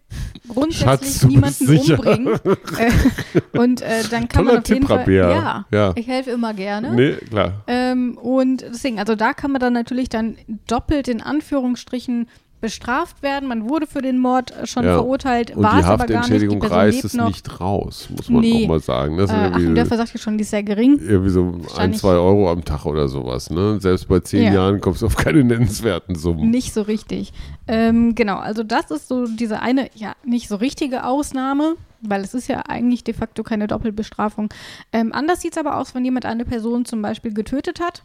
Grundsätzlich 0.50 0.84
Hm. 0.84 0.90
Schatz, 0.90 1.24
niemanden 1.24 1.92
umbringen. 1.92 2.28
äh, 2.78 3.58
und 3.58 3.82
äh, 3.82 4.04
dann 4.12 4.28
kann 4.28 4.44
Toller 4.44 4.54
man 4.56 4.58
auf 4.62 4.68
jeden 4.68 4.82
Tipp, 4.82 4.88
Fall. 4.90 4.98
Rabea. 5.00 5.30
Ja, 5.32 5.66
Ja. 5.72 5.94
ich 5.96 6.08
helfe 6.08 6.32
immer 6.32 6.54
gerne. 6.54 6.94
Nee, 6.94 7.14
klar. 7.30 7.64
Ähm, 7.68 8.18
und 8.18 8.62
deswegen, 8.62 9.00
also 9.00 9.16
da 9.16 9.34
kann 9.34 9.52
man 9.54 9.62
dann 9.62 9.72
natürlich 9.72 10.10
dann 10.10 10.38
doppelt 10.68 11.08
in 11.08 11.22
Anführungsstrichen 11.22 12.28
bestraft 12.64 13.22
werden. 13.22 13.48
Man 13.50 13.70
wurde 13.70 13.86
für 13.88 14.02
den 14.02 14.18
Mord 14.18 14.52
äh, 14.58 14.66
schon 14.66 14.86
Ja. 14.86 14.94
verurteilt, 14.96 15.52
war 15.56 15.80
es 15.80 15.86
aber 15.86 15.98
gar 15.98 15.98
nicht. 15.98 16.10
Die 16.10 16.16
Haftentschädigung 16.16 16.60
Person 16.62 16.78
reißt 16.78 17.04
es 17.04 17.14
noch. 17.14 17.28
nicht 17.28 17.60
raus, 17.60 18.08
muss 18.10 18.30
man 18.30 18.42
Nee. 18.42 18.64
auch 18.64 18.68
mal 18.70 18.80
sagen. 18.80 19.18
Das 19.18 19.30
Äh, 19.30 19.44
irgendwie, 19.44 19.74
Dörfer 19.76 19.98
sagt 19.98 20.14
ja 20.14 20.20
schon, 20.20 20.38
die 20.38 20.44
ist 20.44 20.50
sehr 20.52 20.64
gering. 20.64 20.98
irgendwie 21.00 21.30
so 21.30 21.60
ein, 21.78 21.94
zwei 21.94 22.14
Euro 22.14 22.50
am 22.50 22.64
Tag 22.64 22.86
oder 22.86 23.10
sowas. 23.10 23.50
Ne? 23.50 23.80
Selbst 23.82 24.08
bei 24.08 24.22
zehn 24.22 24.46
Ja. 24.46 24.54
Jahren 24.54 24.80
kommst 24.82 25.02
du 25.02 25.06
auf 25.08 25.16
keine 25.18 25.44
nennenswerten 25.44 26.16
Summen. 26.16 26.50
Nicht 26.50 26.74
so 26.74 26.82
richtig. 26.84 27.34
Ähm, 27.68 28.16
genau, 28.16 28.38
also 28.38 28.64
das 28.64 28.90
ist 28.92 29.10
so 29.10 29.28
diese 29.28 29.62
eine, 29.62 29.90
ja, 29.94 30.14
nicht 30.26 30.48
so 30.48 30.56
richtige 30.56 31.06
Ausnahme, 31.06 31.76
weil 32.02 32.22
es 32.22 32.34
ist 32.34 32.48
ja 32.48 32.62
eigentlich 32.68 33.04
de 33.04 33.14
facto 33.14 33.44
keine 33.44 33.68
Doppelbestrafung. 33.68 34.50
Ähm, 34.94 35.12
anders 35.14 35.42
sieht 35.42 35.52
es 35.52 35.58
aber 35.58 35.78
aus, 35.78 35.94
wenn 35.96 36.06
jemand 36.06 36.26
eine 36.26 36.46
Person 36.46 36.86
zum 36.86 37.02
Beispiel 37.02 37.34
getötet 37.34 37.80
hat 37.82 38.04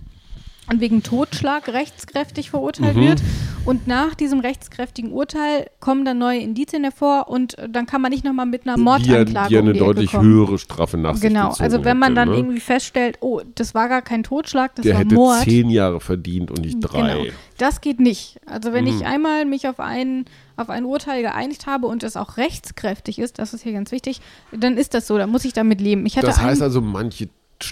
wegen 0.76 1.02
Totschlag 1.02 1.68
rechtskräftig 1.68 2.50
verurteilt 2.50 2.96
Mhm. 2.96 3.00
wird. 3.08 3.22
Und 3.64 3.86
nach 3.86 4.14
diesem 4.14 4.40
rechtskräftigen 4.40 5.12
Urteil 5.12 5.66
kommen 5.80 6.04
dann 6.04 6.18
neue 6.18 6.38
Indizien 6.40 6.84
hervor 6.84 7.28
und 7.28 7.58
äh, 7.58 7.68
dann 7.68 7.84
kann 7.86 8.00
man 8.00 8.10
nicht 8.10 8.24
nochmal 8.24 8.46
mit 8.46 8.66
einer 8.66 8.76
die, 8.76 8.82
Mordanklage 8.82 9.48
die 9.48 9.56
um 9.56 9.62
eine 9.64 9.72
die 9.72 9.78
Ecke 9.78 9.86
deutlich 9.86 10.10
kommen. 10.12 10.24
höhere 10.28 10.58
Strafe 10.58 10.96
nach 10.96 11.14
sich 11.16 11.22
Genau, 11.28 11.52
also 11.58 11.84
wenn 11.84 11.98
man 11.98 12.10
hätte, 12.12 12.14
dann 12.14 12.28
ne? 12.30 12.36
irgendwie 12.36 12.60
feststellt, 12.60 13.18
oh, 13.20 13.40
das 13.56 13.74
war 13.74 13.88
gar 13.88 14.00
kein 14.02 14.22
Totschlag, 14.22 14.74
das 14.76 14.84
Der 14.84 14.94
war 14.94 15.00
hätte 15.00 15.14
Mord. 15.14 15.42
zehn 15.42 15.68
Jahre 15.70 16.00
verdient 16.00 16.50
und 16.50 16.60
nicht 16.60 16.80
drei. 16.80 17.12
Genau. 17.24 17.30
Das 17.58 17.80
geht 17.80 18.00
nicht. 18.00 18.38
Also 18.46 18.72
wenn 18.72 18.84
Mhm. 18.84 18.90
ich 19.00 19.04
einmal 19.06 19.44
mich 19.44 19.68
auf 19.68 19.80
ein, 19.80 20.24
auf 20.56 20.70
ein 20.70 20.84
Urteil 20.84 21.22
geeinigt 21.22 21.66
habe 21.66 21.88
und 21.88 22.02
es 22.04 22.16
auch 22.16 22.36
rechtskräftig 22.38 23.18
ist, 23.18 23.38
das 23.38 23.52
ist 23.52 23.62
hier 23.64 23.72
ganz 23.72 23.90
wichtig, 23.92 24.20
dann 24.52 24.76
ist 24.78 24.94
das 24.94 25.06
so, 25.06 25.18
dann 25.18 25.30
muss 25.30 25.44
ich 25.44 25.52
damit 25.52 25.80
leben. 25.80 26.06
Ich 26.06 26.16
hatte 26.16 26.26
Das 26.26 26.38
heißt 26.40 26.62
einen, 26.62 26.62
also, 26.62 26.80
manche, 26.80 27.28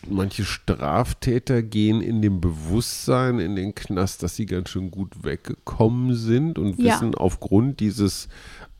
manche 0.08 0.44
Straftäter 0.44 1.62
gehen 1.62 2.00
in 2.00 2.22
dem 2.22 2.40
Bewusstsein 2.40 3.38
in 3.38 3.56
den 3.56 3.74
Knast, 3.74 4.22
dass 4.22 4.36
sie 4.36 4.46
ganz 4.46 4.70
schön 4.70 4.90
gut 4.90 5.24
weggekommen 5.24 6.14
sind 6.14 6.58
und 6.58 6.78
Ja. 6.78 6.94
wissen 6.94 7.14
aufgrund 7.14 7.80
dieses 7.80 8.28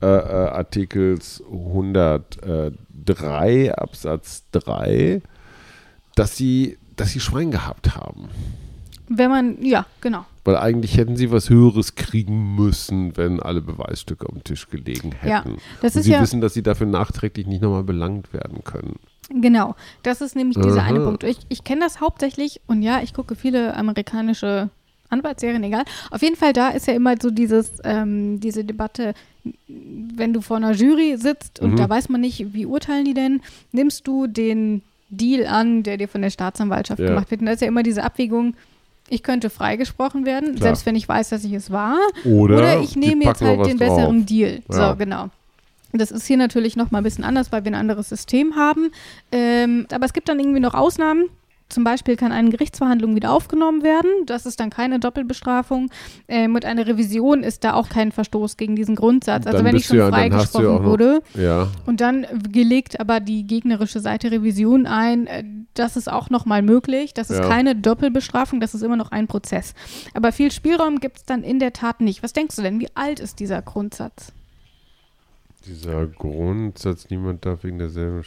äh, 0.01 0.05
äh, 0.05 0.49
Artikels 0.49 1.43
103 1.51 3.73
Absatz 3.75 4.43
3, 4.51 5.21
dass 6.15 6.35
sie, 6.37 6.77
dass 6.95 7.11
sie 7.11 7.19
Schwein 7.19 7.51
gehabt 7.51 7.95
haben. 7.95 8.29
wenn 9.09 9.29
man, 9.29 9.63
ja, 9.63 9.85
genau. 10.01 10.25
Weil 10.43 10.57
eigentlich 10.57 10.97
hätten 10.97 11.15
sie 11.17 11.31
was 11.31 11.49
Höheres 11.49 11.95
kriegen 11.95 12.55
müssen, 12.55 13.15
wenn 13.17 13.39
alle 13.41 13.61
Beweisstücke 13.61 14.27
am 14.29 14.43
Tisch 14.43 14.69
gelegen 14.69 15.11
Ja, 15.25 15.43
hätten. 15.43 15.57
das 15.81 15.95
und 15.95 15.99
ist 16.01 16.05
sie 16.05 16.11
ja- 16.11 16.21
wissen, 16.21 16.41
dass 16.41 16.53
sie 16.53 16.63
dafür 16.63 16.87
nachträglich 16.87 17.47
nicht 17.47 17.61
nochmal 17.61 17.83
belangt 17.83 18.31
werden 18.33 18.63
können. 18.65 18.97
Genau, 19.29 19.75
das 20.03 20.21
ist 20.21 20.35
nämlich 20.35 20.57
dieser 20.57 20.81
Aha. 20.81 20.87
eine 20.89 20.99
Punkt. 21.01 21.23
Ich, 21.23 21.39
ich 21.49 21.63
kenne 21.63 21.81
das 21.81 21.99
hauptsächlich 21.99 22.61
und 22.67 22.81
ja, 22.81 23.01
ich 23.01 23.13
gucke 23.13 23.35
viele 23.35 23.75
amerikanische 23.75 24.69
Anwaltsserien, 25.09 25.63
egal. 25.63 25.83
Auf 26.11 26.21
jeden 26.21 26.35
Fall, 26.35 26.53
da 26.53 26.69
ist 26.69 26.87
ja 26.87 26.93
immer 26.93 27.15
so 27.21 27.29
dieses, 27.29 27.73
ähm, 27.83 28.39
diese 28.39 28.63
Debatte, 28.63 29.13
wenn 29.67 30.33
du 30.33 30.41
vor 30.41 30.57
einer 30.57 30.71
Jury 30.71 31.17
sitzt 31.17 31.59
und 31.59 31.71
Mhm. 31.71 31.75
da 31.77 31.89
weiß 31.89 32.09
man 32.09 32.21
nicht, 32.21 32.53
wie 32.53 32.65
urteilen 32.65 33.05
die 33.05 33.13
denn, 33.13 33.41
nimmst 33.71 34.07
du 34.07 34.27
den 34.27 34.81
Deal 35.09 35.45
an, 35.47 35.83
der 35.83 35.97
dir 35.97 36.07
von 36.09 36.21
der 36.21 36.29
Staatsanwaltschaft 36.29 36.99
Ja. 36.99 37.07
gemacht 37.09 37.31
wird. 37.31 37.39
Und 37.41 37.47
da 37.47 37.53
ist 37.53 37.61
ja 37.61 37.67
immer 37.67 37.83
diese 37.83 38.03
Abwägung, 38.03 38.55
ich 39.09 39.23
könnte 39.23 39.49
freigesprochen 39.49 40.25
werden, 40.25 40.55
Klar. 40.55 40.63
selbst 40.63 40.85
wenn 40.85 40.95
ich 40.95 41.07
weiß, 41.07 41.29
dass 41.29 41.45
ich 41.45 41.53
es 41.53 41.71
war. 41.71 41.97
Oder, 42.25 42.57
Oder 42.57 42.79
ich 42.81 42.97
nehme 42.97 43.23
jetzt 43.23 43.41
halt 43.41 43.65
den 43.65 43.77
besseren 43.77 44.17
drauf. 44.17 44.25
Deal. 44.25 44.61
Ja. 44.69 44.89
So, 44.91 44.95
genau. 44.97 45.29
Das 45.97 46.11
ist 46.11 46.25
hier 46.25 46.37
natürlich 46.37 46.75
noch 46.75 46.91
mal 46.91 46.99
ein 46.99 47.03
bisschen 47.03 47.23
anders, 47.23 47.51
weil 47.51 47.63
wir 47.63 47.71
ein 47.71 47.75
anderes 47.75 48.09
System 48.09 48.55
haben. 48.55 48.91
Ähm, 49.31 49.87
aber 49.91 50.05
es 50.05 50.13
gibt 50.13 50.29
dann 50.29 50.39
irgendwie 50.39 50.59
noch 50.59 50.73
Ausnahmen. 50.73 51.29
Zum 51.69 51.83
Beispiel 51.83 52.15
kann 52.15 52.31
eine 52.31 52.49
Gerichtsverhandlung 52.49 53.13
wieder 53.15 53.33
aufgenommen 53.33 53.83
werden. 53.83 54.09
Das 54.25 54.45
ist 54.45 54.57
dann 54.61 54.69
keine 54.69 54.99
Doppelbestrafung. 54.99 55.89
Ähm, 56.29 56.55
und 56.55 56.63
eine 56.63 56.87
Revision 56.87 57.43
ist 57.43 57.65
da 57.65 57.73
auch 57.73 57.89
kein 57.89 58.13
Verstoß 58.13 58.55
gegen 58.55 58.77
diesen 58.77 58.95
Grundsatz. 58.95 59.45
Also 59.45 59.57
Dann 59.57 59.65
wenn 59.65 59.75
ich 59.75 59.85
schon 59.85 59.97
ja- 59.97 60.07
freigesprochen 60.07 60.65
ja 60.65 60.83
wurde 60.85 61.21
Ja, 61.35 61.67
und 61.85 61.99
dann 61.99 62.25
gelegt 62.53 63.01
aber 63.01 63.19
die 63.19 63.45
gegnerische 63.45 63.99
Seite 63.99 64.31
Revision 64.31 64.85
ein, 64.87 65.27
äh, 65.27 65.43
das 65.73 65.97
ist 65.97 66.09
auch 66.09 66.29
nochmal 66.29 66.61
möglich. 66.61 67.13
Das 67.13 67.29
ist 67.29 67.41
keine 67.41 67.75
Doppelbestrafung, 67.75 68.61
das 68.61 68.73
ist 68.73 68.81
immer 68.81 68.95
noch 68.95 69.11
ein 69.11 69.27
Prozess. 69.27 69.73
Aber 70.13 70.31
viel 70.31 70.51
Spielraum 70.51 71.01
gibt 71.01 71.17
es 71.17 71.25
dann 71.25 71.43
in 71.43 71.59
der 71.59 71.73
Tat 71.73 71.99
nicht. 71.99 72.23
Was 72.23 72.31
denkst 72.31 72.55
du 72.55 72.61
denn, 72.61 72.79
wie 72.79 72.87
alt 72.95 73.19
ist 73.19 73.41
dieser 73.41 73.61
Grundsatz? 73.61 74.31
Dieser 75.67 76.07
Grundsatz, 76.07 77.09
niemand 77.09 77.45
darf 77.45 77.63
wegen 77.63 77.77
derselben. 77.79 78.23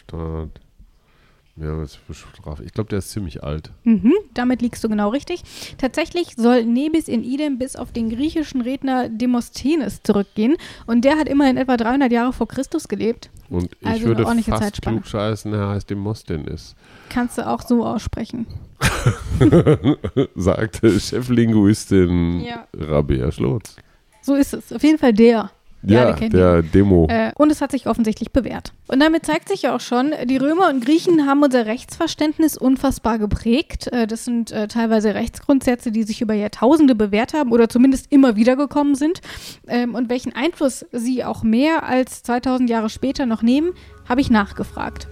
Ja, 1.56 1.76
was 1.76 1.94
für 1.94 2.14
Strafe. 2.14 2.64
Ich 2.64 2.72
glaube, 2.72 2.88
der 2.88 3.00
ist 3.00 3.10
ziemlich 3.10 3.42
alt. 3.44 3.70
Mhm, 3.84 4.14
damit 4.32 4.62
liegst 4.62 4.82
du 4.82 4.88
genau 4.88 5.10
richtig. 5.10 5.42
Tatsächlich 5.76 6.34
soll 6.36 6.64
Nebis 6.64 7.06
in 7.06 7.22
idem 7.22 7.58
bis 7.58 7.76
auf 7.76 7.92
den 7.92 8.08
griechischen 8.08 8.62
Redner 8.62 9.10
Demosthenes 9.10 10.02
zurückgehen. 10.02 10.56
Und 10.86 11.04
der 11.04 11.18
hat 11.18 11.28
immerhin 11.28 11.58
etwa 11.58 11.76
300 11.76 12.10
Jahre 12.10 12.32
vor 12.32 12.48
Christus 12.48 12.88
gelebt. 12.88 13.28
Und 13.50 13.76
ich 13.80 13.86
Also 13.86 14.06
würde 14.06 14.24
fast 14.42 14.80
klugscheißen, 14.80 15.52
er 15.52 15.68
heißt 15.70 15.90
Demosthenes. 15.90 16.76
Kannst 17.10 17.36
du 17.36 17.46
auch 17.46 17.60
so 17.62 17.84
aussprechen. 17.84 18.46
Sagte 20.34 20.98
Cheflinguistin 20.98 22.40
Ja. 22.40 22.66
Rabea 22.74 23.30
Schlotz. 23.32 23.76
So 24.22 24.34
ist 24.34 24.54
es. 24.54 24.72
Auf 24.72 24.82
jeden 24.82 24.98
Fall 24.98 25.12
der. 25.12 25.50
Ja, 25.82 26.10
ja 26.10 26.28
der 26.28 26.62
Demo. 26.62 27.06
Äh, 27.08 27.32
und 27.36 27.50
es 27.50 27.60
hat 27.60 27.70
sich 27.70 27.86
offensichtlich 27.86 28.32
bewährt. 28.32 28.72
Und 28.88 29.00
damit 29.00 29.24
zeigt 29.24 29.48
sich 29.48 29.62
ja 29.62 29.74
auch 29.74 29.80
schon, 29.80 30.12
die 30.24 30.36
Römer 30.36 30.68
und 30.68 30.84
Griechen 30.84 31.26
haben 31.26 31.42
unser 31.42 31.66
Rechtsverständnis 31.66 32.56
unfassbar 32.56 33.18
geprägt. 33.18 33.86
Äh, 33.92 34.06
das 34.06 34.24
sind 34.24 34.50
äh, 34.52 34.68
teilweise 34.68 35.14
Rechtsgrundsätze, 35.14 35.92
die 35.92 36.02
sich 36.02 36.20
über 36.20 36.34
Jahrtausende 36.34 36.94
bewährt 36.94 37.34
haben 37.34 37.52
oder 37.52 37.68
zumindest 37.68 38.12
immer 38.12 38.36
wieder 38.36 38.56
gekommen 38.56 38.94
sind. 38.94 39.20
Ähm, 39.66 39.94
und 39.94 40.08
welchen 40.10 40.34
Einfluss 40.34 40.84
sie 40.92 41.24
auch 41.24 41.42
mehr 41.42 41.84
als 41.84 42.22
2000 42.22 42.68
Jahre 42.68 42.90
später 42.90 43.26
noch 43.26 43.42
nehmen, 43.42 43.72
habe 44.08 44.20
ich 44.20 44.30
nachgefragt. 44.30 45.08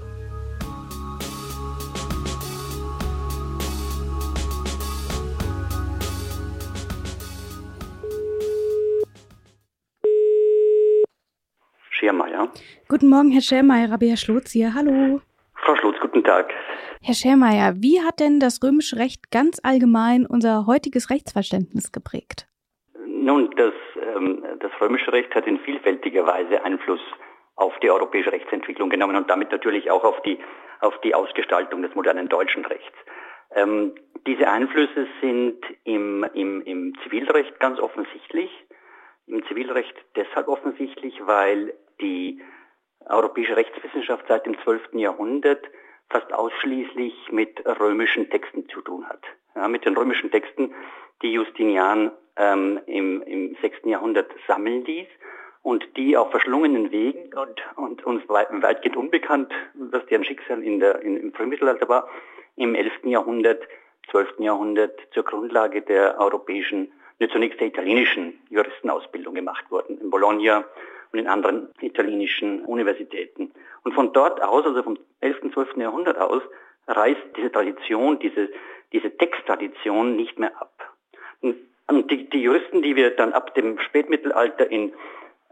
Schermeier. 12.39 12.53
Guten 12.89 13.09
Morgen, 13.09 13.31
Herr 13.31 13.41
Schermeier, 13.41 13.91
Rabbi 13.91 14.09
Herr 14.09 14.17
Schlotz 14.17 14.53
hier. 14.53 14.75
Hallo. 14.75 15.21
Frau 15.55 15.77
Schlotz, 15.77 15.97
guten 16.01 16.23
Tag. 16.23 16.53
Herr 17.03 17.15
Schermeier, 17.15 17.75
wie 17.77 18.01
hat 18.01 18.21
denn 18.21 18.41
das 18.41 18.63
römische 18.63 18.97
Recht 18.97 19.31
ganz 19.31 19.61
allgemein 19.63 20.27
unser 20.27 20.67
heutiges 20.67 21.11
Rechtsverständnis 21.11 21.93
geprägt? 21.93 22.47
Nun, 23.07 23.51
das, 23.57 23.75
ähm, 24.17 24.45
das 24.61 24.71
römische 24.81 25.13
Recht 25.13 25.35
hat 25.35 25.47
in 25.47 25.59
vielfältiger 25.61 26.27
Weise 26.27 26.65
Einfluss 26.65 27.01
auf 27.57 27.73
die 27.81 27.91
europäische 27.91 28.33
Rechtsentwicklung 28.33 28.89
genommen 28.89 29.17
und 29.17 29.29
damit 29.29 29.51
natürlich 29.51 29.91
auch 29.91 30.05
auf 30.05 30.23
die, 30.23 30.39
auf 30.81 30.99
die 31.03 31.15
Ausgestaltung 31.15 31.83
des 31.83 31.95
modernen 31.95 32.29
deutschen 32.29 32.65
Rechts. 32.65 32.97
Ähm, 33.55 33.95
diese 34.27 34.49
Einflüsse 34.49 35.07
sind 35.21 35.59
im, 35.85 36.25
im, 36.35 36.63
im 36.63 36.95
Zivilrecht 37.03 37.59
ganz 37.59 37.81
offensichtlich. 37.81 38.51
Im 39.27 39.45
Zivilrecht 39.47 39.95
deshalb 40.17 40.49
offensichtlich, 40.49 41.15
weil 41.27 41.75
die 42.01 42.41
europäische 43.07 43.57
Rechtswissenschaft 43.57 44.27
seit 44.29 44.47
dem 44.47 44.59
12. 44.63 44.95
Jahrhundert 44.95 45.65
fast 46.11 46.33
ausschließlich 46.33 47.15
mit 47.31 47.65
römischen 47.67 48.31
Texten 48.31 48.69
zu 48.69 48.81
tun 48.81 49.09
hat. 49.09 49.23
Ja, 49.55 49.69
mit 49.69 49.85
den 49.85 49.97
römischen 49.97 50.31
Texten, 50.31 50.75
die 51.23 51.33
Justinian 51.33 52.13
ähm, 52.37 52.81
im, 52.87 53.23
im 53.23 53.57
6. 53.61 53.79
Jahrhundert 53.85 54.31
sammeln 54.47 54.85
ließ 54.85 55.09
und 55.63 55.85
die 55.97 56.17
auf 56.17 56.31
verschlungenen 56.31 56.91
Wegen 56.91 57.35
und, 57.35 57.61
und 57.77 58.05
uns 58.07 58.27
weit, 58.29 58.49
weitgehend 58.63 58.97
unbekannt, 58.97 59.53
was 59.75 60.07
deren 60.07 60.25
Schicksal 60.25 60.63
in 60.63 60.81
der, 60.81 61.03
in, 61.03 61.17
im 61.17 61.33
Frühmittelalter 61.33 61.89
war, 61.89 62.09
im 62.57 62.75
11. 62.75 63.05
Jahrhundert, 63.05 63.63
12. 64.11 64.39
Jahrhundert 64.39 64.99
zur 65.13 65.25
Grundlage 65.25 65.83
der 65.83 66.19
europäischen, 66.19 66.93
ne, 67.19 67.29
zunächst 67.29 67.61
der 67.61 67.69
italienischen 67.69 68.41
Juristenausbildung 68.49 69.35
gemacht 69.35 69.65
wurden. 69.71 70.01
In 70.01 70.11
Bologna, 70.11 70.65
und 71.13 71.19
in 71.19 71.27
anderen 71.27 71.69
italienischen 71.81 72.65
Universitäten. 72.65 73.53
Und 73.85 73.95
von 73.95 74.13
dort 74.13 74.43
aus, 74.43 74.67
also 74.67 74.83
vom 74.83 74.99
11. 75.21 75.43
und 75.43 75.55
12. 75.55 75.77
Jahrhundert 75.77 76.19
aus, 76.19 76.43
reißt 76.87 77.21
diese 77.37 77.53
Tradition, 77.53 78.19
diese, 78.19 78.49
diese 78.93 79.17
Texttradition 79.17 80.17
nicht 80.17 80.39
mehr 80.39 80.61
ab. 80.61 80.73
Und, 81.41 81.57
und 81.87 82.11
die, 82.11 82.29
die 82.29 82.43
Juristen, 82.43 82.83
die 82.83 82.97
wir 82.97 83.11
dann 83.11 83.33
ab 83.33 83.55
dem 83.55 83.79
Spätmittelalter 83.81 84.71
in 84.71 84.93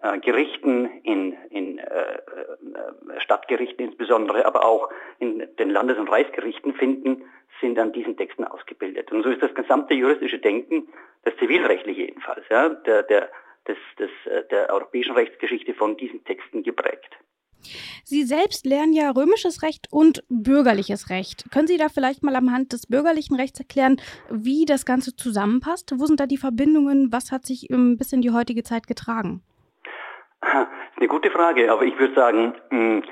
äh, 0.03 0.19
Gerichten, 0.19 0.87
in, 1.03 1.35
in 1.51 1.79
äh, 1.79 1.83
äh, 1.85 3.21
Stadtgerichten 3.21 3.87
insbesondere, 3.87 4.45
aber 4.45 4.65
auch 4.65 4.91
in 5.19 5.47
den 5.59 5.71
Landes- 5.71 5.99
und 5.99 6.11
Reichsgerichten 6.11 6.75
finden, 6.75 7.25
sind 7.61 7.79
an 7.79 7.93
diesen 7.93 8.17
Texten 8.17 8.45
ausgebildet. 8.45 9.11
Und 9.13 9.23
so 9.23 9.31
ist 9.31 9.43
das 9.43 9.55
gesamte 9.55 9.95
juristische 9.95 10.39
Denken, 10.39 10.89
das 11.25 11.35
zivilrechtliche 11.37 12.03
jedenfalls, 12.03 12.45
ja, 12.51 12.69
der, 12.69 13.03
der 13.05 13.31
des, 13.69 13.79
des, 13.99 14.11
äh, 14.27 14.45
der 14.51 14.71
europäischen 14.71 15.15
Rechtsgeschichte 15.15 15.75
von 15.75 15.97
diesen 15.97 16.25
Texten 16.25 16.63
geprägt. 16.63 17.17
Sie 18.05 18.23
selbst 18.23 18.65
lernen 18.65 18.93
ja 18.93 19.11
römisches 19.11 19.63
Recht 19.63 19.89
und 19.91 20.23
bürgerliches 20.29 21.11
Recht. 21.11 21.47
Können 21.53 21.67
Sie 21.67 21.79
da 21.79 21.89
vielleicht 21.89 22.23
mal 22.23 22.37
am 22.37 22.53
Hand 22.53 22.73
des 22.73 22.87
bürgerlichen 22.87 23.37
Rechts 23.37 23.59
erklären, 23.59 24.01
wie 24.31 24.65
das 24.65 24.85
Ganze 24.85 25.17
zusammenpasst? 25.17 25.93
Wo 25.97 26.07
sind 26.07 26.21
da 26.21 26.27
die 26.27 26.37
Verbindungen? 26.37 27.13
Was 27.13 27.33
hat 27.33 27.45
sich 27.45 27.67
bis 27.69 28.13
in 28.13 28.21
die 28.21 28.31
heutige 28.31 28.63
Zeit 28.63 28.87
getragen? 28.87 29.43
Das 30.41 30.53
ist 30.63 30.99
eine 30.99 31.09
gute 31.09 31.31
Frage, 31.31 31.73
aber 31.73 31.83
ich 31.83 31.99
würde 31.99 32.15
sagen, 32.15 32.55
hm, 32.71 33.03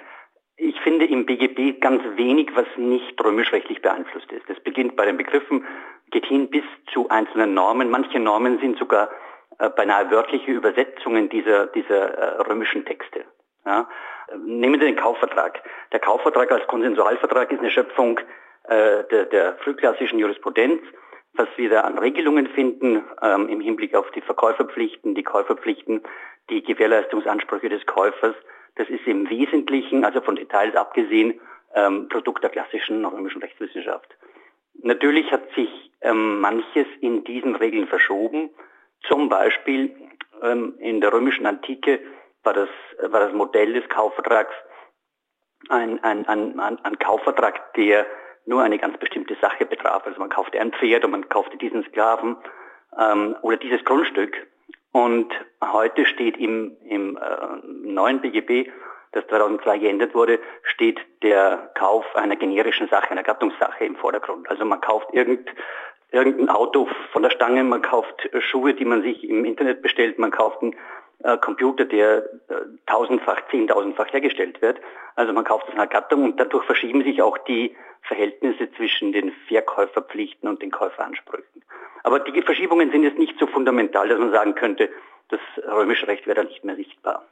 ich 0.56 0.78
finde 0.82 1.06
im 1.06 1.26
BGB 1.26 1.80
ganz 1.80 2.02
wenig, 2.16 2.50
was 2.54 2.66
nicht 2.76 3.22
römisch-rechtlich 3.22 3.82
beeinflusst 3.82 4.30
ist. 4.30 4.48
Das 4.48 4.60
beginnt 4.60 4.94
bei 4.94 5.04
den 5.04 5.16
Begriffen, 5.16 5.64
geht 6.10 6.26
hin 6.26 6.48
bis 6.48 6.62
zu 6.92 7.08
einzelnen 7.08 7.54
Normen. 7.54 7.90
Manche 7.90 8.20
Normen 8.20 8.60
sind 8.60 8.78
sogar 8.78 9.08
beinahe 9.76 10.10
wörtliche 10.10 10.50
Übersetzungen 10.50 11.28
dieser, 11.28 11.66
dieser 11.68 12.14
äh, 12.14 12.42
römischen 12.42 12.84
Texte. 12.84 13.24
Ja. 13.64 13.88
Nehmen 14.44 14.80
Sie 14.80 14.86
den 14.86 14.96
Kaufvertrag. 14.96 15.62
Der 15.92 16.00
Kaufvertrag 16.00 16.50
als 16.50 16.66
Konsensualvertrag 16.66 17.52
ist 17.52 17.60
eine 17.60 17.70
Schöpfung 17.70 18.18
äh, 18.64 19.04
der, 19.04 19.26
der 19.26 19.56
frühklassischen 19.58 20.18
Jurisprudenz. 20.18 20.82
Was 21.34 21.48
wir 21.56 21.68
da 21.68 21.80
an 21.80 21.98
Regelungen 21.98 22.46
finden 22.48 23.04
ähm, 23.20 23.48
im 23.48 23.60
Hinblick 23.60 23.94
auf 23.94 24.10
die 24.12 24.20
Verkäuferpflichten, 24.20 25.14
die 25.14 25.24
Käuferpflichten, 25.24 26.02
die 26.48 26.62
Gewährleistungsansprüche 26.62 27.68
des 27.68 27.84
Käufers, 27.86 28.36
das 28.76 28.88
ist 28.88 29.06
im 29.06 29.28
Wesentlichen, 29.28 30.04
also 30.04 30.20
von 30.20 30.36
Details 30.36 30.76
abgesehen, 30.76 31.40
ähm, 31.74 32.08
Produkt 32.08 32.44
der 32.44 32.50
klassischen 32.50 33.04
römischen 33.04 33.40
Rechtswissenschaft. 33.40 34.16
Natürlich 34.82 35.30
hat 35.32 35.50
sich 35.54 35.92
ähm, 36.02 36.40
manches 36.40 36.86
in 37.00 37.24
diesen 37.24 37.56
Regeln 37.56 37.88
verschoben. 37.88 38.50
Zum 39.08 39.28
Beispiel 39.28 39.94
ähm, 40.42 40.74
in 40.78 41.00
der 41.00 41.12
römischen 41.12 41.46
Antike 41.46 42.00
war 42.42 42.52
das, 42.52 42.68
war 43.02 43.20
das 43.20 43.32
Modell 43.32 43.72
des 43.72 43.88
Kaufvertrags 43.88 44.54
ein, 45.68 46.02
ein, 46.04 46.26
ein, 46.26 46.60
ein, 46.60 46.98
Kaufvertrag, 46.98 47.72
der 47.74 48.06
nur 48.46 48.62
eine 48.62 48.78
ganz 48.78 48.98
bestimmte 48.98 49.36
Sache 49.40 49.64
betraf. 49.64 50.06
Also 50.06 50.20
man 50.20 50.28
kaufte 50.28 50.60
ein 50.60 50.72
Pferd 50.72 51.04
und 51.04 51.12
man 51.12 51.28
kaufte 51.28 51.56
diesen 51.56 51.84
Sklaven 51.84 52.36
ähm, 52.98 53.36
oder 53.42 53.56
dieses 53.56 53.84
Grundstück. 53.84 54.46
Und 54.92 55.32
heute 55.62 56.06
steht 56.06 56.36
im, 56.36 56.76
im 56.84 57.16
äh, 57.16 57.66
neuen 57.66 58.20
BGB, 58.20 58.70
das 59.12 59.26
2002 59.28 59.78
geändert 59.78 60.14
wurde, 60.14 60.38
steht 60.62 61.00
der 61.22 61.70
Kauf 61.74 62.04
einer 62.14 62.36
generischen 62.36 62.88
Sache, 62.88 63.10
einer 63.10 63.22
Gattungssache 63.22 63.84
im 63.84 63.96
Vordergrund. 63.96 64.48
Also 64.50 64.64
man 64.64 64.80
kauft 64.80 65.08
irgend, 65.12 65.48
irgendein 66.14 66.48
Auto 66.48 66.88
von 67.12 67.22
der 67.22 67.30
Stange, 67.30 67.64
man 67.64 67.82
kauft 67.82 68.32
äh, 68.32 68.40
Schuhe, 68.40 68.74
die 68.74 68.84
man 68.84 69.02
sich 69.02 69.28
im 69.28 69.44
Internet 69.44 69.82
bestellt, 69.82 70.18
man 70.18 70.30
kauft 70.30 70.62
einen 70.62 70.74
äh, 71.22 71.36
Computer, 71.38 71.84
der 71.84 72.18
äh, 72.48 72.54
tausendfach, 72.86 73.42
zehntausendfach 73.50 74.12
hergestellt 74.12 74.62
wird. 74.62 74.80
Also 75.16 75.32
man 75.32 75.44
kauft 75.44 75.66
es 75.68 75.74
in 75.74 75.80
einer 75.80 75.88
Gattung 75.88 76.24
und 76.24 76.40
dadurch 76.40 76.64
verschieben 76.64 77.02
sich 77.02 77.20
auch 77.20 77.38
die 77.38 77.76
Verhältnisse 78.02 78.70
zwischen 78.72 79.12
den 79.12 79.32
Verkäuferpflichten 79.48 80.48
und 80.48 80.62
den 80.62 80.70
Käuferansprüchen. 80.70 81.62
Aber 82.02 82.20
die 82.20 82.42
Verschiebungen 82.42 82.90
sind 82.90 83.02
jetzt 83.02 83.18
nicht 83.18 83.38
so 83.38 83.46
fundamental, 83.46 84.08
dass 84.08 84.18
man 84.18 84.30
sagen 84.30 84.54
könnte, 84.54 84.90
das 85.30 85.40
römische 85.66 86.06
Recht 86.06 86.26
wäre 86.26 86.36
da 86.36 86.44
nicht 86.44 86.64
mehr 86.64 86.76
sichtbar. 86.76 87.24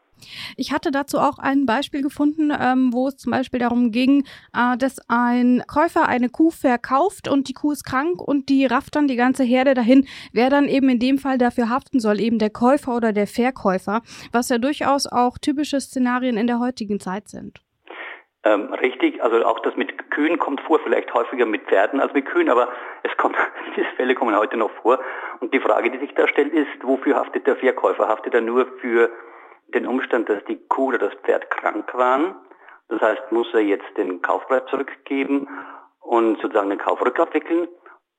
Ich 0.57 0.73
hatte 0.73 0.91
dazu 0.91 1.19
auch 1.19 1.39
ein 1.39 1.67
Beispiel 1.67 2.03
gefunden, 2.03 2.53
ähm, 2.59 2.93
wo 2.93 3.09
es 3.09 3.17
zum 3.17 3.33
Beispiel 3.33 3.61
darum 3.61 3.91
ging, 3.91 4.25
äh, 4.57 4.77
dass 4.77 4.99
ein 5.09 5.63
Käufer 5.67 6.09
eine 6.09 6.29
Kuh 6.29 6.51
verkauft 6.51 7.29
und 7.29 7.49
die 7.49 7.55
Kuh 7.55 7.73
ist 7.73 7.85
krank 7.85 8.21
und 8.21 8.49
die 8.49 8.67
rafft 8.67 8.97
dann 8.97 9.09
die 9.09 9.17
ganze 9.17 9.45
Herde 9.45 9.75
dahin, 9.75 10.07
wer 10.33 10.51
dann 10.51 10.69
eben 10.69 10.89
in 10.89 10.99
dem 10.99 11.19
Fall 11.19 11.39
dafür 11.39 11.69
haften 11.69 12.01
soll, 12.01 12.21
eben 12.21 12.39
der 12.39 12.51
Käufer 12.51 12.97
oder 12.97 13.13
der 13.13 13.27
Verkäufer, 13.27 14.03
was 14.33 14.49
ja 14.49 14.59
durchaus 14.59 15.07
auch 15.07 15.39
typische 15.39 15.81
Szenarien 15.81 16.37
in 16.37 16.47
der 16.47 16.59
heutigen 16.59 17.01
Zeit 17.01 17.29
sind. 17.29 17.61
Ähm, 18.45 18.75
richtig, 18.75 19.23
also 19.23 19.45
auch 19.45 19.61
das 19.61 19.77
mit 19.77 20.11
Kühen 20.11 20.37
kommt 20.39 20.61
vor, 20.63 20.81
vielleicht 20.81 21.15
häufiger 21.15 21.47
mit 21.47 21.63
Pferden 21.63 22.01
als 22.01 22.13
mit 22.13 22.27
Kühen, 22.27 22.49
aber 22.49 22.69
es 23.05 23.17
kommt, 23.17 23.37
diese 23.77 23.87
Fälle 23.97 24.15
kommen 24.17 24.37
heute 24.37 24.57
noch 24.57 24.71
vor. 24.83 24.99
Und 25.41 25.55
die 25.55 25.61
Frage, 25.61 25.91
die 25.91 25.99
sich 25.99 26.13
da 26.15 26.27
stellt, 26.27 26.53
ist, 26.53 26.67
wofür 26.83 27.17
haftet 27.17 27.47
der 27.47 27.57
Verkäufer? 27.57 28.09
Haftet 28.09 28.35
er 28.35 28.41
nur 28.41 28.67
für 28.81 29.11
den 29.75 29.87
Umstand, 29.87 30.29
dass 30.29 30.45
die 30.45 30.57
Kuh 30.69 30.89
oder 30.89 30.99
das 30.99 31.15
Pferd 31.23 31.51
krank 31.51 31.93
waren. 31.95 32.35
Das 32.89 33.01
heißt, 33.01 33.33
muss 33.33 33.53
er 33.55 33.61
jetzt 33.61 33.97
den 33.97 34.23
Kaufpreis 34.23 34.63
zurückgeben 34.67 35.49
und 36.01 36.41
sozusagen 36.41 36.71
den 36.71 36.79
Kauf 36.79 37.01
rückabwickeln 37.05 37.69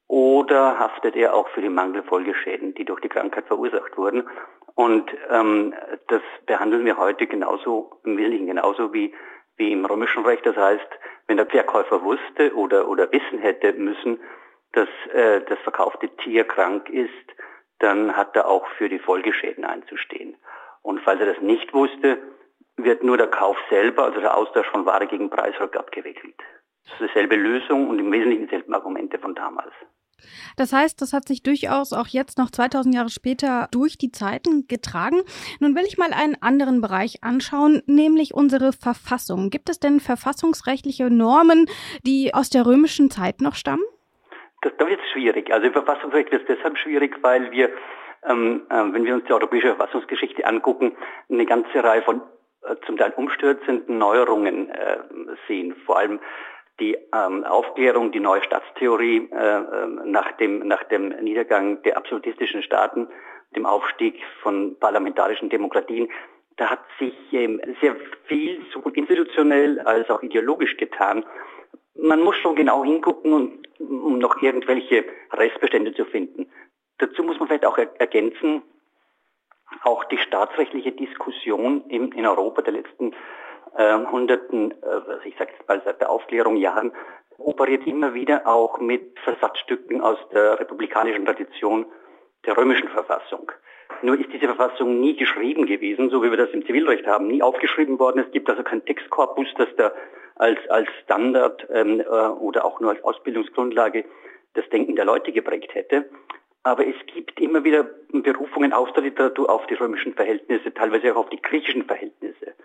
oder 0.07 0.79
haftet 0.79 1.15
er 1.15 1.33
auch 1.33 1.47
für 1.49 1.61
die 1.61 1.69
Mangelfolgeschäden, 1.69 2.73
die 2.75 2.85
durch 2.85 3.01
die 3.01 3.09
Krankheit 3.09 3.45
verursacht 3.47 3.97
wurden? 3.97 4.27
Und 4.75 5.11
ähm, 5.29 5.73
das 6.07 6.21
behandeln 6.45 6.85
wir 6.85 6.97
heute 6.97 7.27
genauso, 7.27 7.99
im 8.03 8.17
Wesentlichen 8.17 8.47
genauso 8.47 8.93
wie, 8.93 9.13
wie 9.57 9.71
im 9.71 9.85
römischen 9.85 10.25
Recht. 10.25 10.45
Das 10.45 10.55
heißt, 10.55 10.87
wenn 11.27 11.37
der 11.37 11.45
Verkäufer 11.45 12.03
wusste 12.03 12.55
oder, 12.55 12.87
oder 12.87 13.11
wissen 13.11 13.39
hätte 13.39 13.73
müssen, 13.73 14.19
dass 14.73 14.89
äh, 15.13 15.41
das 15.41 15.59
verkaufte 15.59 16.09
Tier 16.17 16.43
krank 16.45 16.89
ist, 16.89 17.11
dann 17.79 18.15
hat 18.15 18.35
er 18.35 18.47
auch 18.47 18.67
für 18.77 18.89
die 18.89 18.99
Folgeschäden 18.99 19.65
einzustehen. 19.65 20.35
Und 20.83 21.01
falls 21.01 21.19
er 21.19 21.33
das 21.33 21.41
nicht 21.41 21.73
wusste, 21.73 22.19
wird 22.77 23.03
nur 23.03 23.17
der 23.17 23.27
Kauf 23.27 23.57
selber, 23.69 24.05
also 24.05 24.19
der 24.19 24.37
Austausch 24.37 24.67
von 24.67 24.85
Ware 24.85 25.07
gegen 25.07 25.29
Preis 25.29 25.55
abgewickelt. 25.59 26.35
Das 26.83 26.93
ist 26.99 27.09
dieselbe 27.09 27.35
Lösung 27.35 27.89
und 27.89 27.99
im 27.99 28.11
Wesentlichen 28.11 28.45
dieselben 28.45 28.73
Argumente 28.73 29.17
von 29.17 29.33
damals. 29.35 29.73
Das 30.57 30.73
heißt, 30.73 31.01
das 31.01 31.13
hat 31.13 31.27
sich 31.27 31.43
durchaus 31.43 31.93
auch 31.93 32.07
jetzt 32.07 32.37
noch 32.37 32.49
2000 32.49 32.95
Jahre 32.95 33.09
später 33.09 33.67
durch 33.71 33.97
die 33.97 34.11
Zeiten 34.11 34.67
getragen. 34.67 35.21
Nun 35.59 35.75
will 35.75 35.83
ich 35.85 35.97
mal 35.97 36.13
einen 36.13 36.41
anderen 36.41 36.81
Bereich 36.81 37.23
anschauen, 37.23 37.81
nämlich 37.85 38.33
unsere 38.33 38.71
Verfassung. 38.73 39.49
Gibt 39.49 39.69
es 39.69 39.79
denn 39.79 39.99
verfassungsrechtliche 39.99 41.09
Normen, 41.09 41.65
die 42.05 42.33
aus 42.33 42.49
der 42.49 42.65
römischen 42.65 43.09
Zeit 43.09 43.41
noch 43.41 43.55
stammen? 43.55 43.83
Das, 44.61 44.71
das 44.77 44.87
wird 44.87 45.01
schwierig. 45.11 45.51
Also 45.51 45.67
im 45.67 45.73
Verfassungsrecht 45.73 46.31
wird 46.31 46.47
es 46.47 46.55
deshalb 46.55 46.77
schwierig, 46.77 47.17
weil 47.21 47.51
wir, 47.51 47.69
ähm, 48.27 48.63
äh, 48.69 48.93
wenn 48.93 49.05
wir 49.05 49.15
uns 49.15 49.25
die 49.25 49.33
europäische 49.33 49.75
Verfassungsgeschichte 49.75 50.45
angucken, 50.45 50.95
eine 51.29 51.45
ganze 51.45 51.83
Reihe 51.83 52.01
von 52.01 52.21
äh, 52.63 52.75
zum 52.85 52.97
Teil 52.97 53.13
umstürzenden 53.15 53.97
Neuerungen 53.97 54.69
äh, 54.69 54.97
sehen. 55.47 55.75
Vor 55.85 55.97
allem 55.97 56.19
die 56.79 56.97
ähm, 57.13 57.43
Aufklärung, 57.43 58.11
die 58.11 58.19
neue 58.19 58.43
Staatstheorie 58.43 59.29
äh, 59.31 59.57
ähm, 59.57 60.01
nach, 60.05 60.31
dem, 60.37 60.67
nach 60.67 60.83
dem 60.85 61.09
Niedergang 61.21 61.81
der 61.83 61.97
absolutistischen 61.97 62.63
Staaten, 62.63 63.07
dem 63.55 63.65
Aufstieg 63.65 64.19
von 64.41 64.77
parlamentarischen 64.79 65.49
Demokratien, 65.49 66.09
da 66.57 66.69
hat 66.69 66.79
sich 66.99 67.13
ähm, 67.31 67.61
sehr 67.81 67.95
viel 68.25 68.61
sowohl 68.71 68.93
institutionell 68.93 69.79
als 69.81 70.09
auch 70.09 70.21
ideologisch 70.23 70.77
getan. 70.77 71.25
Man 71.95 72.21
muss 72.21 72.35
schon 72.37 72.55
genau 72.55 72.83
hingucken, 72.83 73.59
um 73.79 74.17
noch 74.17 74.41
irgendwelche 74.41 75.05
Restbestände 75.31 75.93
zu 75.93 76.05
finden. 76.05 76.47
Dazu 77.03 77.21
muss 77.21 77.37
man 77.37 77.49
vielleicht 77.49 77.65
auch 77.65 77.77
ergänzen, 77.77 78.61
auch 79.83 80.05
die 80.05 80.17
staatsrechtliche 80.17 80.93
Diskussion 80.93 81.83
in, 81.89 82.13
in 82.13 82.25
Europa 82.25 82.61
der 82.61 82.73
letzten 82.73 83.13
äh, 83.75 83.97
hunderten, 84.05 84.71
äh, 84.71 85.27
ich 85.27 85.35
sage 85.37 85.51
jetzt 85.51 85.67
mal 85.67 85.81
seit 85.83 85.99
der 85.99 86.09
Aufklärung 86.09 86.55
Jahren, 86.55 86.93
operiert 87.39 87.85
immer 87.87 88.13
wieder 88.13 88.47
auch 88.47 88.79
mit 88.79 89.19
Versatzstücken 89.19 89.99
aus 89.99 90.17
der 90.31 90.61
republikanischen 90.61 91.25
Tradition 91.25 91.85
der 92.45 92.55
römischen 92.55 92.87
Verfassung. 92.87 93.51
Nur 94.01 94.17
ist 94.17 94.31
diese 94.31 94.45
Verfassung 94.45 95.01
nie 95.01 95.17
geschrieben 95.17 95.65
gewesen, 95.65 96.09
so 96.09 96.23
wie 96.23 96.29
wir 96.29 96.37
das 96.37 96.51
im 96.51 96.65
Zivilrecht 96.65 97.05
haben, 97.05 97.27
nie 97.27 97.41
aufgeschrieben 97.41 97.99
worden. 97.99 98.23
Es 98.25 98.31
gibt 98.31 98.49
also 98.49 98.63
keinen 98.63 98.85
Textkorpus, 98.85 99.47
das 99.57 99.67
da 99.75 99.91
als, 100.35 100.59
als 100.69 100.87
Standard 101.03 101.67
ähm, 101.69 101.99
äh, 101.99 102.03
oder 102.05 102.63
auch 102.63 102.79
nur 102.79 102.91
als 102.91 103.03
Ausbildungsgrundlage 103.03 104.05
das 104.53 104.69
Denken 104.69 104.95
der 104.95 105.05
Leute 105.05 105.31
geprägt 105.31 105.73
hätte. 105.73 106.09
Aber 106.63 106.87
es 106.87 106.95
gibt 107.13 107.39
immer 107.39 107.63
wieder 107.65 107.83
Berufungen 108.11 108.71
aus 108.71 108.91
der 108.93 109.03
Literatur 109.03 109.49
auf 109.49 109.67
die 109.67 109.73
römischen 109.73 110.13
Verhältnisse, 110.13 110.73
teilweise 110.73 111.13
auch 111.13 111.25
auf 111.25 111.29
die 111.29 111.41
griechischen 111.41 111.83
Verhältnisse. 111.83 112.55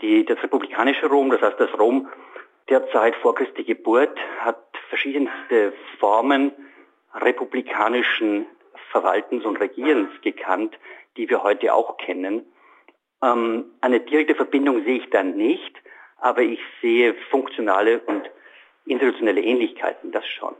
Die, 0.00 0.24
das 0.24 0.42
republikanische 0.42 1.06
Rom, 1.06 1.30
das 1.30 1.40
heißt 1.40 1.60
das 1.60 1.78
Rom 1.78 2.08
der 2.68 2.88
Zeit 2.90 3.14
vor 3.16 3.34
Christi 3.34 3.64
Geburt, 3.64 4.18
hat 4.40 4.58
verschiedenste 4.88 5.72
Formen 5.98 6.52
republikanischen 7.14 8.46
Verwaltens 8.90 9.44
und 9.44 9.60
Regierens 9.60 10.10
gekannt, 10.22 10.76
die 11.16 11.28
wir 11.28 11.42
heute 11.42 11.74
auch 11.74 11.96
kennen. 11.98 12.46
Ähm, 13.22 13.66
eine 13.80 14.00
direkte 14.00 14.34
Verbindung 14.34 14.84
sehe 14.84 14.98
ich 14.98 15.10
dann 15.10 15.36
nicht, 15.36 15.76
aber 16.18 16.42
ich 16.42 16.60
sehe 16.80 17.14
funktionale 17.30 18.00
und 18.00 18.30
institutionelle 18.86 19.42
Ähnlichkeiten, 19.42 20.10
das 20.12 20.26
schon. 20.26 20.54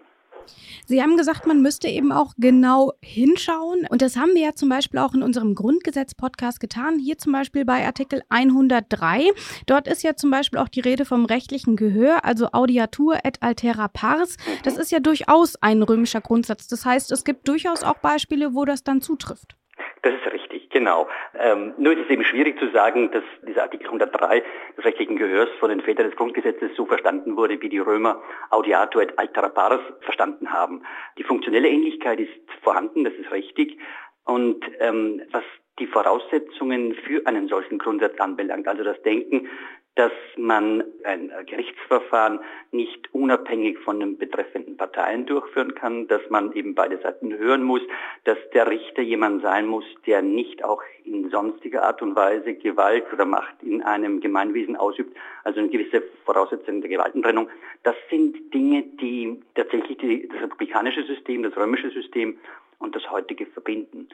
Sie 0.86 1.02
haben 1.02 1.16
gesagt, 1.16 1.46
man 1.46 1.62
müsste 1.62 1.88
eben 1.88 2.10
auch 2.10 2.34
genau 2.36 2.92
hinschauen. 3.00 3.86
Und 3.88 4.02
das 4.02 4.16
haben 4.16 4.34
wir 4.34 4.42
ja 4.42 4.54
zum 4.54 4.68
Beispiel 4.68 4.98
auch 4.98 5.14
in 5.14 5.22
unserem 5.22 5.54
Grundgesetz-Podcast 5.54 6.60
getan. 6.60 6.98
Hier 6.98 7.16
zum 7.18 7.32
Beispiel 7.32 7.64
bei 7.64 7.86
Artikel 7.86 8.22
103. 8.28 9.30
Dort 9.66 9.86
ist 9.86 10.02
ja 10.02 10.16
zum 10.16 10.30
Beispiel 10.30 10.58
auch 10.58 10.68
die 10.68 10.80
Rede 10.80 11.04
vom 11.04 11.24
rechtlichen 11.24 11.76
Gehör, 11.76 12.24
also 12.24 12.48
Audiatur 12.52 13.18
et 13.24 13.42
altera 13.42 13.88
pars. 13.88 14.36
Das 14.64 14.76
ist 14.76 14.90
ja 14.90 15.00
durchaus 15.00 15.56
ein 15.62 15.82
römischer 15.82 16.20
Grundsatz. 16.20 16.66
Das 16.66 16.84
heißt, 16.84 17.12
es 17.12 17.24
gibt 17.24 17.46
durchaus 17.46 17.82
auch 17.82 17.98
Beispiele, 17.98 18.54
wo 18.54 18.64
das 18.64 18.82
dann 18.82 19.00
zutrifft. 19.00 19.56
Das 20.02 20.12
ist 20.14 20.32
richtig. 20.32 20.49
Genau. 20.70 21.08
Ähm, 21.36 21.74
nur 21.78 21.94
ist 21.94 22.04
es 22.04 22.10
eben 22.10 22.24
schwierig 22.24 22.58
zu 22.58 22.70
sagen, 22.70 23.10
dass 23.10 23.24
dieser 23.42 23.62
Artikel 23.64 23.86
103 23.86 24.42
des 24.76 24.84
rechtlichen 24.84 25.16
Gehörs 25.16 25.48
von 25.58 25.68
den 25.68 25.80
Vätern 25.80 26.06
des 26.06 26.16
Grundgesetzes 26.16 26.76
so 26.76 26.86
verstanden 26.86 27.36
wurde, 27.36 27.60
wie 27.60 27.68
die 27.68 27.80
Römer 27.80 28.22
Audiatur 28.50 29.02
et 29.02 29.18
altera 29.18 29.48
pars 29.48 29.80
verstanden 30.00 30.52
haben. 30.52 30.82
Die 31.18 31.24
funktionelle 31.24 31.68
Ähnlichkeit 31.68 32.20
ist 32.20 32.30
vorhanden, 32.62 33.02
das 33.02 33.14
ist 33.14 33.32
richtig. 33.32 33.78
Und 34.24 34.64
ähm, 34.78 35.22
was 35.32 35.42
die 35.80 35.88
Voraussetzungen 35.88 36.94
für 36.94 37.26
einen 37.26 37.48
solchen 37.48 37.78
Grundsatz 37.78 38.20
anbelangt, 38.20 38.68
also 38.68 38.84
das 38.84 39.00
Denken, 39.02 39.48
dass 39.96 40.12
man 40.36 40.84
ein 41.04 41.32
Gerichtsverfahren 41.46 42.40
nicht 42.70 43.12
unabhängig 43.12 43.78
von 43.80 44.00
den 44.00 44.16
betreffenden 44.16 44.76
Parteien 44.76 45.26
durchführen 45.26 45.74
kann, 45.74 46.06
dass 46.06 46.22
man 46.30 46.52
eben 46.52 46.74
beide 46.74 46.98
Seiten 46.98 47.36
hören 47.36 47.62
muss, 47.64 47.82
dass 48.24 48.38
der 48.54 48.70
Richter 48.70 49.02
jemand 49.02 49.42
sein 49.42 49.66
muss, 49.66 49.84
der 50.06 50.22
nicht 50.22 50.64
auch 50.64 50.82
in 51.04 51.28
sonstiger 51.30 51.82
Art 51.82 52.02
und 52.02 52.14
Weise 52.14 52.54
Gewalt 52.54 53.04
oder 53.12 53.24
Macht 53.24 53.62
in 53.62 53.82
einem 53.82 54.20
Gemeinwesen 54.20 54.76
ausübt, 54.76 55.16
also 55.44 55.58
eine 55.60 55.68
gewisse 55.68 56.02
Voraussetzung 56.24 56.80
der 56.80 56.90
Gewaltentrennung. 56.90 57.48
Das 57.82 57.96
sind 58.08 58.54
Dinge, 58.54 58.82
die 58.82 59.40
tatsächlich 59.54 59.98
die, 59.98 60.28
das 60.28 60.42
republikanische 60.42 61.04
System, 61.04 61.42
das 61.42 61.56
römische 61.56 61.90
System 61.90 62.38
und 62.78 62.94
das 62.94 63.10
heutige 63.10 63.46
verbinden. 63.46 64.08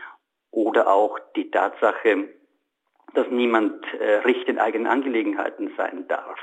Oder 0.51 0.89
auch 0.89 1.19
die 1.37 1.51
Tatsache, 1.51 2.29
dass 3.17 3.29
niemand 3.31 3.85
äh, 3.95 4.17
Richter 4.27 4.51
in 4.51 4.59
eigenen 4.59 4.87
Angelegenheiten 4.87 5.73
sein 5.77 6.07
darf, 6.09 6.39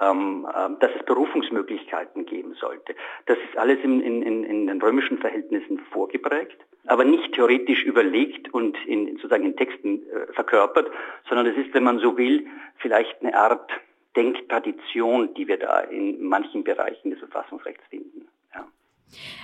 ähm, 0.00 0.46
äh, 0.48 0.70
dass 0.80 0.90
es 0.98 1.04
Berufungsmöglichkeiten 1.04 2.26
geben 2.26 2.54
sollte. 2.54 2.94
Das 3.26 3.38
ist 3.38 3.56
alles 3.56 3.78
in, 3.82 4.00
in, 4.00 4.44
in 4.44 4.66
den 4.66 4.80
römischen 4.80 5.18
Verhältnissen 5.18 5.78
vorgeprägt, 5.92 6.58
aber 6.86 7.04
nicht 7.04 7.34
theoretisch 7.34 7.84
überlegt 7.84 8.52
und 8.52 8.76
in, 8.86 9.06
sozusagen 9.16 9.44
in 9.44 9.56
Texten 9.56 10.02
äh, 10.10 10.32
verkörpert, 10.32 10.90
sondern 11.28 11.46
es 11.46 11.56
ist, 11.56 11.74
wenn 11.74 11.84
man 11.84 11.98
so 11.98 12.16
will, 12.16 12.46
vielleicht 12.78 13.20
eine 13.20 13.34
Art 13.34 13.70
Denktradition, 14.16 15.34
die 15.34 15.46
wir 15.46 15.58
da 15.58 15.80
in 15.80 16.22
manchen 16.22 16.64
Bereichen 16.64 17.10
des 17.10 17.20
Verfassungsrechts 17.20 17.84
finden. 17.88 18.26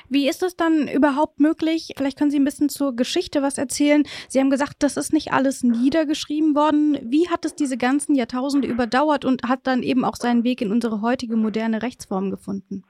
Wie 0.08 0.28
ist 0.28 0.42
es 0.42 0.56
dann 0.56 0.88
überhaupt 0.88 1.40
möglich? 1.40 1.92
Vielleicht 1.96 2.18
können 2.18 2.30
Sie 2.30 2.38
ein 2.38 2.44
bisschen 2.44 2.68
zur 2.68 2.94
Geschichte 2.94 3.42
was 3.42 3.58
erzählen. 3.58 4.04
Sie 4.28 4.40
haben 4.40 4.50
gesagt, 4.50 4.76
das 4.80 4.96
ist 4.96 5.12
nicht 5.12 5.32
alles 5.32 5.62
niedergeschrieben 5.62 6.54
worden. 6.54 6.98
Wie 7.02 7.28
hat 7.28 7.44
es 7.44 7.54
diese 7.54 7.76
ganzen 7.76 8.14
Jahrtausende 8.14 8.68
überdauert 8.68 9.24
und 9.24 9.42
hat 9.48 9.60
dann 9.66 9.82
eben 9.82 10.04
auch 10.04 10.16
seinen 10.16 10.44
Weg 10.44 10.60
in 10.60 10.70
unsere 10.70 11.02
heutige 11.02 11.36
moderne 11.36 11.82
Rechtsform 11.82 12.30
gefunden? 12.30 12.84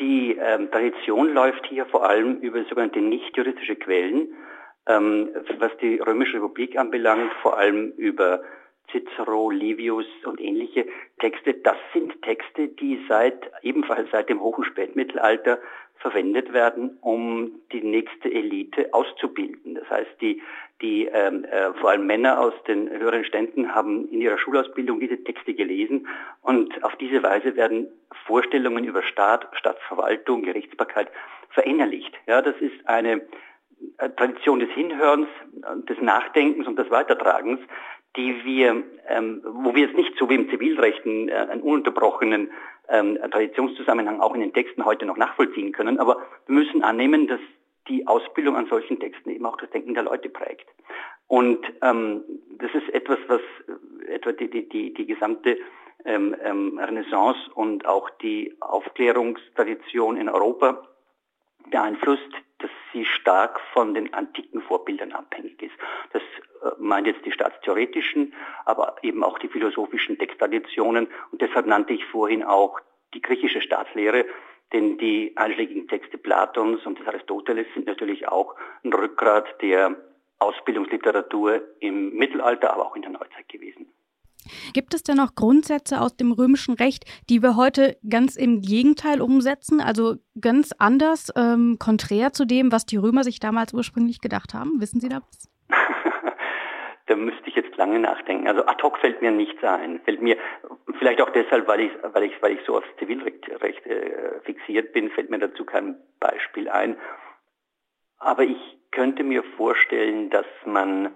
Die 0.00 0.36
ähm, 0.40 0.70
Tradition 0.70 1.32
läuft 1.34 1.66
hier 1.66 1.86
vor 1.86 2.08
allem 2.08 2.38
über 2.40 2.62
sogenannte 2.64 3.00
nicht-juristische 3.00 3.76
Quellen, 3.76 4.28
ähm, 4.86 5.30
was 5.58 5.72
die 5.82 5.96
Römische 5.98 6.36
Republik 6.36 6.78
anbelangt, 6.78 7.32
vor 7.42 7.58
allem 7.58 7.92
über 7.96 8.42
Cicero, 8.90 9.50
Livius 9.50 10.06
und 10.24 10.40
ähnliche 10.40 10.86
Texte. 11.18 11.54
Das 11.54 11.76
sind 11.92 12.20
Texte, 12.22 12.68
die 12.68 13.04
seit 13.08 13.50
ebenfalls 13.62 14.10
seit 14.10 14.28
dem 14.28 14.40
hohen 14.40 14.64
Spätmittelalter 14.64 15.58
verwendet 15.98 16.52
werden, 16.52 16.96
um 17.00 17.60
die 17.72 17.82
nächste 17.82 18.32
Elite 18.32 18.88
auszubilden. 18.92 19.74
Das 19.74 19.90
heißt, 19.90 20.20
die, 20.20 20.40
die 20.80 21.06
ähm, 21.06 21.44
äh, 21.44 21.72
vor 21.74 21.90
allem 21.90 22.06
Männer 22.06 22.40
aus 22.40 22.54
den 22.66 22.88
höheren 22.88 23.24
Ständen 23.24 23.74
haben 23.74 24.08
in 24.08 24.20
ihrer 24.20 24.38
Schulausbildung 24.38 25.00
diese 25.00 25.22
Texte 25.24 25.54
gelesen 25.54 26.06
und 26.42 26.84
auf 26.84 26.94
diese 26.96 27.22
Weise 27.22 27.56
werden 27.56 27.88
Vorstellungen 28.26 28.84
über 28.84 29.02
Staat, 29.02 29.48
Staatsverwaltung, 29.54 30.42
Gerichtsbarkeit 30.42 31.08
verinnerlicht. 31.50 32.14
Ja, 32.26 32.42
das 32.42 32.54
ist 32.60 32.86
eine 32.86 33.22
äh, 33.98 34.08
Tradition 34.10 34.60
des 34.60 34.70
Hinhörens, 34.70 35.28
des 35.88 36.00
Nachdenkens 36.00 36.68
und 36.68 36.78
des 36.78 36.90
Weitertragens, 36.90 37.60
die 38.16 38.44
wir, 38.44 38.82
ähm, 39.08 39.42
wo 39.44 39.74
wir 39.74 39.86
jetzt 39.86 39.96
nicht 39.96 40.16
so 40.18 40.28
wie 40.28 40.34
im 40.34 40.50
Zivilrechten 40.50 41.28
äh, 41.28 41.32
einen 41.32 41.62
ununterbrochenen 41.62 42.50
ähm, 42.88 43.18
Traditionszusammenhang 43.30 44.20
auch 44.20 44.34
in 44.34 44.40
den 44.40 44.52
Texten 44.52 44.84
heute 44.84 45.06
noch 45.06 45.16
nachvollziehen 45.16 45.72
können, 45.72 45.98
aber 45.98 46.22
wir 46.46 46.54
müssen 46.54 46.82
annehmen, 46.82 47.26
dass 47.26 47.40
die 47.88 48.06
Ausbildung 48.06 48.56
an 48.56 48.66
solchen 48.66 49.00
Texten 49.00 49.30
eben 49.30 49.46
auch 49.46 49.56
das 49.56 49.70
Denken 49.70 49.94
der 49.94 50.02
Leute 50.02 50.28
prägt. 50.28 50.66
Und 51.26 51.60
ähm, 51.82 52.22
das 52.58 52.70
ist 52.74 52.88
etwas, 52.92 53.18
was 53.28 53.40
äh, 54.08 54.12
etwa 54.14 54.32
die, 54.32 54.48
die, 54.48 54.68
die, 54.68 54.94
die 54.94 55.06
gesamte 55.06 55.58
ähm, 56.04 56.34
ähm, 56.42 56.78
Renaissance 56.78 57.38
und 57.54 57.86
auch 57.86 58.08
die 58.22 58.56
Aufklärungstradition 58.60 60.16
in 60.16 60.28
Europa 60.28 60.82
beeinflusst, 61.70 62.30
dass 62.58 62.70
sie 62.92 63.04
stark 63.04 63.60
von 63.72 63.94
den 63.94 64.12
antiken 64.14 64.60
Vorbildern 64.62 65.12
abhängig 65.12 65.62
ist. 65.62 65.74
Das 66.12 66.22
äh, 66.22 66.74
meint 66.78 67.06
jetzt 67.06 67.24
die 67.24 67.32
staatstheoretischen, 67.32 68.34
aber 68.64 68.96
eben 69.02 69.22
auch 69.22 69.38
die 69.38 69.48
philosophischen 69.48 70.18
Texttraditionen. 70.18 71.08
Und 71.30 71.40
deshalb 71.40 71.66
nannte 71.66 71.92
ich 71.92 72.04
vorhin 72.06 72.42
auch 72.42 72.80
die 73.14 73.22
griechische 73.22 73.60
Staatslehre, 73.60 74.26
denn 74.72 74.98
die 74.98 75.32
einschlägigen 75.36 75.88
Texte 75.88 76.18
Platons 76.18 76.84
und 76.84 76.98
des 76.98 77.06
Aristoteles 77.06 77.66
sind 77.74 77.86
natürlich 77.86 78.28
auch 78.28 78.54
ein 78.84 78.92
Rückgrat 78.92 79.62
der 79.62 79.96
Ausbildungsliteratur 80.40 81.62
im 81.80 82.14
Mittelalter, 82.14 82.72
aber 82.72 82.86
auch 82.86 82.96
in 82.96 83.02
der 83.02 83.12
Neuzeit 83.12 83.48
gewesen. 83.48 83.86
Gibt 84.72 84.94
es 84.94 85.02
denn 85.02 85.16
noch 85.16 85.34
Grundsätze 85.34 86.00
aus 86.00 86.16
dem 86.16 86.32
römischen 86.32 86.74
Recht, 86.74 87.04
die 87.28 87.42
wir 87.42 87.56
heute 87.56 87.96
ganz 88.08 88.36
im 88.36 88.60
Gegenteil 88.60 89.20
umsetzen, 89.20 89.80
also 89.80 90.16
ganz 90.40 90.72
anders, 90.78 91.32
ähm, 91.36 91.76
konträr 91.78 92.32
zu 92.32 92.44
dem, 92.44 92.72
was 92.72 92.86
die 92.86 92.96
Römer 92.96 93.24
sich 93.24 93.40
damals 93.40 93.74
ursprünglich 93.74 94.20
gedacht 94.20 94.54
haben? 94.54 94.80
Wissen 94.80 95.00
Sie 95.00 95.08
da 95.08 95.20
was? 95.20 95.48
da 97.06 97.16
müsste 97.16 97.48
ich 97.48 97.56
jetzt 97.56 97.76
lange 97.76 97.98
nachdenken. 97.98 98.48
Also 98.48 98.64
ad 98.66 98.82
hoc 98.82 98.98
fällt 98.98 99.22
mir 99.22 99.30
nichts 99.30 99.62
ein. 99.62 100.00
Fällt 100.04 100.22
mir 100.22 100.36
vielleicht 100.98 101.20
auch 101.20 101.30
deshalb, 101.30 101.66
weil 101.66 101.80
ich, 101.80 101.92
weil 102.12 102.24
ich, 102.24 102.42
weil 102.42 102.52
ich 102.52 102.60
so 102.66 102.76
aufs 102.76 102.88
Zivilrecht 102.98 103.48
Recht, 103.62 103.84
äh, 103.86 104.40
fixiert 104.44 104.92
bin, 104.92 105.10
fällt 105.10 105.30
mir 105.30 105.38
dazu 105.38 105.64
kein 105.64 105.96
Beispiel 106.20 106.68
ein. 106.68 106.96
Aber 108.18 108.42
ich 108.42 108.78
könnte 108.90 109.22
mir 109.22 109.42
vorstellen, 109.56 110.30
dass 110.30 110.46
man 110.66 111.10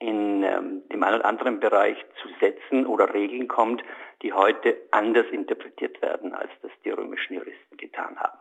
in 0.00 0.42
ähm, 0.42 0.82
dem 0.88 1.02
einen 1.02 1.16
oder 1.16 1.26
anderen 1.26 1.60
Bereich 1.60 1.96
zu 2.20 2.28
Sätzen 2.40 2.86
oder 2.86 3.14
Regeln 3.14 3.48
kommt, 3.48 3.82
die 4.22 4.32
heute 4.32 4.76
anders 4.90 5.26
interpretiert 5.30 6.00
werden, 6.02 6.34
als 6.34 6.50
das 6.62 6.72
die 6.84 6.90
römischen 6.90 7.34
Juristen 7.34 7.76
getan 7.76 8.18
haben. 8.18 8.38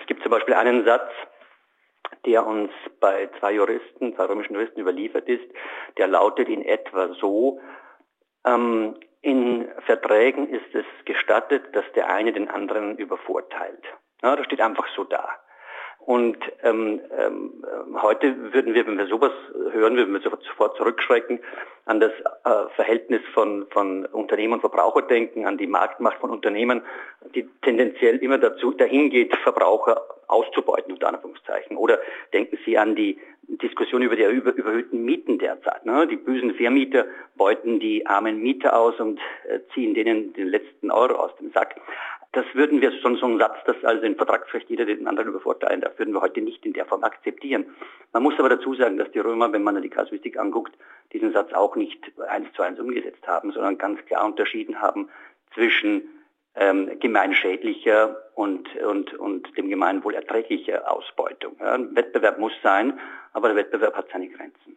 Es 0.00 0.06
gibt 0.06 0.22
zum 0.22 0.30
Beispiel 0.30 0.54
einen 0.54 0.84
Satz, 0.84 1.10
der 2.24 2.46
uns 2.46 2.70
bei 3.00 3.28
zwei 3.38 3.52
Juristen, 3.52 4.14
zwei 4.14 4.24
römischen 4.24 4.54
Juristen 4.54 4.80
überliefert 4.80 5.28
ist, 5.28 5.44
der 5.96 6.06
lautet 6.06 6.48
in 6.48 6.64
etwa 6.64 7.12
so, 7.14 7.60
ähm, 8.46 8.96
in 9.20 9.68
Verträgen 9.84 10.48
ist 10.48 10.74
es 10.74 10.86
gestattet, 11.04 11.74
dass 11.74 11.84
der 11.96 12.08
eine 12.08 12.32
den 12.32 12.48
anderen 12.48 12.96
übervorteilt. 12.96 13.82
Ja, 14.22 14.36
das 14.36 14.46
steht 14.46 14.60
einfach 14.60 14.86
so 14.94 15.04
da. 15.04 15.28
Und 16.08 16.38
ähm, 16.62 17.02
ähm, 17.18 17.52
heute 18.00 18.54
würden 18.54 18.72
wir, 18.72 18.86
wenn 18.86 18.96
wir 18.96 19.08
sowas 19.08 19.30
hören, 19.72 19.94
würden 19.94 20.14
wir 20.14 20.22
sofort 20.22 20.74
zurückschrecken 20.78 21.38
an 21.84 22.00
das 22.00 22.12
äh, 22.44 22.74
Verhältnis 22.76 23.20
von, 23.34 23.66
von 23.68 24.06
Unternehmen 24.06 24.54
und 24.54 24.60
Verbraucher 24.60 25.02
denken, 25.02 25.44
an 25.44 25.58
die 25.58 25.66
Marktmacht 25.66 26.16
von 26.16 26.30
Unternehmen, 26.30 26.80
die 27.34 27.46
tendenziell 27.60 28.16
immer 28.22 28.38
dazu 28.38 28.70
dahin 28.70 29.10
geht, 29.10 29.36
Verbraucher 29.36 30.00
auszubeuten, 30.28 30.94
unter 30.94 31.08
Anführungszeichen. 31.08 31.76
Oder 31.76 31.98
denken 32.32 32.58
Sie 32.64 32.78
an 32.78 32.96
die 32.96 33.18
Diskussion 33.42 34.00
über 34.00 34.16
die 34.16 34.24
über, 34.24 34.54
überhöhten 34.54 35.04
Mieten 35.04 35.38
derzeit. 35.38 35.84
Ne? 35.84 36.06
Die 36.06 36.16
bösen 36.16 36.54
Vermieter 36.54 37.04
beuten 37.36 37.80
die 37.80 38.06
armen 38.06 38.40
Mieter 38.40 38.78
aus 38.78 38.98
und 38.98 39.20
äh, 39.46 39.58
ziehen 39.74 39.92
denen 39.92 40.32
den 40.32 40.48
letzten 40.48 40.90
Euro 40.90 41.16
aus 41.16 41.36
dem 41.36 41.52
Sack. 41.52 41.74
Das 42.32 42.44
würden 42.52 42.82
wir 42.82 42.92
schon 43.00 43.16
so 43.16 43.26
ein 43.26 43.38
Satz, 43.38 43.56
dass 43.64 43.82
also 43.84 44.02
in 44.02 44.16
Vertragsrecht 44.16 44.68
jeder 44.68 44.84
den 44.84 45.06
anderen 45.08 45.30
übervorteilen 45.30 45.80
darf, 45.80 45.98
würden 45.98 46.12
wir 46.12 46.20
heute 46.20 46.42
nicht 46.42 46.64
in 46.66 46.74
der 46.74 46.84
Form 46.84 47.02
akzeptieren. 47.02 47.66
Man 48.12 48.22
muss 48.22 48.38
aber 48.38 48.50
dazu 48.50 48.74
sagen, 48.74 48.98
dass 48.98 49.10
die 49.12 49.18
Römer, 49.18 49.50
wenn 49.52 49.62
man 49.62 49.80
die 49.80 49.88
Kasuistik 49.88 50.38
anguckt, 50.38 50.76
diesen 51.12 51.32
Satz 51.32 51.52
auch 51.54 51.74
nicht 51.74 52.12
eins 52.28 52.52
zu 52.52 52.62
eins 52.62 52.78
umgesetzt 52.78 53.26
haben, 53.26 53.52
sondern 53.52 53.78
ganz 53.78 54.04
klar 54.04 54.26
unterschieden 54.26 54.82
haben 54.82 55.08
zwischen 55.54 56.02
ähm, 56.54 56.98
gemeinschädlicher 57.00 58.16
und, 58.34 58.74
und, 58.76 59.14
und 59.14 59.56
dem 59.56 59.70
Gemeinwohl 59.70 60.14
erträglicher 60.14 60.90
Ausbeutung. 60.90 61.56
Ja, 61.60 61.78
Wettbewerb 61.94 62.38
muss 62.38 62.52
sein, 62.62 62.98
aber 63.32 63.48
der 63.48 63.56
Wettbewerb 63.56 63.96
hat 63.96 64.08
seine 64.12 64.28
Grenzen. 64.28 64.76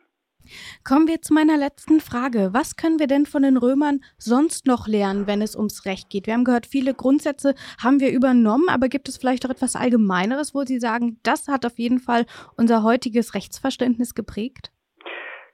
Kommen 0.83 1.07
wir 1.07 1.21
zu 1.21 1.33
meiner 1.33 1.57
letzten 1.57 1.99
Frage. 1.99 2.49
Was 2.53 2.75
können 2.75 2.99
wir 2.99 3.07
denn 3.07 3.25
von 3.25 3.43
den 3.43 3.57
Römern 3.57 4.01
sonst 4.17 4.67
noch 4.67 4.87
lernen, 4.87 5.27
wenn 5.27 5.41
es 5.41 5.55
ums 5.55 5.85
Recht 5.85 6.09
geht? 6.09 6.27
Wir 6.27 6.33
haben 6.33 6.43
gehört, 6.43 6.65
viele 6.65 6.93
Grundsätze 6.93 7.55
haben 7.83 7.99
wir 7.99 8.11
übernommen, 8.11 8.69
aber 8.69 8.87
gibt 8.87 9.07
es 9.09 9.17
vielleicht 9.17 9.45
auch 9.45 9.49
etwas 9.49 9.75
Allgemeineres, 9.75 10.53
wo 10.53 10.63
Sie 10.63 10.79
sagen, 10.79 11.19
das 11.23 11.47
hat 11.47 11.65
auf 11.65 11.77
jeden 11.77 11.99
Fall 11.99 12.25
unser 12.57 12.83
heutiges 12.83 13.35
Rechtsverständnis 13.35 14.15
geprägt? 14.15 14.71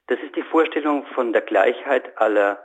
Das 0.08 0.20
ist 0.26 0.36
die 0.36 0.44
Vorstellung 0.44 1.06
von 1.14 1.34
der 1.34 1.42
Gleichheit 1.42 2.18
aller 2.18 2.60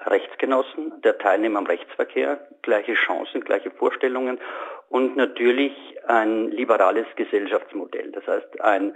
Rechtsgenossen, 0.00 1.00
der 1.02 1.18
Teilnehmer 1.18 1.58
am 1.58 1.66
Rechtsverkehr, 1.66 2.48
gleiche 2.62 2.94
Chancen, 2.94 3.42
gleiche 3.42 3.70
Vorstellungen 3.70 4.38
und 4.88 5.16
natürlich 5.16 5.72
ein 6.06 6.50
liberales 6.50 7.06
Gesellschaftsmodell. 7.16 8.12
Das 8.12 8.26
heißt, 8.26 8.60
ein 8.60 8.94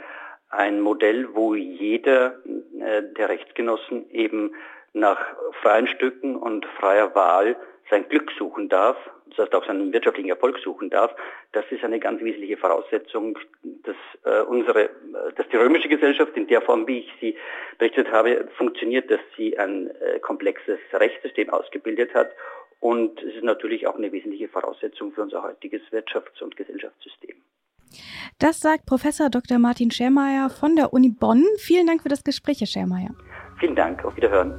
ein 0.52 0.80
Modell, 0.80 1.34
wo 1.34 1.54
jeder 1.54 2.36
äh, 2.78 3.02
der 3.16 3.28
Rechtsgenossen 3.28 4.10
eben 4.10 4.54
nach 4.92 5.18
freien 5.62 5.88
Stücken 5.88 6.36
und 6.36 6.66
freier 6.78 7.14
Wahl 7.14 7.56
sein 7.90 8.08
Glück 8.08 8.30
suchen 8.38 8.68
darf, 8.68 8.96
das 9.30 9.38
heißt 9.46 9.54
auch 9.54 9.66
seinen 9.66 9.92
wirtschaftlichen 9.92 10.28
Erfolg 10.28 10.58
suchen 10.58 10.90
darf, 10.90 11.14
das 11.52 11.64
ist 11.70 11.84
eine 11.84 11.98
ganz 11.98 12.22
wesentliche 12.22 12.56
Voraussetzung, 12.56 13.38
dass 13.62 13.96
äh, 14.24 14.42
unsere, 14.42 14.90
dass 15.36 15.48
die 15.48 15.56
römische 15.56 15.88
Gesellschaft 15.88 16.36
in 16.36 16.46
der 16.46 16.62
Form, 16.62 16.86
wie 16.86 17.00
ich 17.00 17.12
sie 17.20 17.36
berichtet 17.78 18.10
habe, 18.12 18.48
funktioniert, 18.56 19.10
dass 19.10 19.20
sie 19.36 19.58
ein 19.58 19.90
äh, 20.00 20.20
komplexes 20.20 20.78
Rechtssystem 20.92 21.50
ausgebildet 21.50 22.14
hat 22.14 22.30
und 22.80 23.22
es 23.22 23.36
ist 23.36 23.44
natürlich 23.44 23.86
auch 23.86 23.96
eine 23.96 24.12
wesentliche 24.12 24.48
Voraussetzung 24.48 25.12
für 25.12 25.22
unser 25.22 25.42
heutiges 25.42 25.82
Wirtschafts- 25.90 26.42
und 26.42 26.56
Gesellschaftssystem. 26.56 27.36
Das 28.38 28.60
sagt 28.60 28.86
Professor 28.86 29.30
Dr. 29.30 29.58
Martin 29.58 29.90
Schermeier 29.90 30.50
von 30.50 30.76
der 30.76 30.92
Uni 30.92 31.10
Bonn. 31.10 31.44
Vielen 31.58 31.86
Dank 31.86 32.02
für 32.02 32.08
das 32.08 32.24
Gespräch, 32.24 32.60
Herr 32.60 32.66
Schermeier. 32.66 33.10
Vielen 33.58 33.76
Dank. 33.76 34.04
Auf 34.04 34.16
Wiederhören. 34.16 34.58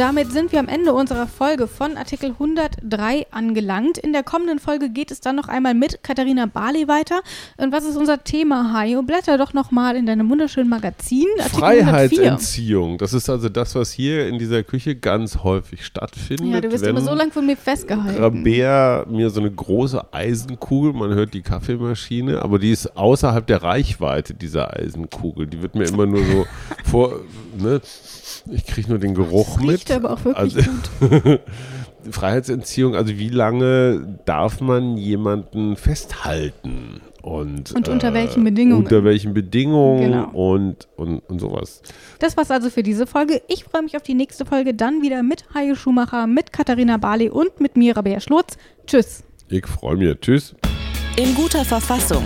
Damit 0.00 0.32
sind 0.32 0.50
wir 0.50 0.60
am 0.60 0.68
Ende 0.68 0.94
unserer 0.94 1.26
Folge 1.26 1.66
von 1.66 1.98
Artikel 1.98 2.30
103 2.30 3.26
angelangt. 3.30 3.98
In 3.98 4.14
der 4.14 4.22
kommenden 4.22 4.58
Folge 4.58 4.88
geht 4.88 5.10
es 5.10 5.20
dann 5.20 5.36
noch 5.36 5.46
einmal 5.46 5.74
mit 5.74 6.02
Katharina 6.02 6.46
Barley 6.46 6.88
weiter. 6.88 7.20
Und 7.58 7.70
was 7.70 7.84
ist 7.84 7.98
unser 7.98 8.24
Thema, 8.24 8.72
Hajo? 8.72 9.02
Blätter 9.02 9.36
doch 9.36 9.52
nochmal 9.52 9.96
in 9.96 10.06
deinem 10.06 10.30
wunderschönen 10.30 10.70
Magazin. 10.70 11.26
Artikel 11.38 11.60
Freiheitsentziehung. 11.60 12.92
104. 12.92 12.98
Das 12.98 13.12
ist 13.12 13.28
also 13.28 13.50
das, 13.50 13.74
was 13.74 13.92
hier 13.92 14.26
in 14.26 14.38
dieser 14.38 14.62
Küche 14.62 14.96
ganz 14.96 15.38
häufig 15.44 15.84
stattfindet. 15.84 16.46
Ja, 16.46 16.60
du 16.62 16.72
wirst 16.72 16.86
immer 16.86 17.02
so 17.02 17.14
lange 17.14 17.30
von 17.30 17.44
mir 17.44 17.58
festgehalten. 17.58 18.22
Rabea 18.22 19.04
mir 19.06 19.28
so 19.28 19.40
eine 19.40 19.50
große 19.50 20.14
Eisenkugel, 20.14 20.94
man 20.94 21.12
hört 21.12 21.34
die 21.34 21.42
Kaffeemaschine, 21.42 22.40
aber 22.40 22.58
die 22.58 22.70
ist 22.70 22.96
außerhalb 22.96 23.46
der 23.46 23.62
Reichweite 23.62 24.32
dieser 24.32 24.74
Eisenkugel. 24.74 25.46
Die 25.46 25.60
wird 25.60 25.74
mir 25.74 25.84
immer 25.84 26.06
nur 26.06 26.24
so 26.24 26.46
vor, 26.84 27.20
ne? 27.58 27.82
Ich 28.50 28.66
kriege 28.66 28.88
nur 28.88 28.98
den 28.98 29.14
Geruch 29.14 29.58
das 29.58 29.68
riecht 29.68 29.88
mit. 29.88 29.96
aber 29.96 30.12
auch 30.12 30.24
wirklich 30.24 30.56
also, 30.56 30.70
gut. 31.00 31.40
Freiheitsentziehung, 32.10 32.94
also 32.94 33.18
wie 33.18 33.28
lange 33.28 34.18
darf 34.24 34.60
man 34.60 34.96
jemanden 34.96 35.76
festhalten? 35.76 37.00
Und, 37.22 37.72
und 37.72 37.88
unter 37.88 38.08
äh, 38.08 38.14
welchen 38.14 38.44
Bedingungen? 38.44 38.84
Unter 38.84 39.04
welchen 39.04 39.34
Bedingungen 39.34 40.00
genau. 40.00 40.30
und, 40.30 40.88
und, 40.96 41.18
und 41.28 41.38
sowas. 41.38 41.82
Das 42.18 42.36
war's 42.36 42.50
also 42.50 42.70
für 42.70 42.82
diese 42.82 43.06
Folge. 43.06 43.42
Ich 43.48 43.64
freue 43.64 43.82
mich 43.82 43.96
auf 43.96 44.02
die 44.02 44.14
nächste 44.14 44.46
Folge, 44.46 44.72
dann 44.72 45.02
wieder 45.02 45.22
mit 45.22 45.44
Heike 45.52 45.76
Schumacher, 45.76 46.26
mit 46.26 46.52
Katharina 46.52 46.96
Barley 46.96 47.28
und 47.28 47.60
mit 47.60 47.76
mir, 47.76 47.96
Rabea 47.96 48.20
Schlurz. 48.20 48.56
Tschüss. 48.86 49.22
Ich 49.48 49.66
freue 49.66 49.96
mich. 49.96 50.18
Tschüss. 50.20 50.54
In 51.16 51.34
guter 51.34 51.64
Verfassung. 51.64 52.24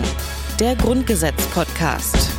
Der 0.59 0.75
Grundgesetz-Podcast. 0.75 2.34